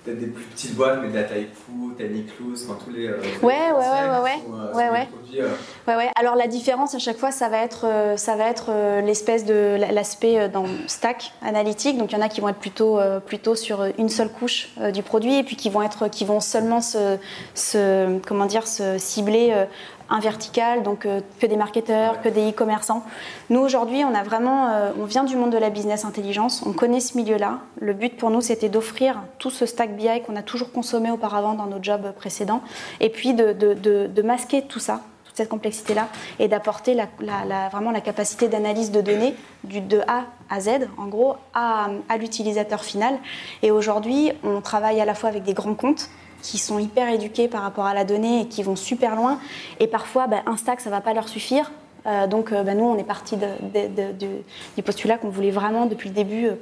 peut-être 0.06 0.20
des 0.20 0.28
plus 0.28 0.44
petites 0.44 0.76
boîtes, 0.76 1.00
mais 1.02 1.10
de 1.10 1.16
la 1.16 1.24
taille 1.24 1.48
fou, 1.52 1.94
Tiny 1.98 2.26
Close, 2.26 2.68
enfin 2.68 2.78
tous 2.84 2.92
les. 2.92 3.08
Euh, 3.08 3.18
ouais, 3.42 3.54
ouais, 3.54 3.72
ouais, 3.72 4.10
ouais, 4.10 4.22
ouais, 4.22 4.40
euh, 4.50 4.74
ouais, 4.74 4.90
ouais. 4.90 5.08
Euh. 5.40 5.50
ouais, 5.88 5.96
ouais. 5.96 6.10
Alors 6.16 6.36
la 6.36 6.48
différence 6.48 6.94
à 6.96 7.00
chaque 7.00 7.18
fois, 7.18 7.32
ça 7.32 7.50
va 7.50 7.58
être, 7.58 7.86
ça 8.18 8.36
va 8.36 8.48
être 8.48 8.72
l'espèce 9.04 9.46
de 9.46 9.78
l'aspect 9.92 10.50
dans 10.50 10.66
stack 10.88 11.34
analytique. 11.42 11.98
Donc 11.98 12.12
il 12.12 12.16
y 12.16 12.18
en 12.18 12.22
a 12.22 12.30
qui 12.30 12.42
vont 12.42 12.50
être 12.50 12.60
plutôt, 12.60 13.00
plutôt 13.26 13.56
sur 13.56 13.86
une 13.98 14.10
seule 14.10 14.30
couche 14.30 14.70
du 14.94 15.04
produit, 15.04 15.40
et 15.40 15.44
puis 15.44 15.56
qui 15.56 15.70
vont 15.70 15.82
être, 15.82 16.08
qui 16.08 16.26
vont 16.26 16.40
seulement 16.40 16.82
se, 16.82 17.18
se 17.54 18.20
comment 18.20 18.46
dire, 18.46 18.68
se 18.68 18.98
cibler 18.98 19.66
un 20.10 20.20
vertical, 20.20 20.84
donc 20.84 21.06
euh, 21.06 21.22
que 21.40 21.48
des 21.48 21.58
marketeurs, 21.58 22.22
que 22.22 22.30
des 22.30 22.52
e-commerçants. 22.52 23.04
Nous 23.50 23.60
aujourd'hui, 23.60 24.04
on 24.04 24.14
a 24.14 24.24
vraiment, 24.24 24.70
euh, 24.70 24.92
on 25.00 25.06
vient 25.06 25.24
du 25.24 25.36
monde 25.36 25.52
de 25.52 25.58
la 25.58 25.70
business 25.70 26.06
intelligence, 26.06 26.64
on 26.66 26.74
connaît 26.74 27.00
ce 27.00 27.18
milieu-là. 27.18 27.60
Le 27.80 27.94
but 27.94 28.16
pour 28.16 28.30
nous, 28.30 28.42
c'était 28.42 28.70
d'offrir 28.70 29.22
tout 29.40 29.50
ce 29.50 29.66
stack 29.66 29.96
BI 29.96 30.22
qu'on 30.26 30.36
a 30.36 30.44
toujours 30.44 30.72
consommé 30.72 31.12
auparavant 31.12 31.54
dans 31.54 31.66
nos 31.66 31.82
jobs 31.82 32.12
précédents, 32.14 32.62
et 33.00 33.10
puis 33.10 33.34
de, 33.34 33.54
de, 33.54 33.74
de, 33.74 34.08
de 34.08 34.22
masquer 34.22 34.62
tout 34.62 34.80
ça, 34.80 35.02
toute 35.26 35.36
cette 35.38 35.50
complexité-là, 35.50 36.08
et 36.40 36.48
d'apporter 36.48 36.94
la, 36.94 37.08
la, 37.20 37.70
vraiment 37.70 37.92
la 37.92 38.02
capacité 38.02 38.48
d'analyse 38.48 38.92
de 38.92 39.02
données 39.02 39.36
du, 39.64 39.82
de 39.82 40.02
A 40.08 40.26
à 40.50 40.60
Z, 40.60 40.88
en 40.98 41.08
gros, 41.08 41.36
à, 41.54 41.88
à 42.10 42.18
l'utilisateur 42.18 42.84
final. 42.84 43.18
Et 43.64 43.72
aujourd'hui, 43.72 44.32
on 44.44 44.62
travaille 44.62 45.02
à 45.02 45.06
la 45.06 45.16
fois 45.16 45.30
avec 45.30 45.44
des 45.44 45.54
grands 45.54 45.74
comptes 45.74 46.10
qui 46.46 46.60
sont 46.60 46.78
hyper 46.78 47.10
éduqués 47.10 47.48
par 47.48 47.64
rapport 47.64 47.86
à 47.86 47.96
la 47.96 48.04
donnée 48.04 48.42
et 48.42 48.48
qui 48.48 48.62
vont 48.62 48.76
super 48.76 49.16
loin. 49.16 49.40
Et 49.80 49.88
parfois, 49.88 50.28
bah, 50.28 50.44
un 50.46 50.58
stack, 50.58 50.80
ça 50.80 50.92
va 50.92 51.02
pas 51.02 51.14
leur 51.14 51.28
suffire. 51.28 51.72
Euh, 52.06 52.28
donc, 52.28 52.52
euh, 52.52 52.62
bah, 52.62 52.76
nous, 52.76 52.86
on 52.86 52.98
est 52.98 53.04
parti 53.04 53.36
du 53.36 54.84
postulat 54.84 55.18
qu'on 55.18 55.30
voulait 55.30 55.50
vraiment, 55.50 55.88
depuis 55.88 56.10
le 56.10 56.16
début, 56.16 56.46
euh, 56.46 56.56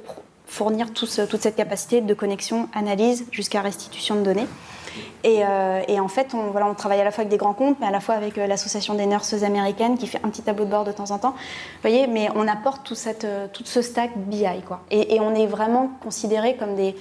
fournir 0.46 0.92
toute 0.92 1.08
cette 1.08 1.56
capacité 1.56 2.00
de 2.00 2.14
connexion, 2.14 2.68
analyse, 2.74 3.26
jusqu'à 3.30 3.60
restitution 3.60 4.14
de 4.16 4.22
données. 4.22 4.46
Et, 5.24 5.42
en 5.44 6.08
fait, 6.08 6.34
on, 6.34 6.50
voilà, 6.50 6.66
on 6.68 6.74
travaille 6.74 7.00
à 7.00 7.04
la 7.04 7.10
fois 7.10 7.22
avec 7.22 7.30
des 7.30 7.36
grands 7.36 7.54
comptes, 7.54 7.78
mais 7.80 7.86
à 7.86 7.90
la 7.90 7.98
fois 8.00 8.14
avec 8.14 8.36
l'association 8.36 8.94
des 8.94 9.06
nurses 9.06 9.42
américaines 9.42 9.98
qui 9.98 10.06
fait 10.06 10.20
un 10.22 10.28
petit 10.28 10.42
tableau 10.42 10.66
de 10.66 10.70
bord 10.70 10.84
de 10.84 10.92
temps 10.92 11.10
en 11.10 11.18
temps. 11.18 11.32
Vous 11.32 11.80
voyez, 11.82 12.06
mais 12.06 12.28
on 12.36 12.46
apporte 12.46 12.86
tout, 12.86 12.94
cette, 12.94 13.26
tout 13.52 13.64
ce 13.64 13.82
stack 13.82 14.16
BI, 14.16 14.46
quoi. 14.66 14.82
Et 14.90 15.18
on 15.20 15.34
est 15.34 15.46
vraiment 15.46 15.90
considérés 16.00 16.54
comme 16.56 16.76
des, 16.76 16.94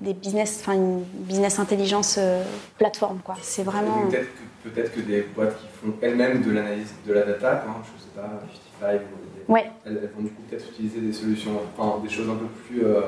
des 0.00 0.14
business, 0.14 0.60
enfin 0.60 0.74
une 0.74 1.02
business 1.02 1.58
intelligence 1.58 2.16
euh, 2.18 2.42
plateforme 2.78 3.20
quoi. 3.24 3.36
C'est 3.42 3.64
vraiment. 3.64 4.06
Peut-être 4.08 4.28
que, 4.64 4.70
peut 4.70 5.00
que, 5.02 5.06
des 5.06 5.22
boîtes 5.34 5.58
qui 5.58 5.66
font 5.66 5.92
elles-mêmes 6.00 6.42
de 6.42 6.50
l'analyse 6.52 6.92
de 7.06 7.12
la 7.12 7.22
data, 7.22 7.64
hein, 7.66 7.82
je 7.82 8.02
sais 8.02 8.10
pas, 8.14 8.40
55, 8.80 9.00
ouais. 9.48 9.70
elles, 9.84 10.10
vont 10.14 10.22
du 10.22 10.30
coup 10.30 10.42
peut-être 10.48 10.68
utiliser 10.70 11.00
des 11.00 11.12
solutions, 11.12 11.52
enfin 11.76 12.00
des 12.02 12.08
choses 12.08 12.28
un 12.28 12.36
peu 12.36 12.46
plus 12.46 12.84
euh, 12.84 13.02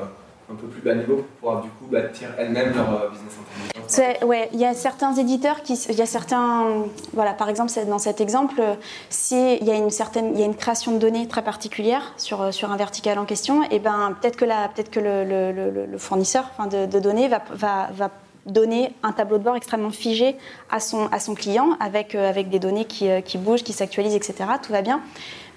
un 0.51 0.55
peu 0.55 0.67
plus 0.67 0.81
bas 0.81 0.95
niveau 0.95 1.17
pour 1.17 1.25
pouvoir 1.25 1.61
du 1.61 1.69
coup 1.69 1.85
bâtir 1.85 2.29
elles-mêmes 2.37 2.73
leur 2.75 2.89
euh, 2.89 3.09
business 3.09 3.33
intelligence. 3.39 4.23
Ouais, 4.23 4.49
il 4.53 4.59
y 4.59 4.65
a 4.65 4.73
certains 4.73 5.13
éditeurs 5.15 5.63
qui, 5.63 5.73
il 5.89 5.95
y 5.95 6.01
a 6.01 6.05
certains, 6.05 6.85
voilà, 7.13 7.33
par 7.33 7.49
exemple 7.49 7.71
dans 7.87 7.99
cet 7.99 8.21
exemple, 8.21 8.61
s'il 9.09 9.63
y 9.63 9.71
a 9.71 9.75
une 9.75 9.89
certaine, 9.89 10.31
il 10.33 10.39
y 10.39 10.43
a 10.43 10.45
une 10.45 10.55
création 10.55 10.91
de 10.93 10.97
données 10.97 11.27
très 11.27 11.43
particulière 11.43 12.13
sur 12.17 12.41
euh, 12.41 12.51
sur 12.51 12.71
un 12.71 12.77
vertical 12.77 13.17
en 13.19 13.25
question, 13.25 13.63
et 13.63 13.67
eh 13.71 13.79
ben 13.79 14.15
peut-être 14.19 14.37
que 14.37 14.45
la, 14.45 14.67
peut-être 14.69 14.91
que 14.91 14.99
le, 14.99 15.97
fournisseur 15.97 16.49
enfin, 16.57 16.67
de, 16.67 16.99
données 16.99 17.27
va, 17.27 17.41
va, 17.53 17.89
va 17.93 18.09
donner 18.45 18.93
un 19.03 19.11
tableau 19.11 19.37
de 19.37 19.43
bord 19.43 19.55
extrêmement 19.55 19.91
figé 19.91 20.35
à 20.69 20.79
son, 20.79 21.07
à 21.07 21.19
son 21.19 21.35
client 21.35 21.77
avec, 21.79 22.15
euh, 22.15 22.29
avec 22.29 22.49
des 22.49 22.59
données 22.59 22.85
qui, 22.85 23.07
qui 23.23 23.37
bougent, 23.37 23.63
qui 23.63 23.73
s'actualisent, 23.73 24.15
etc. 24.15 24.35
Tout 24.61 24.71
va 24.71 24.81
bien. 24.81 25.01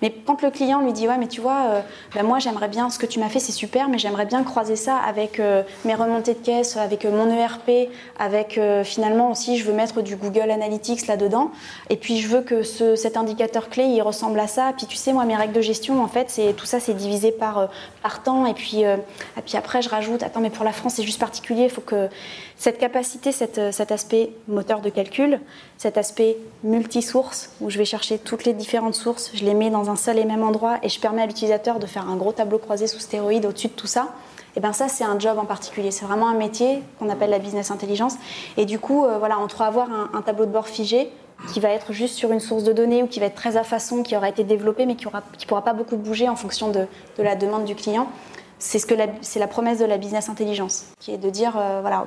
Mais 0.05 0.13
quand 0.27 0.43
le 0.43 0.51
client 0.51 0.83
lui 0.83 0.93
dit 0.93 1.09
ouais 1.09 1.17
mais 1.17 1.29
tu 1.29 1.41
vois, 1.41 1.63
euh, 1.71 1.81
ben 2.15 2.25
moi 2.25 2.39
j'aimerais 2.39 2.69
bien 2.69 2.91
ce 2.91 2.99
que 2.99 3.07
tu 3.07 3.19
m'as 3.19 3.31
fait 3.31 3.41
c'est 3.41 3.53
super, 3.53 3.89
mais 3.89 3.97
j'aimerais 3.97 4.27
bien 4.27 4.45
croiser 4.45 4.77
ça 4.77 4.99
avec 4.99 5.41
euh, 5.41 5.63
mes 5.87 5.95
remontées 5.95 6.35
de 6.35 6.41
caisse, 6.41 6.77
avec 6.77 7.07
euh, 7.07 7.11
mon 7.11 7.35
ERP, 7.35 7.89
avec 8.19 8.61
finalement 8.85 9.31
aussi 9.31 9.57
je 9.57 9.65
veux 9.65 9.73
mettre 9.73 10.03
du 10.03 10.17
Google 10.17 10.51
Analytics 10.51 11.07
là-dedans, 11.07 11.53
et 11.89 11.97
puis 11.97 12.19
je 12.19 12.29
veux 12.29 12.43
que 12.43 12.63
ce, 12.63 12.97
cet 12.97 13.17
indicateur 13.17 13.71
clé 13.71 13.85
il 13.85 14.03
ressemble 14.03 14.39
à 14.41 14.47
ça. 14.47 14.75
Puis 14.77 14.87
tu 14.87 14.97
sais 14.97 15.15
moi 15.15 15.25
mes 15.25 15.37
règles 15.37 15.55
de 15.55 15.63
gestion 15.63 16.03
en 16.03 16.09
fait 16.09 16.29
c'est 16.29 16.53
tout 16.53 16.67
ça 16.67 16.81
c'est 16.81 16.93
divisé 16.93 17.33
par 17.33 17.71
temps, 18.25 18.45
et 18.45 18.53
puis 18.53 18.85
après 19.55 19.81
je 19.81 19.89
rajoute 19.89 20.23
attends 20.23 20.41
mais 20.41 20.51
pour 20.51 20.67
la 20.67 20.73
France 20.73 20.97
c'est 20.97 21.03
juste 21.03 21.19
particulier, 21.19 21.63
il 21.63 21.71
faut 21.71 21.81
que 21.81 22.11
cette 22.57 22.79
capacité, 22.79 23.33
cet 23.33 23.91
aspect 23.91 24.31
moteur 24.49 24.81
de 24.81 24.91
calcul, 24.91 25.41
cet 25.79 25.99
aspect 25.99 26.37
multi-source, 26.63 27.51
où 27.61 27.71
je 27.71 27.79
vais 27.79 27.85
chercher 27.85 28.19
toutes 28.19 28.45
les 28.45 28.53
différentes 28.53 28.95
sources, 28.95 29.31
je 29.35 29.45
les 29.45 29.55
mets 29.55 29.71
dans 29.71 29.91
un 29.91 29.97
seul 29.97 30.19
et 30.19 30.25
même 30.25 30.43
endroit 30.43 30.79
et 30.83 30.89
je 30.89 31.01
permets 31.01 31.23
à 31.23 31.27
l'utilisateur 31.27 31.79
de 31.79 31.87
faire 31.87 32.09
un 32.09 32.17
gros 32.17 32.33
tableau 32.33 32.59
croisé 32.59 32.87
sous 32.87 33.01
stéroïde 33.01 33.45
au-dessus 33.47 33.69
de 33.69 33.73
tout 33.73 33.87
ça, 33.87 34.09
et 34.55 34.59
eh 34.59 34.61
bien 34.61 34.73
ça 34.73 34.87
c'est 34.87 35.03
un 35.03 35.19
job 35.19 35.37
en 35.37 35.47
particulier. 35.47 35.91
C'est 35.91 36.05
vraiment 36.05 36.29
un 36.29 36.35
métier 36.35 36.81
qu'on 37.01 37.09
appelle 37.09 37.31
la 37.31 37.41
business 37.41 37.73
intelligence. 37.73 38.15
Et 38.57 38.67
du 38.67 38.79
coup, 38.79 39.05
euh, 39.05 39.19
voilà, 39.19 39.37
entre 39.37 39.63
avoir 39.63 39.89
un, 39.91 40.23
tableau 40.23 40.47
de 40.47 40.53
bord 40.53 40.69
figé 40.69 41.11
qui 41.53 41.59
va 41.59 41.71
être 41.71 41.93
juste 41.93 42.15
sur 42.15 42.31
une 42.31 42.39
source 42.39 42.63
de 42.63 42.73
données 42.73 43.03
ou 43.03 43.09
qui 43.09 43.19
va 43.19 43.27
être 43.27 43.35
très 43.35 43.57
à 43.57 43.65
façon, 43.65 44.05
qui 44.05 44.17
aura 44.17 44.29
été 44.29 44.45
développé 44.45 44.87
mais 44.87 44.95
qui 44.95 45.07
ne 45.07 45.47
pourra 45.49 45.63
pas 45.63 45.73
beaucoup 45.73 45.97
bouger 45.97 46.29
en 46.29 46.37
fonction 46.37 46.71
de 46.71 46.87
la 47.19 47.35
demande 47.35 47.65
du 47.65 47.75
client, 47.75 48.07
c'est 48.65 48.79
ce 48.79 48.87
que 48.87 48.95
c'est 49.21 49.39
la 49.39 49.47
promesse 49.47 49.79
de 49.79 49.85
la 49.85 49.99
business 49.99 50.31
intelligence, 50.31 50.87
qui 50.99 51.13
est 51.13 51.19
de 51.19 51.29
dire 51.29 51.55
euh, 51.59 51.81
voilà, 51.83 52.07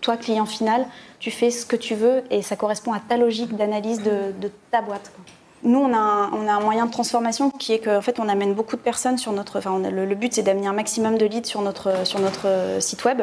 toi 0.00 0.16
client 0.16 0.46
final, 0.46 0.84
tu 1.20 1.30
fais 1.30 1.52
ce 1.52 1.64
que 1.64 1.76
tu 1.76 1.94
veux 1.94 2.24
et 2.28 2.42
ça 2.42 2.56
correspond 2.56 2.92
à 2.92 2.98
ta 2.98 3.16
logique 3.16 3.54
d'analyse 3.54 4.02
de, 4.02 4.50
ta 4.72 4.82
boîte. 4.82 5.12
Nous, 5.62 5.78
on 5.78 5.94
a, 5.94 5.96
un, 5.96 6.32
on 6.32 6.48
a, 6.48 6.54
un, 6.54 6.60
moyen 6.60 6.86
de 6.86 6.90
transformation 6.90 7.50
qui 7.50 7.72
est 7.72 7.78
qu'en 7.78 8.00
fait, 8.00 8.18
on 8.18 8.28
amène 8.28 8.52
beaucoup 8.52 8.74
de 8.74 8.80
personnes 8.80 9.16
sur 9.16 9.30
notre. 9.30 9.58
Enfin, 9.58 9.78
le, 9.78 10.14
but, 10.16 10.34
c'est 10.34 10.42
d'amener 10.42 10.66
un 10.66 10.72
maximum 10.72 11.16
de 11.18 11.24
leads 11.24 11.48
sur 11.48 11.62
notre, 11.62 12.04
sur 12.04 12.18
notre 12.18 12.48
euh, 12.48 12.80
site 12.80 13.04
web. 13.04 13.22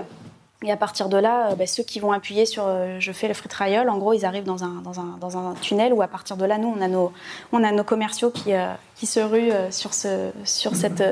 Et 0.63 0.71
à 0.71 0.77
partir 0.77 1.09
de 1.09 1.17
là, 1.17 1.49
euh, 1.49 1.55
bah, 1.55 1.67
ceux 1.67 1.83
qui 1.83 1.99
vont 1.99 2.13
appuyer 2.13 2.45
sur 2.45 2.65
je 2.99 3.11
fais 3.11 3.27
le 3.27 3.33
free 3.33 3.49
trial, 3.49 3.89
en 3.89 3.97
gros, 3.97 4.13
ils 4.13 4.23
arrivent 4.23 4.45
dans 4.45 4.63
un, 4.63 4.81
dans 4.85 5.01
un, 5.01 5.17
dans 5.19 5.37
un 5.37 5.53
tunnel 5.55 5.91
où 5.91 6.01
à 6.01 6.07
partir 6.07 6.37
de 6.37 6.45
là, 6.45 6.57
nous, 6.57 6.73
on 6.73 6.81
a 6.81 6.87
nos, 6.87 7.11
on 7.51 7.61
a 7.61 7.73
nos 7.73 7.83
commerciaux 7.83 8.31
qui, 8.31 8.53
qui 8.95 9.05
se 9.05 9.19
ruent 9.19 9.51
sur, 9.69 9.93
ce, 9.93 10.31
sur 10.45 10.77
cette 10.77 11.03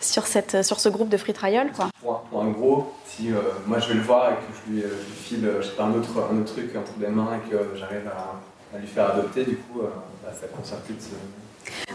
sur, 0.00 0.26
cette, 0.26 0.62
sur 0.62 0.80
ce 0.80 0.88
groupe 0.88 1.08
de 1.08 1.16
free 1.16 1.32
trial. 1.32 1.70
Quoi. 1.72 1.88
Pour, 2.00 2.42
un, 2.42 2.50
gros, 2.50 2.92
si 3.06 3.32
euh, 3.32 3.40
moi 3.66 3.78
je 3.78 3.88
vais 3.88 3.94
le 3.94 4.02
voir 4.02 4.32
et 4.32 4.34
que 4.34 4.40
je 4.66 4.72
lui, 4.72 4.82
euh, 4.82 4.88
file 5.22 5.46
euh, 5.46 5.62
un, 5.78 5.92
autre, 5.92 6.10
un 6.30 6.38
autre 6.38 6.52
truc 6.52 6.74
entre 6.76 6.92
les 7.00 7.08
mains 7.08 7.30
et 7.36 7.50
que 7.50 7.76
j'arrive 7.76 8.08
à, 8.08 8.78
lui 8.78 8.88
faire 8.88 9.12
adopter, 9.12 9.44
du 9.44 9.56
coup, 9.56 9.82
bah, 9.82 10.32
ça 10.32 10.48
conserve 10.48 10.80
plus 10.80 10.94
de 10.94 11.00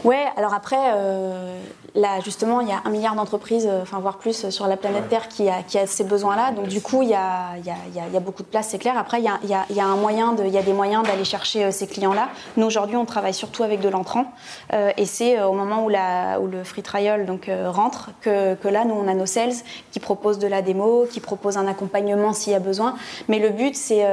Ouais, 0.03 0.25
alors 0.37 0.53
après, 0.53 0.77
euh, 0.93 1.59
là 1.95 2.19
justement, 2.23 2.61
il 2.61 2.69
y 2.69 2.71
a 2.71 2.81
un 2.85 2.89
milliard 2.89 3.15
d'entreprises, 3.15 3.67
euh, 3.69 3.81
enfin 3.81 3.99
voire 3.99 4.17
plus, 4.17 4.49
sur 4.49 4.67
la 4.67 4.77
planète 4.77 5.09
Terre 5.09 5.27
qui 5.27 5.49
a, 5.49 5.61
qui 5.63 5.77
a 5.77 5.87
ces 5.87 6.03
besoins-là. 6.03 6.51
Donc 6.51 6.67
du 6.67 6.81
coup, 6.81 7.01
il 7.01 7.09
y 7.09 7.13
a, 7.13 7.57
y, 7.65 7.69
a, 7.69 8.07
y 8.11 8.17
a, 8.17 8.19
beaucoup 8.19 8.43
de 8.43 8.47
place, 8.47 8.69
c'est 8.69 8.77
clair. 8.77 8.97
Après, 8.97 9.19
il 9.19 9.25
y 9.25 9.27
a, 9.27 9.65
y 9.69 9.79
a, 9.79 9.85
un 9.85 9.95
moyen, 9.95 10.35
il 10.43 10.49
y 10.49 10.57
a 10.57 10.61
des 10.61 10.73
moyens 10.73 11.03
d'aller 11.03 11.25
chercher 11.25 11.65
euh, 11.65 11.71
ces 11.71 11.87
clients-là. 11.87 12.29
Nous 12.57 12.65
aujourd'hui, 12.65 12.95
on 12.95 13.05
travaille 13.05 13.33
surtout 13.33 13.63
avec 13.63 13.81
de 13.81 13.89
l'entrant, 13.89 14.31
euh, 14.73 14.91
et 14.97 15.05
c'est 15.05 15.41
au 15.41 15.53
moment 15.53 15.83
où, 15.83 15.89
la, 15.89 16.39
où 16.39 16.47
le 16.47 16.63
free 16.63 16.83
trial 16.83 17.25
donc 17.25 17.49
rentre 17.65 18.11
que, 18.21 18.55
que, 18.55 18.67
là, 18.67 18.85
nous 18.85 18.95
on 18.95 19.07
a 19.07 19.13
nos 19.13 19.25
sales 19.25 19.53
qui 19.91 19.99
proposent 19.99 20.39
de 20.39 20.47
la 20.47 20.61
démo, 20.61 21.05
qui 21.09 21.19
proposent 21.19 21.57
un 21.57 21.67
accompagnement 21.67 22.33
s'il 22.33 22.53
y 22.53 22.55
a 22.55 22.59
besoin. 22.59 22.95
Mais 23.27 23.39
le 23.39 23.49
but, 23.49 23.75
c'est 23.75 24.05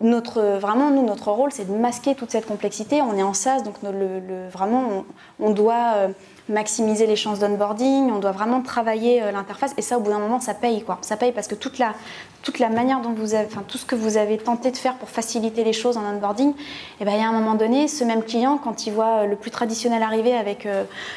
notre, 0.00 0.42
vraiment, 0.58 0.90
nous, 0.90 1.04
notre 1.04 1.30
rôle, 1.30 1.50
c'est 1.52 1.64
de 1.64 1.72
masquer 1.72 2.14
toute 2.14 2.30
cette 2.30 2.46
complexité. 2.46 3.00
On 3.02 3.16
est 3.16 3.22
en 3.22 3.34
SaaS, 3.34 3.62
donc 3.62 3.74
le, 3.82 4.48
vraiment, 4.48 5.04
on, 5.40 5.50
doit 5.50 5.94
euh, 5.96 6.08
maximiser 6.48 7.06
les 7.06 7.16
chances 7.16 7.38
d'onboarding, 7.38 8.10
on 8.10 8.18
doit 8.18 8.32
vraiment 8.32 8.60
travailler 8.60 9.22
euh, 9.22 9.32
l'interface. 9.32 9.72
Et 9.76 9.82
ça, 9.82 9.96
au 9.96 10.00
bout 10.00 10.10
d'un 10.10 10.18
moment, 10.18 10.40
ça 10.40 10.54
paye. 10.54 10.82
Quoi. 10.82 10.98
Ça 11.00 11.16
paye 11.16 11.32
parce 11.32 11.48
que 11.48 11.54
toute 11.54 11.78
la, 11.78 11.94
toute 12.42 12.58
la 12.58 12.68
manière 12.68 13.00
dont 13.00 13.12
vous 13.12 13.34
avez, 13.34 13.48
tout 13.66 13.78
ce 13.78 13.86
que 13.86 13.94
vous 13.94 14.18
avez 14.18 14.36
tenté 14.36 14.70
de 14.70 14.76
faire 14.76 14.94
pour 14.96 15.08
faciliter 15.08 15.64
les 15.64 15.72
choses 15.72 15.96
en 15.96 16.04
onboarding, 16.04 16.52
eh 17.00 17.04
ben, 17.04 17.12
il 17.12 17.20
y 17.20 17.24
a 17.24 17.28
un 17.28 17.32
moment 17.32 17.54
donné, 17.54 17.88
ce 17.88 18.04
même 18.04 18.22
client, 18.22 18.58
quand 18.62 18.86
il 18.86 18.92
voit 18.92 19.24
le 19.24 19.36
plus 19.36 19.50
traditionnel 19.50 20.02
arriver 20.02 20.34
avec 20.34 20.68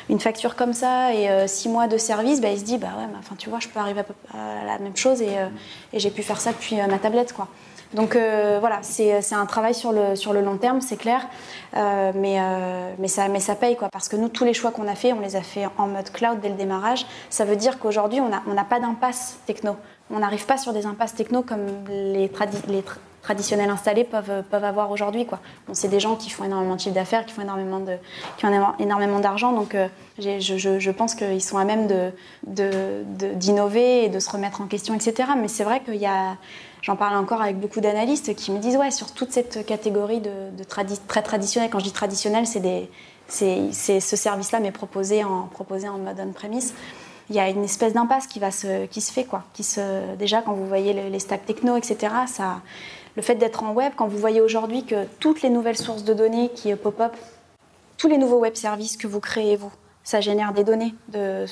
une 0.09 0.19
facture 0.19 0.55
comme 0.55 0.73
ça 0.73 1.13
et 1.13 1.47
six 1.47 1.67
mois 1.67 1.87
de 1.87 1.97
service, 1.97 2.39
ben, 2.39 2.53
il 2.53 2.59
se 2.59 2.63
dit, 2.63 2.77
bah 2.77 2.89
ouais, 2.97 3.35
tu 3.37 3.49
vois, 3.49 3.59
je 3.59 3.67
peux 3.67 3.79
arriver 3.79 4.01
à, 4.33 4.65
la 4.65 4.79
même 4.79 4.95
chose 4.95 5.21
et, 5.21 5.35
et 5.93 5.99
j'ai 5.99 6.09
pu 6.09 6.23
faire 6.23 6.39
ça 6.39 6.51
depuis 6.51 6.77
ma 6.89 6.97
tablette. 6.97 7.33
Quoi. 7.33 7.47
Donc 7.93 8.15
euh, 8.15 8.57
voilà, 8.59 8.79
c'est 8.83 9.33
un 9.33 9.45
travail 9.45 9.73
sur 9.73 9.91
le, 9.91 10.15
sur 10.15 10.31
le 10.31 10.41
long 10.41 10.57
terme, 10.57 10.79
c'est 10.79 10.95
clair, 10.95 11.27
euh, 11.75 12.11
mais, 12.15 12.39
euh, 12.39 12.93
mais, 12.99 13.09
ça, 13.09 13.27
mais 13.27 13.41
ça 13.41 13.55
paye 13.55 13.75
quoi, 13.75 13.89
parce 13.89 14.07
que 14.07 14.15
nous, 14.15 14.29
tous 14.29 14.45
les 14.45 14.53
choix 14.53 14.71
qu'on 14.71 14.87
a 14.87 14.95
fait, 14.95 15.11
on 15.11 15.19
les 15.19 15.35
a 15.35 15.41
fait 15.41 15.67
en 15.77 15.87
mode 15.87 16.09
cloud 16.11 16.39
dès 16.41 16.49
le 16.49 16.55
démarrage. 16.55 17.05
Ça 17.29 17.43
veut 17.43 17.57
dire 17.57 17.79
qu'aujourd'hui, 17.79 18.21
on 18.21 18.29
n'a 18.29 18.43
on 18.47 18.55
pas 18.63 18.79
d'impasse 18.79 19.39
techno. 19.45 19.75
On 20.09 20.19
n'arrive 20.19 20.45
pas 20.45 20.57
sur 20.57 20.73
des 20.73 20.85
impasses 20.85 21.15
techno 21.15 21.41
comme 21.41 21.65
les, 21.89 22.31
traditionnels 23.21 23.69
installés 23.69 24.03
peuvent, 24.03 24.43
peuvent 24.49 24.63
avoir 24.63 24.89
aujourd'hui. 24.91 25.25
Bon, 25.25 25.73
c'est 25.73 25.87
des 25.87 25.99
gens 25.99 26.15
qui 26.15 26.29
font 26.29 26.43
énormément 26.43 26.75
de 26.75 26.79
chiffre 26.79 26.95
d'affaires, 26.95 27.25
qui 27.25 27.33
font 27.33 27.43
énormément, 27.43 27.79
de, 27.79 27.97
qui 28.37 28.45
ont 28.45 28.73
énormément 28.79 29.19
d'argent, 29.19 29.51
donc 29.51 29.75
je, 30.17 30.39
je, 30.39 30.79
je, 30.79 30.91
pense 30.91 31.13
qu'ils 31.13 31.43
sont 31.43 31.57
à 31.57 31.65
même 31.65 31.87
d'innover 32.43 33.97
de, 33.97 34.01
de, 34.01 34.05
et 34.05 34.09
de 34.09 34.19
se 34.19 34.29
remettre 34.29 34.61
en 34.61 34.65
question, 34.65 34.95
etc. 34.95 35.29
Mais 35.37 35.47
c'est 35.47 35.63
vrai 35.63 35.81
qu'il 35.81 35.95
y 35.95 36.07
a 36.07 36.35
J'en 36.81 36.95
parle 36.95 37.15
encore 37.15 37.41
avec 37.41 37.59
beaucoup 37.59 37.79
d'analystes 37.79 38.35
qui 38.35 38.51
me 38.51 38.57
disent 38.57 38.77
ouais 38.77 38.91
sur 38.91 39.11
toute 39.11 39.31
cette 39.31 39.65
catégorie 39.65 40.19
de, 40.19 40.63
très 41.07 41.21
traditionnelle. 41.21 41.69
Quand 41.69 41.79
je 41.79 41.85
dis 41.85 41.91
traditionnel, 41.91 42.45
c'est 42.47 43.69
ce 43.71 44.15
service-là 44.15 44.59
mais 44.59 44.71
proposé 44.71 45.23
en 45.23 45.49
mode 45.99 46.19
on-premise. 46.19 46.73
Il 47.29 47.35
y 47.35 47.39
a 47.39 47.49
une 47.49 47.63
espèce 47.63 47.93
d'impasse 47.93 48.27
qui 48.27 48.39
se 49.01 49.11
fait 49.11 49.25
quoi. 49.25 49.43
Déjà 50.17 50.41
quand 50.41 50.53
vous 50.53 50.65
voyez 50.65 50.93
les, 50.93 51.19
stacks 51.19 51.45
techno 51.45 51.77
etc. 51.77 52.13
Le 53.15 53.21
fait 53.21 53.35
d'être 53.35 53.63
en 53.63 53.73
web, 53.73 53.93
quand 53.95 54.07
vous 54.07 54.17
voyez 54.17 54.41
aujourd'hui 54.41 54.85
que 54.85 55.05
toutes 55.19 55.41
les 55.41 55.49
nouvelles 55.49 55.77
sources 55.77 56.03
de 56.03 56.13
données 56.13 56.49
qui 56.55 56.73
pop-up, 56.75 57.13
tous 57.97 58.07
les 58.07 58.17
nouveaux 58.17 58.39
web 58.39 58.55
services 58.55 58.97
que 58.97 59.05
vous 59.05 59.19
créez 59.19 59.55
vous, 59.55 59.71
ça 60.03 60.21
génère 60.21 60.53
des 60.53 60.63
données, 60.63 60.95
de, 61.09 61.45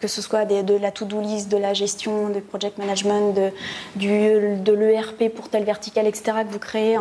que, 0.00 0.08
ce 0.08 0.22
soit 0.22 0.44
de 0.44 0.76
la 0.76 0.90
to-do 0.90 1.20
list, 1.20 1.48
de 1.48 1.56
la 1.56 1.74
gestion, 1.74 2.28
du 2.28 2.40
project 2.40 2.78
management, 2.78 3.32
de, 3.32 3.50
du, 3.96 4.56
de 4.56 4.72
l'ERP 4.72 5.34
pour 5.34 5.48
telle 5.48 5.64
verticale, 5.64 6.06
etc., 6.06 6.38
que 6.46 6.52
vous 6.52 6.58
créez. 6.58 6.96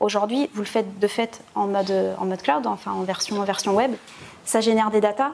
Aujourd'hui, 0.00 0.50
vous 0.52 0.60
le 0.60 0.66
faites 0.66 0.98
de 0.98 1.06
fait 1.06 1.40
en 1.54 1.66
mode, 1.66 1.92
en 2.18 2.26
mode 2.26 2.42
cloud, 2.42 2.66
enfin 2.66 2.92
en 2.92 3.02
version, 3.02 3.42
version 3.44 3.74
web. 3.74 3.92
Ça 4.44 4.60
génère 4.60 4.90
des 4.90 5.00
datas 5.00 5.32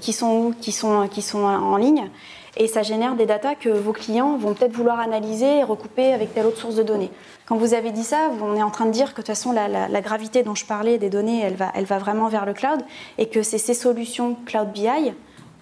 qui 0.00 0.12
sont, 0.12 0.54
qui 0.60 0.72
sont, 0.72 1.08
qui 1.08 1.22
sont 1.22 1.44
en 1.44 1.76
ligne 1.76 2.08
et 2.56 2.66
ça 2.66 2.82
génère 2.82 3.14
des 3.14 3.26
datas 3.26 3.54
que 3.54 3.68
vos 3.68 3.92
clients 3.92 4.36
vont 4.36 4.54
peut-être 4.54 4.72
vouloir 4.72 5.00
analyser 5.00 5.58
et 5.58 5.62
recouper 5.62 6.12
avec 6.12 6.34
telle 6.34 6.46
autre 6.46 6.58
source 6.58 6.74
de 6.74 6.82
données. 6.82 7.10
Quand 7.46 7.56
vous 7.56 7.74
avez 7.74 7.90
dit 7.90 8.04
ça, 8.04 8.30
on 8.40 8.56
est 8.56 8.62
en 8.62 8.70
train 8.70 8.86
de 8.86 8.90
dire 8.90 9.06
que 9.06 9.10
de 9.10 9.16
toute 9.16 9.26
façon 9.26 9.52
la, 9.52 10.00
gravité 10.00 10.42
dont 10.42 10.54
je 10.54 10.64
parlais 10.64 10.98
des 10.98 11.10
données, 11.10 11.40
elle 11.42 11.84
va, 11.84 11.98
vraiment 11.98 12.28
vers 12.28 12.44
le 12.44 12.52
cloud 12.52 12.80
et 13.18 13.26
que 13.26 13.42
c'est 13.42 13.58
ces 13.58 13.74
solutions 13.74 14.36
cloud 14.46 14.70
BI 14.72 15.12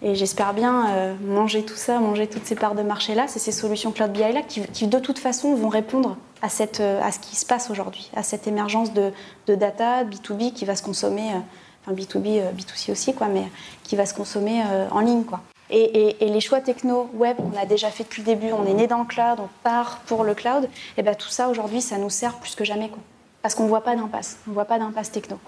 et 0.03 0.14
j'espère 0.14 0.55
bien 0.55 0.88
euh, 0.91 1.14
manger 1.26 1.62
tout 1.62 1.76
ça, 1.76 1.99
manger 1.99 2.26
toutes 2.26 2.47
ces 2.47 2.55
parts 2.55 2.74
de 2.74 2.82
marché 2.82 3.14
là, 3.14 3.26
c'est 3.28 3.38
ces 3.38 3.53
solutions 3.53 3.93
cloud 3.93 4.12
BI 4.12 4.20
là 4.20 4.43
qui, 4.43 4.86
de 4.86 4.99
toute 4.99 5.18
façon 5.18 5.55
vont 5.55 5.68
répondre 5.68 6.16
euh, 6.43 7.01
à 7.03 7.12
ce 7.12 7.18
qui 7.18 7.36
se 7.36 7.45
passe 7.45 7.70
aujourd'hui, 7.70 8.11
à 8.16 8.22
cette 8.22 8.47
émergence 8.47 8.95
de, 8.95 9.11
de, 9.47 9.55
data 9.55 10.05
B2B 10.05 10.53
qui 10.53 10.64
va 10.64 10.74
se 10.74 10.82
consommer, 10.82 11.30
euh, 11.34 11.38
enfin 11.84 11.95
B2B, 11.95 12.41
B2C 12.57 12.93
aussi 12.93 13.14
quoi, 13.14 13.26
mais 13.28 13.45
qui 13.82 13.95
va 13.95 14.07
se 14.07 14.14
consommer 14.14 14.62
en 14.91 15.01
ligne 15.01 15.24
quoi. 15.24 15.41
Et, 15.71 16.16
les 16.21 16.41
choix 16.41 16.61
techno 16.61 17.09
web 17.14 17.37
qu'on 17.37 17.57
a 17.57 17.64
déjà 17.64 17.91
fait 17.91 18.05
depuis 18.05 18.23
le 18.23 18.27
début, 18.27 18.53
on 18.53 18.66
est 18.66 18.75
né 18.75 18.87
dans 18.87 18.99
le 18.99 19.05
cloud, 19.05 19.39
on 19.39 19.49
part 19.62 20.01
pour 20.07 20.25
le 20.25 20.35
cloud, 20.35 20.68
et 20.97 21.03
bien 21.03 21.14
tout 21.14 21.29
ça 21.29 21.49
aujourd'hui, 21.49 21.81
ça 21.81 21.97
nous 21.99 22.11
sert 22.11 22.35
plus 22.35 22.55
que 22.55 22.64
jamais. 22.64 22.89
Quoi. 22.89 22.99
Parce 23.43 23.55
qu'on 23.55 23.64
ne 23.64 23.68
voit 23.68 23.83
pas 23.83 23.95
d'impasse, 23.95 24.39
on 24.47 24.51
ne 24.51 24.55
voit 24.55 24.64
pas 24.64 24.79
d'impasse 24.79 25.11
techno. 25.11 25.39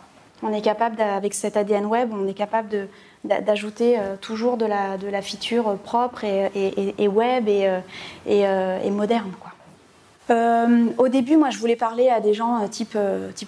On 0.42 0.52
est 0.52 0.60
capable, 0.60 1.00
avec 1.00 1.34
cet 1.34 1.56
ADN 1.56 1.86
web, 1.86 2.10
on 2.12 2.26
est 2.26 2.34
capable 2.34 2.88
d'ajouter 3.24 3.96
euh, 3.98 4.16
toujours 4.16 4.56
de 4.56 4.66
la, 4.66 5.22
feature 5.22 5.76
propre 5.78 6.24
et, 6.24 7.08
web 7.08 7.48
et, 7.48 7.68
euh, 7.68 7.80
euh, 8.28 8.90
moderne. 8.90 9.30
Quoi. 9.40 9.52
au 10.98 11.08
début, 11.08 11.36
moi, 11.36 11.50
je 11.50 11.58
voulais 11.58 11.76
parler 11.76 12.08
à 12.08 12.20
des 12.20 12.34
gens 12.34 12.66
type 12.68 12.96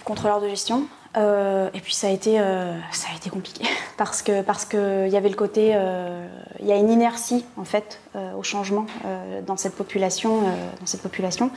contrôleur 0.05 0.39
de 0.39 0.47
gestion. 0.47 0.83
Euh, 1.17 1.69
et 1.73 1.79
puis 1.79 1.93
ça 1.93 2.07
a 2.07 2.09
été, 2.09 2.39
euh, 2.39 2.77
ça 2.91 3.07
a 3.13 3.15
été 3.15 3.29
compliqué 3.29 3.63
parce 3.97 4.21
que 4.21 4.41
parce 4.41 4.65
que 4.65 5.05
il 5.07 5.13
y 5.13 5.17
avait 5.17 5.29
le 5.29 5.35
côté, 5.35 5.71
euh, 5.73 6.27
il 6.59 6.65
y 6.65 6.71
a 6.71 6.75
une 6.75 6.89
inertie 6.89 7.45
en 7.57 7.63
fait 7.63 7.99
au 8.37 8.43
changement 8.43 8.85
dans 9.45 9.57
cette 9.57 9.75
population, 9.75 10.41
dans 10.41 10.85
cette 10.85 11.01
population. 11.01 11.51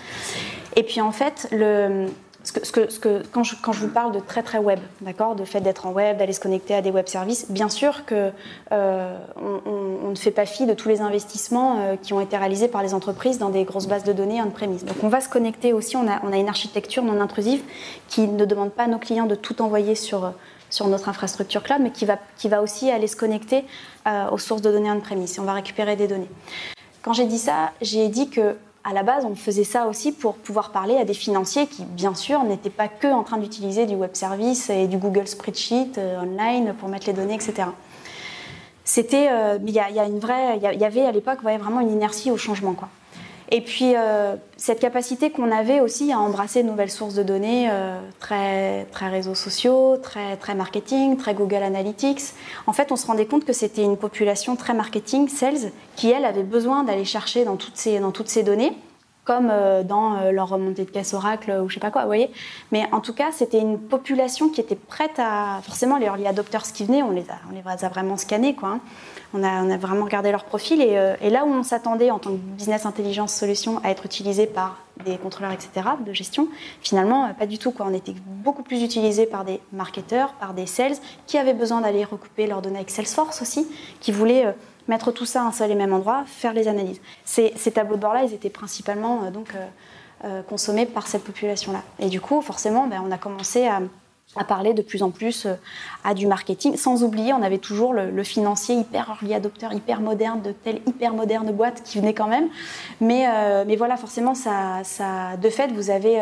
Et 0.77 0.83
puis 0.83 1.01
en 1.01 1.13
fait 1.13 1.49
le 1.53 2.07
ce 2.49 2.99
que, 2.99 3.23
quand, 3.31 3.43
je, 3.43 3.81
vous 3.81 3.89
parle 3.89 4.13
de 4.13 4.21
très 4.21 4.43
très 4.43 4.59
web, 4.59 4.79
d'accord, 5.01 5.35
de 5.35 5.45
fait 5.45 5.61
d'être 5.61 5.87
en 5.87 5.93
web, 5.93 6.17
d'aller 6.17 6.33
se 6.33 6.41
connecter 6.41 6.75
à 6.75 6.83
des 6.83 6.91
web 6.91 7.07
services, 7.07 7.51
bien 7.51 7.69
sûr 7.69 8.05
que 8.05 8.31
euh, 8.73 9.19
on, 9.37 10.11
ne 10.11 10.15
fait 10.15 10.31
pas 10.31 10.47
fi 10.47 10.65
de 10.65 10.73
tous 10.73 10.89
les 10.89 11.01
investissements 11.01 11.79
euh, 11.79 11.97
qui 11.97 12.13
ont 12.13 12.21
été 12.21 12.37
réalisés 12.37 12.69
par 12.69 12.83
les 12.83 12.95
entreprises 12.95 13.39
dans 13.39 13.51
des 13.51 13.65
grosses 13.65 13.87
bases 13.87 14.05
de 14.05 14.13
données 14.13 14.41
on-premise. 14.41 14.85
Donc 14.85 14.97
on 15.03 15.09
va 15.09 15.21
se 15.21 15.29
connecter 15.29 15.73
aussi, 15.73 15.97
on 15.97 16.09
a, 16.09 16.37
une 16.37 16.49
architecture 16.49 17.03
non 17.03 17.21
intrusive 17.21 17.63
qui 18.09 18.27
ne 18.27 18.45
demande 18.45 18.71
pas 18.71 18.85
à 18.85 18.89
nos 18.89 18.99
clients 18.99 19.27
de 19.27 19.35
tout 19.35 19.61
envoyer 19.61 19.95
sur, 19.95 20.33
sur 20.71 20.89
notre 20.89 21.09
infrastructure 21.09 21.63
cloud, 21.63 21.81
mais 21.83 21.91
qui 21.91 22.07
va, 22.07 22.63
aussi 22.63 22.91
aller 22.91 23.07
se 23.07 23.17
connecter 23.17 23.65
euh, 24.07 24.31
aux 24.31 24.39
sources 24.39 24.63
de 24.63 24.71
données 24.71 24.91
on-premise 24.91 25.37
et 25.37 25.41
on 25.41 25.45
va 25.45 25.53
récupérer 25.53 25.97
des 25.97 26.07
données. 26.07 26.31
Quand 27.03 27.13
j'ai 27.13 27.27
dit 27.27 27.39
ça, 27.39 27.73
j'ai 27.81 28.09
dit 28.09 28.31
que 28.31 28.57
à 28.89 28.95
la 28.95 29.03
base, 29.03 29.27
on 29.27 29.35
faisait 29.35 29.65
ça 29.65 29.87
aussi 29.87 30.13
pour 30.13 30.37
pouvoir 30.37 30.73
parler 30.73 30.97
à 30.97 31.05
des 31.05 31.13
financiers 31.13 31.67
qui, 31.67 31.85
bien 31.85 32.15
sûr, 32.15 32.43
n'étaient 32.45 32.71
pas 32.71 32.89
que 32.89 33.07
en 33.07 33.23
train 33.23 33.37
d'utiliser 33.37 33.85
du 33.85 33.95
web 33.95 34.15
service 34.15 34.71
et 34.71 34.87
du 34.87 34.97
Google 34.97 35.29
Spreadsheet 35.29 35.99
euh, 35.99 36.23
online 36.23 36.75
pour 36.79 36.89
mettre 36.89 37.07
les 37.07 37.13
données, 37.13 37.35
etc. 37.35 37.69
C'était, 38.85 39.29
euh, 39.31 39.59
il 39.67 39.75
y, 39.75 39.79
a 39.79 40.07
une 40.07 40.19
vraie, 40.19 40.57
il 40.57 40.81
y, 40.81 40.85
avait 40.85 41.05
à 41.05 41.13
l'époque 41.13 41.43
vraiment 41.43 41.81
une 41.81 41.93
inertie 41.93 42.31
au 42.31 42.39
changement, 42.39 42.73
quoi. 42.73 42.89
Et 43.51 43.63
puis, 43.63 43.95
euh, 43.97 44.37
cette 44.57 44.79
capacité 44.79 45.31
qu'on 45.31 45.51
avait 45.51 45.81
aussi 45.81 46.13
à 46.13 46.19
embrasser 46.19 46.63
de 46.63 46.69
nouvelles 46.69 46.91
sources 46.91 47.15
de 47.15 47.23
données, 47.23 47.71
très, 48.21 48.85
très 48.87 49.09
réseaux 49.09 49.35
sociaux, 49.35 49.97
très, 49.97 50.37
très 50.37 50.55
marketing, 50.55 51.17
très 51.17 51.35
Google 51.35 51.63
Analytics. 51.63 52.35
En 52.67 52.73
fait, 52.73 52.93
on 52.93 52.97
se 52.97 53.07
rendait 53.07 53.27
compte 53.27 53.45
que 53.45 53.55
c'était 53.55 53.83
une 53.83 53.97
population 53.97 54.55
très 54.57 54.75
marketing, 54.75 55.29
sales, 55.29 55.73
qui, 55.97 56.11
elle, 56.11 56.27
avait 56.27 56.43
besoin 56.43 56.85
d'aller 56.85 57.07
chercher 57.07 57.45
dans 57.45 57.57
toutes 57.57 57.77
ces, 57.77 58.01
dans 58.01 58.13
toutes 58.13 58.29
ces 58.29 58.43
données 58.43 58.77
comme 59.29 59.51
euh, 59.53 59.83
dans 59.83 60.17
euh, 60.17 60.33
leur 60.33 60.49
remontée 60.49 60.87
de 60.87 60.91
caisse 60.91 61.13
Oracle 61.13 61.51
ou 61.63 61.69
je 61.69 61.75
sais 61.75 61.81
pas 61.81 61.91
quoi, 61.91 62.01
vous 62.01 62.09
voyez. 62.09 62.31
Mais 62.73 62.89
en 62.93 63.01
tout 63.01 63.13
cas, 63.13 63.31
c'était 63.31 63.61
une 63.61 63.79
population 63.79 64.49
qui 64.49 64.63
était 64.63 64.75
prête 64.75 65.19
à. 65.19 65.61
Forcément, 65.65 65.99
les 65.99 66.07
early 66.07 66.27
adopters 66.27 66.63
qui 66.63 66.87
venaient, 66.87 67.03
on 67.03 67.11
les 67.11 67.29
a, 67.29 67.35
on 67.51 67.55
les 67.55 67.85
a 67.85 67.89
vraiment 67.91 68.17
scannés, 68.17 68.55
quoi. 68.55 68.79
On, 69.35 69.43
a, 69.43 69.49
a 69.49 69.77
vraiment 69.77 70.05
regardé 70.05 70.31
leur 70.31 70.45
profil 70.45 70.81
et, 70.81 70.97
euh, 70.97 71.17
et 71.21 71.31
là 71.31 71.45
où 71.45 71.49
on 71.49 71.63
s'attendait 71.63 72.11
en 72.11 72.19
tant 72.19 72.31
que 72.31 72.37
business 72.37 72.87
intelligence 72.87 73.35
solution 73.35 73.81
à 73.85 73.91
être 73.91 74.07
utilisé 74.07 74.47
par 74.47 74.79
des 75.05 75.17
contrôleurs, 75.17 75.53
etc., 75.53 75.71
de 76.05 76.13
gestion, 76.13 76.49
finalement, 76.81 77.33
pas 77.35 77.47
du 77.47 77.59
tout. 77.59 77.71
Quoi. 77.71 77.87
On 77.89 77.95
était 77.95 78.15
beaucoup 78.27 78.63
plus 78.63 78.83
utilisé 78.83 79.27
par 79.27 79.45
des 79.45 79.61
marketeurs, 79.73 80.33
par 80.35 80.55
des 80.55 80.67
sales 80.67 80.97
qui 81.27 81.39
avaient 81.39 81.55
besoin 81.55 81.81
d'aller 81.81 82.05
recouper 82.05 82.47
leurs 82.47 82.63
données 82.63 82.79
avec 82.79 82.91
Salesforce 82.91 83.41
aussi, 83.43 83.69
qui 84.01 84.11
voulaient 84.11 84.55
mettre 84.89 85.13
tout 85.13 85.27
ça 85.27 85.43
à 85.43 85.45
un 85.45 85.53
seul 85.53 85.71
et 85.71 85.75
même 85.75 85.93
endroit, 85.93 86.25
faire 86.27 86.53
les 86.53 86.67
analyses. 86.67 87.01
Ces, 87.25 87.53
tableaux 87.73 87.97
de 87.97 88.01
bord-là, 88.01 88.25
ils 88.25 88.35
étaient 88.35 88.51
principalement 88.51 89.25
euh, 89.25 89.31
donc, 89.31 89.55
euh, 89.55 89.67
euh, 90.25 90.43
consommés 90.43 90.87
par 90.87 91.07
cette 91.07 91.23
population-là. 91.23 91.83
Et 92.01 92.09
du 92.09 92.21
coup, 92.21 92.41
forcément, 92.41 92.87
ben, 92.87 93.03
on 93.07 93.13
a 93.13 93.19
commencé 93.19 93.67
à, 93.67 93.81
parler 94.47 94.75
de 94.75 94.83
plus 94.83 95.03
en 95.03 95.11
plus 95.11 95.47
à 96.05 96.15
du 96.15 96.27
marketing, 96.27 96.77
sans 96.77 97.03
oublier, 97.03 97.33
on 97.33 97.43
avait 97.43 97.59
toujours 97.59 97.93
le, 97.93 98.23
financier 98.23 98.77
hyper 98.77 99.09
early 99.09 99.35
adopteur, 99.35 99.73
hyper 99.73 100.01
moderne, 100.01 100.43
de 100.43 100.53
telle 100.53 100.81
hyper 100.87 101.15
moderne 101.15 101.51
boîte 101.53 101.83
qui 101.85 101.99
venait 101.99 102.15
quand 102.15 102.29
même. 102.29 102.49
Mais, 103.01 103.27
mais 103.67 103.77
voilà, 103.77 103.97
forcément, 103.97 104.35
ça, 104.35 104.81
ça, 104.85 105.37
de 105.37 105.51
fait, 105.51 105.73
vous 105.73 105.91
avez 105.91 106.21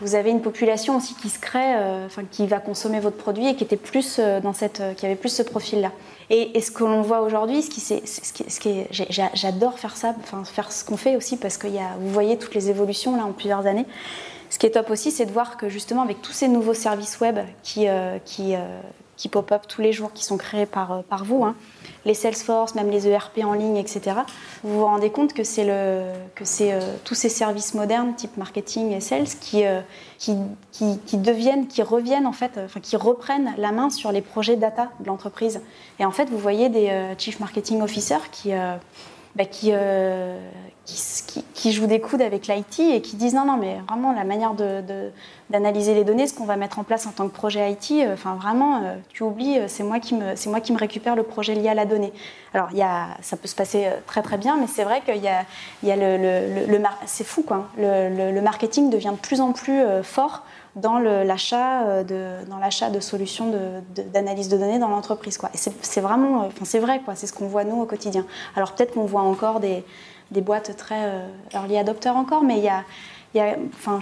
vous 0.00 0.14
avez 0.14 0.30
une 0.30 0.40
population 0.40 0.96
aussi 0.96 1.14
qui 1.14 1.28
se 1.28 1.38
crée, 1.38 1.76
qui 2.30 2.46
va 2.46 2.58
consommer 2.58 3.00
votre 3.00 3.18
produit 3.18 3.48
et 3.48 3.54
qui 3.54 3.64
était 3.64 3.76
plus 3.76 4.18
dans 4.42 4.54
cette, 4.54 4.82
qui 4.96 5.06
avait 5.06 5.14
plus 5.14 5.28
ce 5.28 5.42
profil-là. 5.42 5.92
Et, 6.30 6.60
ce 6.60 6.70
que 6.70 6.84
l'on 6.84 7.02
voit 7.02 7.22
aujourd'hui, 7.22 7.60
ce 7.60 7.70
qui, 7.70 7.80
ce 7.80 8.32
qui, 8.32 8.48
ce 8.48 8.60
qui 8.60 8.86
j'adore 9.34 9.80
faire 9.80 9.96
ça, 9.96 10.14
faire 10.44 10.70
ce 10.70 10.84
qu'on 10.84 10.96
fait 10.96 11.16
aussi 11.16 11.36
parce 11.36 11.58
que 11.58 11.66
y 11.66 11.78
a, 11.78 11.96
vous 11.98 12.10
voyez 12.10 12.38
toutes 12.38 12.54
les 12.54 12.70
évolutions 12.70 13.16
là 13.16 13.24
en 13.24 13.32
plusieurs 13.32 13.66
années. 13.66 13.84
Ce 14.50 14.58
qui 14.58 14.66
est 14.66 14.70
top 14.70 14.90
aussi, 14.90 15.10
c'est 15.10 15.26
de 15.26 15.32
voir 15.32 15.56
que 15.56 15.68
justement 15.68 16.02
avec 16.02 16.20
tous 16.20 16.32
ces 16.32 16.48
nouveaux 16.48 16.74
services 16.74 17.20
web 17.20 17.38
qui, 17.62 17.88
euh, 17.88 18.18
qui, 18.24 18.54
euh, 18.54 18.80
qui 19.16 19.28
pop-up 19.28 19.62
tous 19.66 19.80
les 19.80 19.92
jours, 19.92 20.12
qui 20.12 20.24
sont 20.24 20.36
créés 20.36 20.66
par, 20.66 21.02
par 21.04 21.24
vous. 21.24 21.44
Hein 21.44 21.54
les 22.04 22.14
Salesforce, 22.14 22.74
même 22.74 22.90
les 22.90 23.08
ERP 23.08 23.44
en 23.44 23.52
ligne, 23.52 23.76
etc., 23.76 24.16
vous 24.62 24.78
vous 24.78 24.84
rendez 24.84 25.10
compte 25.10 25.32
que 25.32 25.44
c'est 25.44 25.64
le, 25.64 26.04
que 26.34 26.44
c'est 26.44 26.72
euh, 26.72 26.80
tous 27.04 27.14
ces 27.14 27.28
services 27.28 27.74
modernes, 27.74 28.14
type 28.14 28.36
marketing 28.36 28.92
et 28.92 29.00
sales, 29.00 29.26
qui, 29.40 29.64
euh, 29.64 29.80
qui, 30.18 30.36
qui, 30.72 31.16
deviennent, 31.18 31.66
qui 31.66 31.82
reviennent 31.82 32.26
en 32.26 32.32
fait, 32.32 32.58
enfin 32.64 32.80
qui 32.80 32.96
reprennent 32.96 33.54
la 33.58 33.72
main 33.72 33.90
sur 33.90 34.12
les 34.12 34.22
projets 34.22 34.56
data 34.56 34.90
de 35.00 35.06
l'entreprise. 35.06 35.60
Et 35.98 36.04
en 36.04 36.10
fait, 36.10 36.30
vous 36.30 36.38
voyez 36.38 36.68
des 36.68 36.88
euh, 36.88 37.14
chief 37.18 37.40
marketing 37.40 37.82
officers 37.82 38.30
qui 38.30 38.52
bah, 39.36 39.44
qui, 39.44 39.72
qui, 41.54 41.72
jouent 41.72 41.86
des 41.86 42.00
coudes 42.00 42.22
avec 42.22 42.48
l'IT 42.48 42.80
et 42.80 43.00
qui 43.00 43.16
disent 43.16 43.34
non, 43.34 43.44
non, 43.44 43.56
mais 43.56 43.78
vraiment 43.88 44.12
la 44.12 44.24
manière 44.24 44.54
d'analyser 45.50 45.94
les 45.94 46.04
données, 46.04 46.26
ce 46.26 46.34
qu'on 46.34 46.44
va 46.44 46.56
mettre 46.56 46.78
en 46.78 46.84
place 46.84 47.06
en 47.06 47.10
tant 47.10 47.28
que 47.28 47.32
projet 47.32 47.70
IT, 47.70 47.92
euh, 47.92 48.14
enfin 48.14 48.34
vraiment, 48.34 48.82
euh, 48.82 48.96
tu 49.10 49.22
oublies, 49.22 49.58
euh, 49.58 49.64
c'est 49.68 49.82
moi, 49.82 50.00
qui 50.00 50.14
me, 50.14 50.34
moi 50.48 50.60
qui 50.60 50.72
me 50.72 50.78
récupère 50.78 51.16
le 51.16 51.22
projet 51.22 51.54
lié 51.54 51.68
à 51.68 51.74
la 51.74 51.84
donnée. 51.84 52.12
Alors, 52.54 52.72
y 52.72 52.82
a, 52.82 53.08
ça 53.20 53.36
peut 53.36 53.46
se 53.46 53.54
passer 53.54 53.88
très 54.06 54.22
très 54.22 54.36
bien, 54.36 54.56
mais 54.56 54.66
c'est 54.66 54.84
vrai 54.84 55.02
qu'il 55.02 55.22
y 55.22 55.28
a, 55.28 55.44
y 55.84 55.92
a 55.92 55.96
le, 55.96 56.66
le, 56.66 56.82
c'est 57.06 57.24
fou 57.24 57.42
quoi. 57.42 57.68
Le, 57.78 58.40
marketing 58.40 58.90
devient 58.90 59.12
de 59.12 59.20
plus 59.20 59.40
en 59.40 59.52
plus 59.52 59.80
fort 60.02 60.42
dans 60.76 60.98
l'achat 60.98 62.04
de, 62.04 62.36
dans 62.48 62.58
l'achat 62.58 62.90
de 62.90 63.00
solutions 63.00 63.52
d'analyse 64.12 64.48
de, 64.48 64.56
données 64.56 64.78
dans 64.78 64.88
l'entreprise. 64.88 65.36
Quoi. 65.36 65.50
C'est 65.54 66.00
vraiment, 66.00 66.46
enfin, 66.46 66.64
c'est 66.64 66.78
vrai, 66.78 67.00
quoi. 67.04 67.14
c'est 67.16 67.26
ce 67.26 67.32
qu'on 67.32 67.48
voit 67.48 67.64
nous 67.64 67.80
au 67.80 67.86
quotidien. 67.86 68.24
Alors 68.56 68.72
peut-être 68.72 68.94
qu'on 68.94 69.04
voit 69.04 69.22
encore 69.22 69.60
des, 69.60 69.84
des 70.30 70.40
boîtes 70.40 70.76
très 70.76 71.06
euh, 71.06 71.26
early 71.52 71.76
adopteurs 71.76 72.16
encore, 72.16 72.42
mais 72.42 72.58
il 72.58 72.64
y 72.64 72.68
a, 73.40 73.56
enfin, 73.74 73.98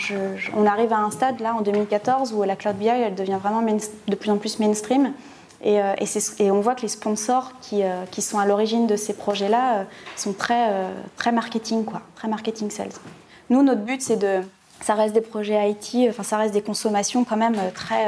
on 0.56 0.66
arrive 0.66 0.92
à 0.92 0.98
un 0.98 1.10
stade 1.10 1.40
là 1.40 1.54
en 1.54 1.62
2014 1.62 2.32
où 2.32 2.42
la 2.42 2.56
cloud 2.56 2.76
BI 2.76 2.88
devient 3.16 3.38
vraiment 3.40 3.62
de 3.62 4.14
plus 4.14 4.30
en 4.30 4.38
plus 4.38 4.58
mainstream. 4.58 5.12
Et, 5.60 5.82
euh, 5.82 5.94
et, 5.98 6.44
et, 6.44 6.50
on 6.52 6.60
voit 6.60 6.76
que 6.76 6.82
les 6.82 6.88
sponsors 6.88 7.52
qui, 7.60 7.82
euh, 7.82 8.04
qui 8.12 8.22
sont 8.22 8.38
à 8.38 8.46
l'origine 8.46 8.86
de 8.86 8.94
ces 8.94 9.12
projets-là 9.12 9.86
sont 10.14 10.32
très, 10.32 10.70
très 11.16 11.32
marketing, 11.32 11.84
quoi, 11.84 12.02
très 12.14 12.28
marketing 12.28 12.70
sales. 12.70 12.92
Nous, 13.50 13.62
notre 13.62 13.80
but, 13.80 14.00
c'est 14.00 14.16
de. 14.16 14.42
Ça 14.80 14.94
reste 14.94 15.14
des 15.14 15.20
projets 15.20 15.70
IT, 15.70 16.08
enfin, 16.08 16.22
ça 16.22 16.38
reste 16.38 16.54
des 16.54 16.62
consommations 16.62 17.24
quand 17.24 17.36
même 17.36 17.56
très 17.74 18.06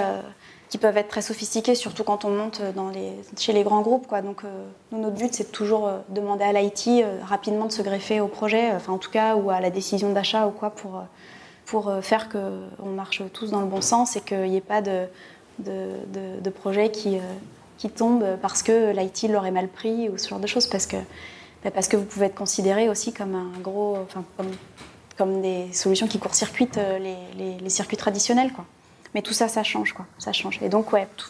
qui 0.71 0.79
peuvent 0.79 0.97
être 0.97 1.09
très 1.09 1.21
sophistiqués, 1.21 1.75
surtout 1.75 2.05
quand 2.05 2.25
on 2.25 2.31
monte 2.31 2.63
les, 2.95 3.13
chez 3.37 3.53
les 3.53 3.65
grands 3.65 3.83
groupes. 3.83 4.07
Donc, 4.23 4.45
euh, 4.45 4.67
notre 4.93 5.17
but, 5.17 5.35
c'est 5.35 5.49
de 5.49 5.53
toujours 5.53 5.89
euh, 5.89 5.99
demander 6.09 6.45
à 6.45 6.53
l'IT 6.53 6.87
euh, 6.87 7.19
rapidement 7.25 7.67
de 7.67 7.73
se 7.73 7.83
greffer 7.83 8.21
au 8.21 8.29
projet, 8.29 8.71
enfin, 8.73 8.93
en 8.93 8.99
tout 8.99 9.11
cas, 9.11 9.35
ou 9.35 9.51
à 9.51 9.61
la 9.61 9.71
décision 9.71 10.13
d'achat 10.13 10.47
ou 10.47 10.53
quoi, 10.53 10.71
pour, 10.71 11.03
pour 11.67 11.93
faire 12.03 12.29
qu'on 12.29 12.87
marche 12.87 13.23
tous 13.33 13.51
dans 13.51 13.61
le 13.61 13.67
bon 13.67 13.81
sens 13.81 14.17
et 14.17 14.21
qu'il 14.21 14.43
n'y 14.43 14.57
ait 14.57 14.61
pas 14.61 14.81
de, 14.81 15.07
de, 15.59 15.91
de, 16.41 16.51
projet 16.51 16.91
qui, 16.91 17.19
qui 17.77 17.91
tombe 17.91 18.25
parce 18.41 18.63
que 18.63 18.93
l'IT 18.93 19.29
l'aurait 19.29 19.51
mal 19.51 19.69
pris 19.69 20.09
ou 20.09 20.19
ce 20.19 20.29
genre 20.29 20.41
de 20.41 20.47
choses, 20.47 20.69
parce 20.69 20.87
que, 20.87 20.97
bah, 21.65 21.73
parce 21.73 21.89
que 21.89 21.97
vous 21.97 22.05
pouvez 22.05 22.27
être 22.27 22.37
considéré 22.37 22.89
aussi 22.89 23.13
comme 23.13 23.35
un 23.35 23.61
gros, 23.61 23.99
enfin, 24.05 24.25
comme, 24.37 24.51
comme 25.21 25.43
des 25.43 25.71
solutions 25.75 26.07
qui 26.07 26.19
court-circuitent 26.19 26.81
les, 26.99 27.59
les, 27.61 27.69
circuits 27.69 27.99
traditionnels. 27.99 28.55
Quoi. 28.55 28.65
Mais 29.15 29.21
tout 29.21 29.35
ça, 29.35 29.49
ça 29.49 29.63
change, 29.63 29.93
quoi. 29.93 30.07
Ça 30.17 30.33
change. 30.33 30.59
Et 30.63 30.71
donc, 30.71 30.95
ouais, 30.95 31.07
tout, 31.19 31.29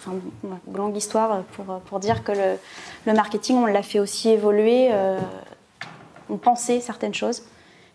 longue 0.73 0.97
histoire 0.97 1.43
pour, 1.55 1.65
pour 1.81 1.99
dire 1.99 2.23
que 2.23 2.31
le, 2.31 3.13
marketing, 3.13 3.57
on 3.57 3.67
l'a 3.67 3.83
fait 3.83 3.99
aussi 3.99 4.29
évoluer. 4.29 4.91
Euh, 4.93 5.19
on 6.29 6.37
pensait 6.37 6.79
certaines 6.79 7.15
choses. 7.15 7.43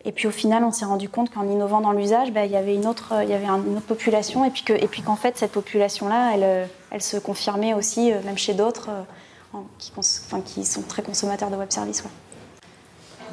Et 0.04 0.12
puis 0.12 0.28
au 0.28 0.32
final, 0.32 0.66
on 0.66 0.74
s'est 0.74 0.84
rendu 0.84 1.08
compte 1.08 1.32
qu'en 1.32 1.48
innovant 1.48 1.80
dans 1.80 1.94
l'usage, 1.94 2.34
bah, 2.34 2.46
il 2.46 2.52
y 2.52 2.58
avait 2.58 2.76
une 2.76 2.88
autre, 2.88 3.14
il 3.24 3.30
y 3.30 3.34
avait 3.34 3.46
une 3.46 3.78
autre 3.78 3.88
population, 3.88 4.44
et 4.44 4.52
puis 4.52 4.64
que, 4.64 4.74
et 4.74 4.88
puis 4.88 5.02
qu'en 5.02 5.16
fait 5.16 5.38
cette 5.38 5.54
population-là, 5.54 6.34
elle, 6.36 6.70
elle 6.92 7.02
se 7.02 7.16
confirmait 7.16 7.74
aussi, 7.74 8.12
euh, 8.12 8.22
même 8.24 8.38
chez 8.38 8.54
d'autres, 8.54 8.90
euh, 9.56 9.60
qui 10.46 10.66
sont 10.66 10.82
très 10.84 11.02
consommateurs 11.02 11.50
de 11.50 11.56
web 11.56 11.72
services. 11.72 12.04
Ouais. 12.04 12.12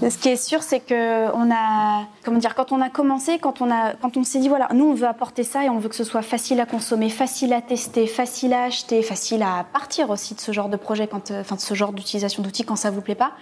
Ce 0.00 0.18
qui 0.18 0.30
est 0.30 0.36
sûr, 0.36 0.62
c'est 0.62 0.80
que 0.80 1.30
on 1.34 1.50
a, 1.52 2.06
comment 2.24 2.38
dire, 2.38 2.54
quand 2.54 2.72
on 2.72 2.80
a 2.80 2.90
commencé, 2.90 3.38
quand 3.38 3.60
on 3.60 3.70
a, 3.70 3.92
quand 3.94 4.16
on 4.16 4.24
s'est 4.24 4.40
dit 4.40 4.48
voilà, 4.48 4.68
nous 4.74 4.86
on 4.86 4.94
veut 4.94 5.06
apporter 5.06 5.44
ça 5.44 5.64
et 5.64 5.70
on 5.70 5.78
veut 5.78 5.88
que 5.88 5.94
ce 5.94 6.04
soit 6.04 6.22
facile 6.22 6.60
à 6.60 6.66
consommer, 6.66 7.08
facile 7.08 7.52
à 7.52 7.60
tester, 7.60 8.06
facile 8.06 8.52
à 8.52 8.64
acheter, 8.64 9.02
facile 9.02 9.42
à 9.42 9.64
partir 9.72 10.10
aussi 10.10 10.34
de 10.34 10.40
ce 10.40 10.50
genre 10.50 10.68
de 10.68 10.76
projet, 10.76 11.06
quand, 11.06 11.30
euh, 11.30 11.42
enfin 11.42 11.56
de 11.56 11.60
ce 11.60 11.74
genre 11.74 11.92
d'utilisation 11.92 12.42
d'outils 12.42 12.64
quand 12.64 12.76
ça 12.76 12.90
vous 12.90 13.00
plaît 13.00 13.14
pas. 13.14 13.32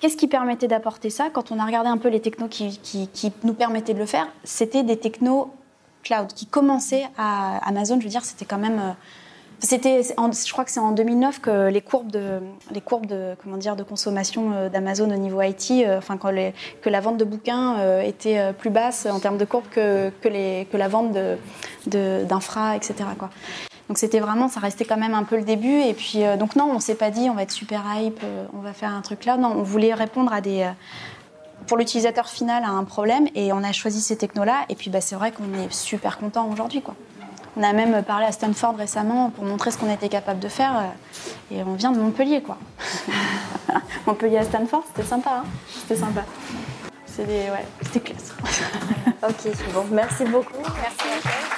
Qu'est-ce 0.00 0.16
qui 0.16 0.28
permettait 0.28 0.68
d'apporter 0.68 1.10
ça? 1.10 1.30
Quand 1.30 1.50
on 1.50 1.58
a 1.58 1.64
regardé 1.64 1.88
un 1.90 1.98
peu 1.98 2.08
les 2.08 2.20
technos 2.20 2.46
qui, 2.48 2.78
qui, 2.78 3.32
nous 3.42 3.54
permettaient 3.54 3.94
de 3.94 3.98
le 3.98 4.06
faire, 4.06 4.28
c'était 4.44 4.84
des 4.84 4.96
technos 4.96 5.52
cloud 6.04 6.28
qui 6.32 6.46
commençaient 6.46 7.08
à 7.16 7.58
Amazon. 7.66 7.98
Je 7.98 8.04
veux 8.04 8.10
dire, 8.10 8.24
c'était 8.24 8.44
quand 8.44 8.58
même 8.58 8.78
euh, 8.78 8.92
c'était, 9.60 10.02
je 10.02 10.52
crois 10.52 10.64
que 10.64 10.70
c'est 10.70 10.80
en 10.80 10.92
2009 10.92 11.40
que 11.40 11.68
les 11.68 11.80
courbes 11.80 12.12
de, 12.12 12.40
les 12.70 12.80
courbes 12.80 13.06
de, 13.06 13.34
comment 13.42 13.56
dire, 13.56 13.74
de 13.74 13.82
consommation 13.82 14.52
euh, 14.52 14.68
d'Amazon 14.68 15.10
au 15.10 15.16
niveau 15.16 15.42
IT, 15.42 15.70
euh, 15.70 15.98
enfin 15.98 16.16
quand 16.16 16.28
que 16.82 16.90
la 16.90 17.00
vente 17.00 17.16
de 17.16 17.24
bouquins 17.24 17.78
euh, 17.78 18.02
était 18.02 18.52
plus 18.52 18.70
basse 18.70 19.06
en 19.06 19.18
termes 19.18 19.38
de 19.38 19.44
courbes 19.44 19.68
que, 19.70 20.10
que, 20.20 20.28
les, 20.28 20.68
que 20.70 20.76
la 20.76 20.88
vente 20.88 21.12
de, 21.12 22.24
d'infra, 22.24 22.76
etc. 22.76 22.94
Donc 23.88 23.98
c'était 23.98 24.20
vraiment, 24.20 24.48
ça 24.48 24.60
restait 24.60 24.84
quand 24.84 24.98
même 24.98 25.14
un 25.14 25.24
peu 25.24 25.36
le 25.36 25.44
début. 25.44 25.80
Et 25.80 25.94
puis 25.94 26.20
donc 26.38 26.54
non, 26.54 26.70
on 26.70 26.78
s'est 26.78 26.94
pas 26.94 27.10
dit 27.10 27.28
on 27.30 27.34
va 27.34 27.42
être 27.42 27.50
super 27.50 27.82
hype, 27.96 28.20
on 28.52 28.58
va 28.58 28.72
faire 28.72 28.92
un 28.92 29.00
truc 29.00 29.24
là. 29.24 29.36
Non, 29.38 29.54
on 29.56 29.62
voulait 29.62 29.94
répondre 29.94 30.32
à 30.32 30.40
des 30.40 30.70
pour 31.66 31.78
l'utilisateur 31.78 32.28
final 32.28 32.62
à 32.64 32.70
un 32.70 32.84
problème 32.84 33.28
et 33.34 33.52
on 33.52 33.64
a 33.64 33.72
choisi 33.72 34.00
ces 34.02 34.16
technos 34.16 34.44
là. 34.44 34.66
Et 34.68 34.74
puis 34.74 34.90
bah, 34.90 35.00
c'est 35.00 35.16
vrai 35.16 35.32
qu'on 35.32 35.58
est 35.58 35.72
super 35.72 36.18
content 36.18 36.48
aujourd'hui 36.50 36.82
quoi. 36.82 36.94
On 37.58 37.62
a 37.64 37.72
même 37.72 38.04
parlé 38.04 38.24
à 38.24 38.30
Stanford 38.30 38.76
récemment 38.76 39.30
pour 39.30 39.44
montrer 39.44 39.72
ce 39.72 39.78
qu'on 39.78 39.90
était 39.92 40.08
capable 40.08 40.38
de 40.38 40.46
faire. 40.46 40.78
Euh, 40.78 41.56
et 41.56 41.64
on 41.64 41.74
vient 41.74 41.90
de 41.90 41.98
Montpellier, 41.98 42.40
quoi. 42.40 42.56
Montpellier 44.06 44.38
à 44.38 44.44
Stanford, 44.44 44.84
c'était 44.86 45.08
sympa. 45.08 45.42
Hein 45.42 45.44
c'était 45.68 45.96
sympa. 45.96 46.24
C'était 47.04 47.50
ouais, 47.50 48.00
classe. 48.00 48.32
ok, 49.28 49.52
bon, 49.74 49.86
merci 49.90 50.24
beaucoup. 50.24 50.62
Merci, 50.62 51.57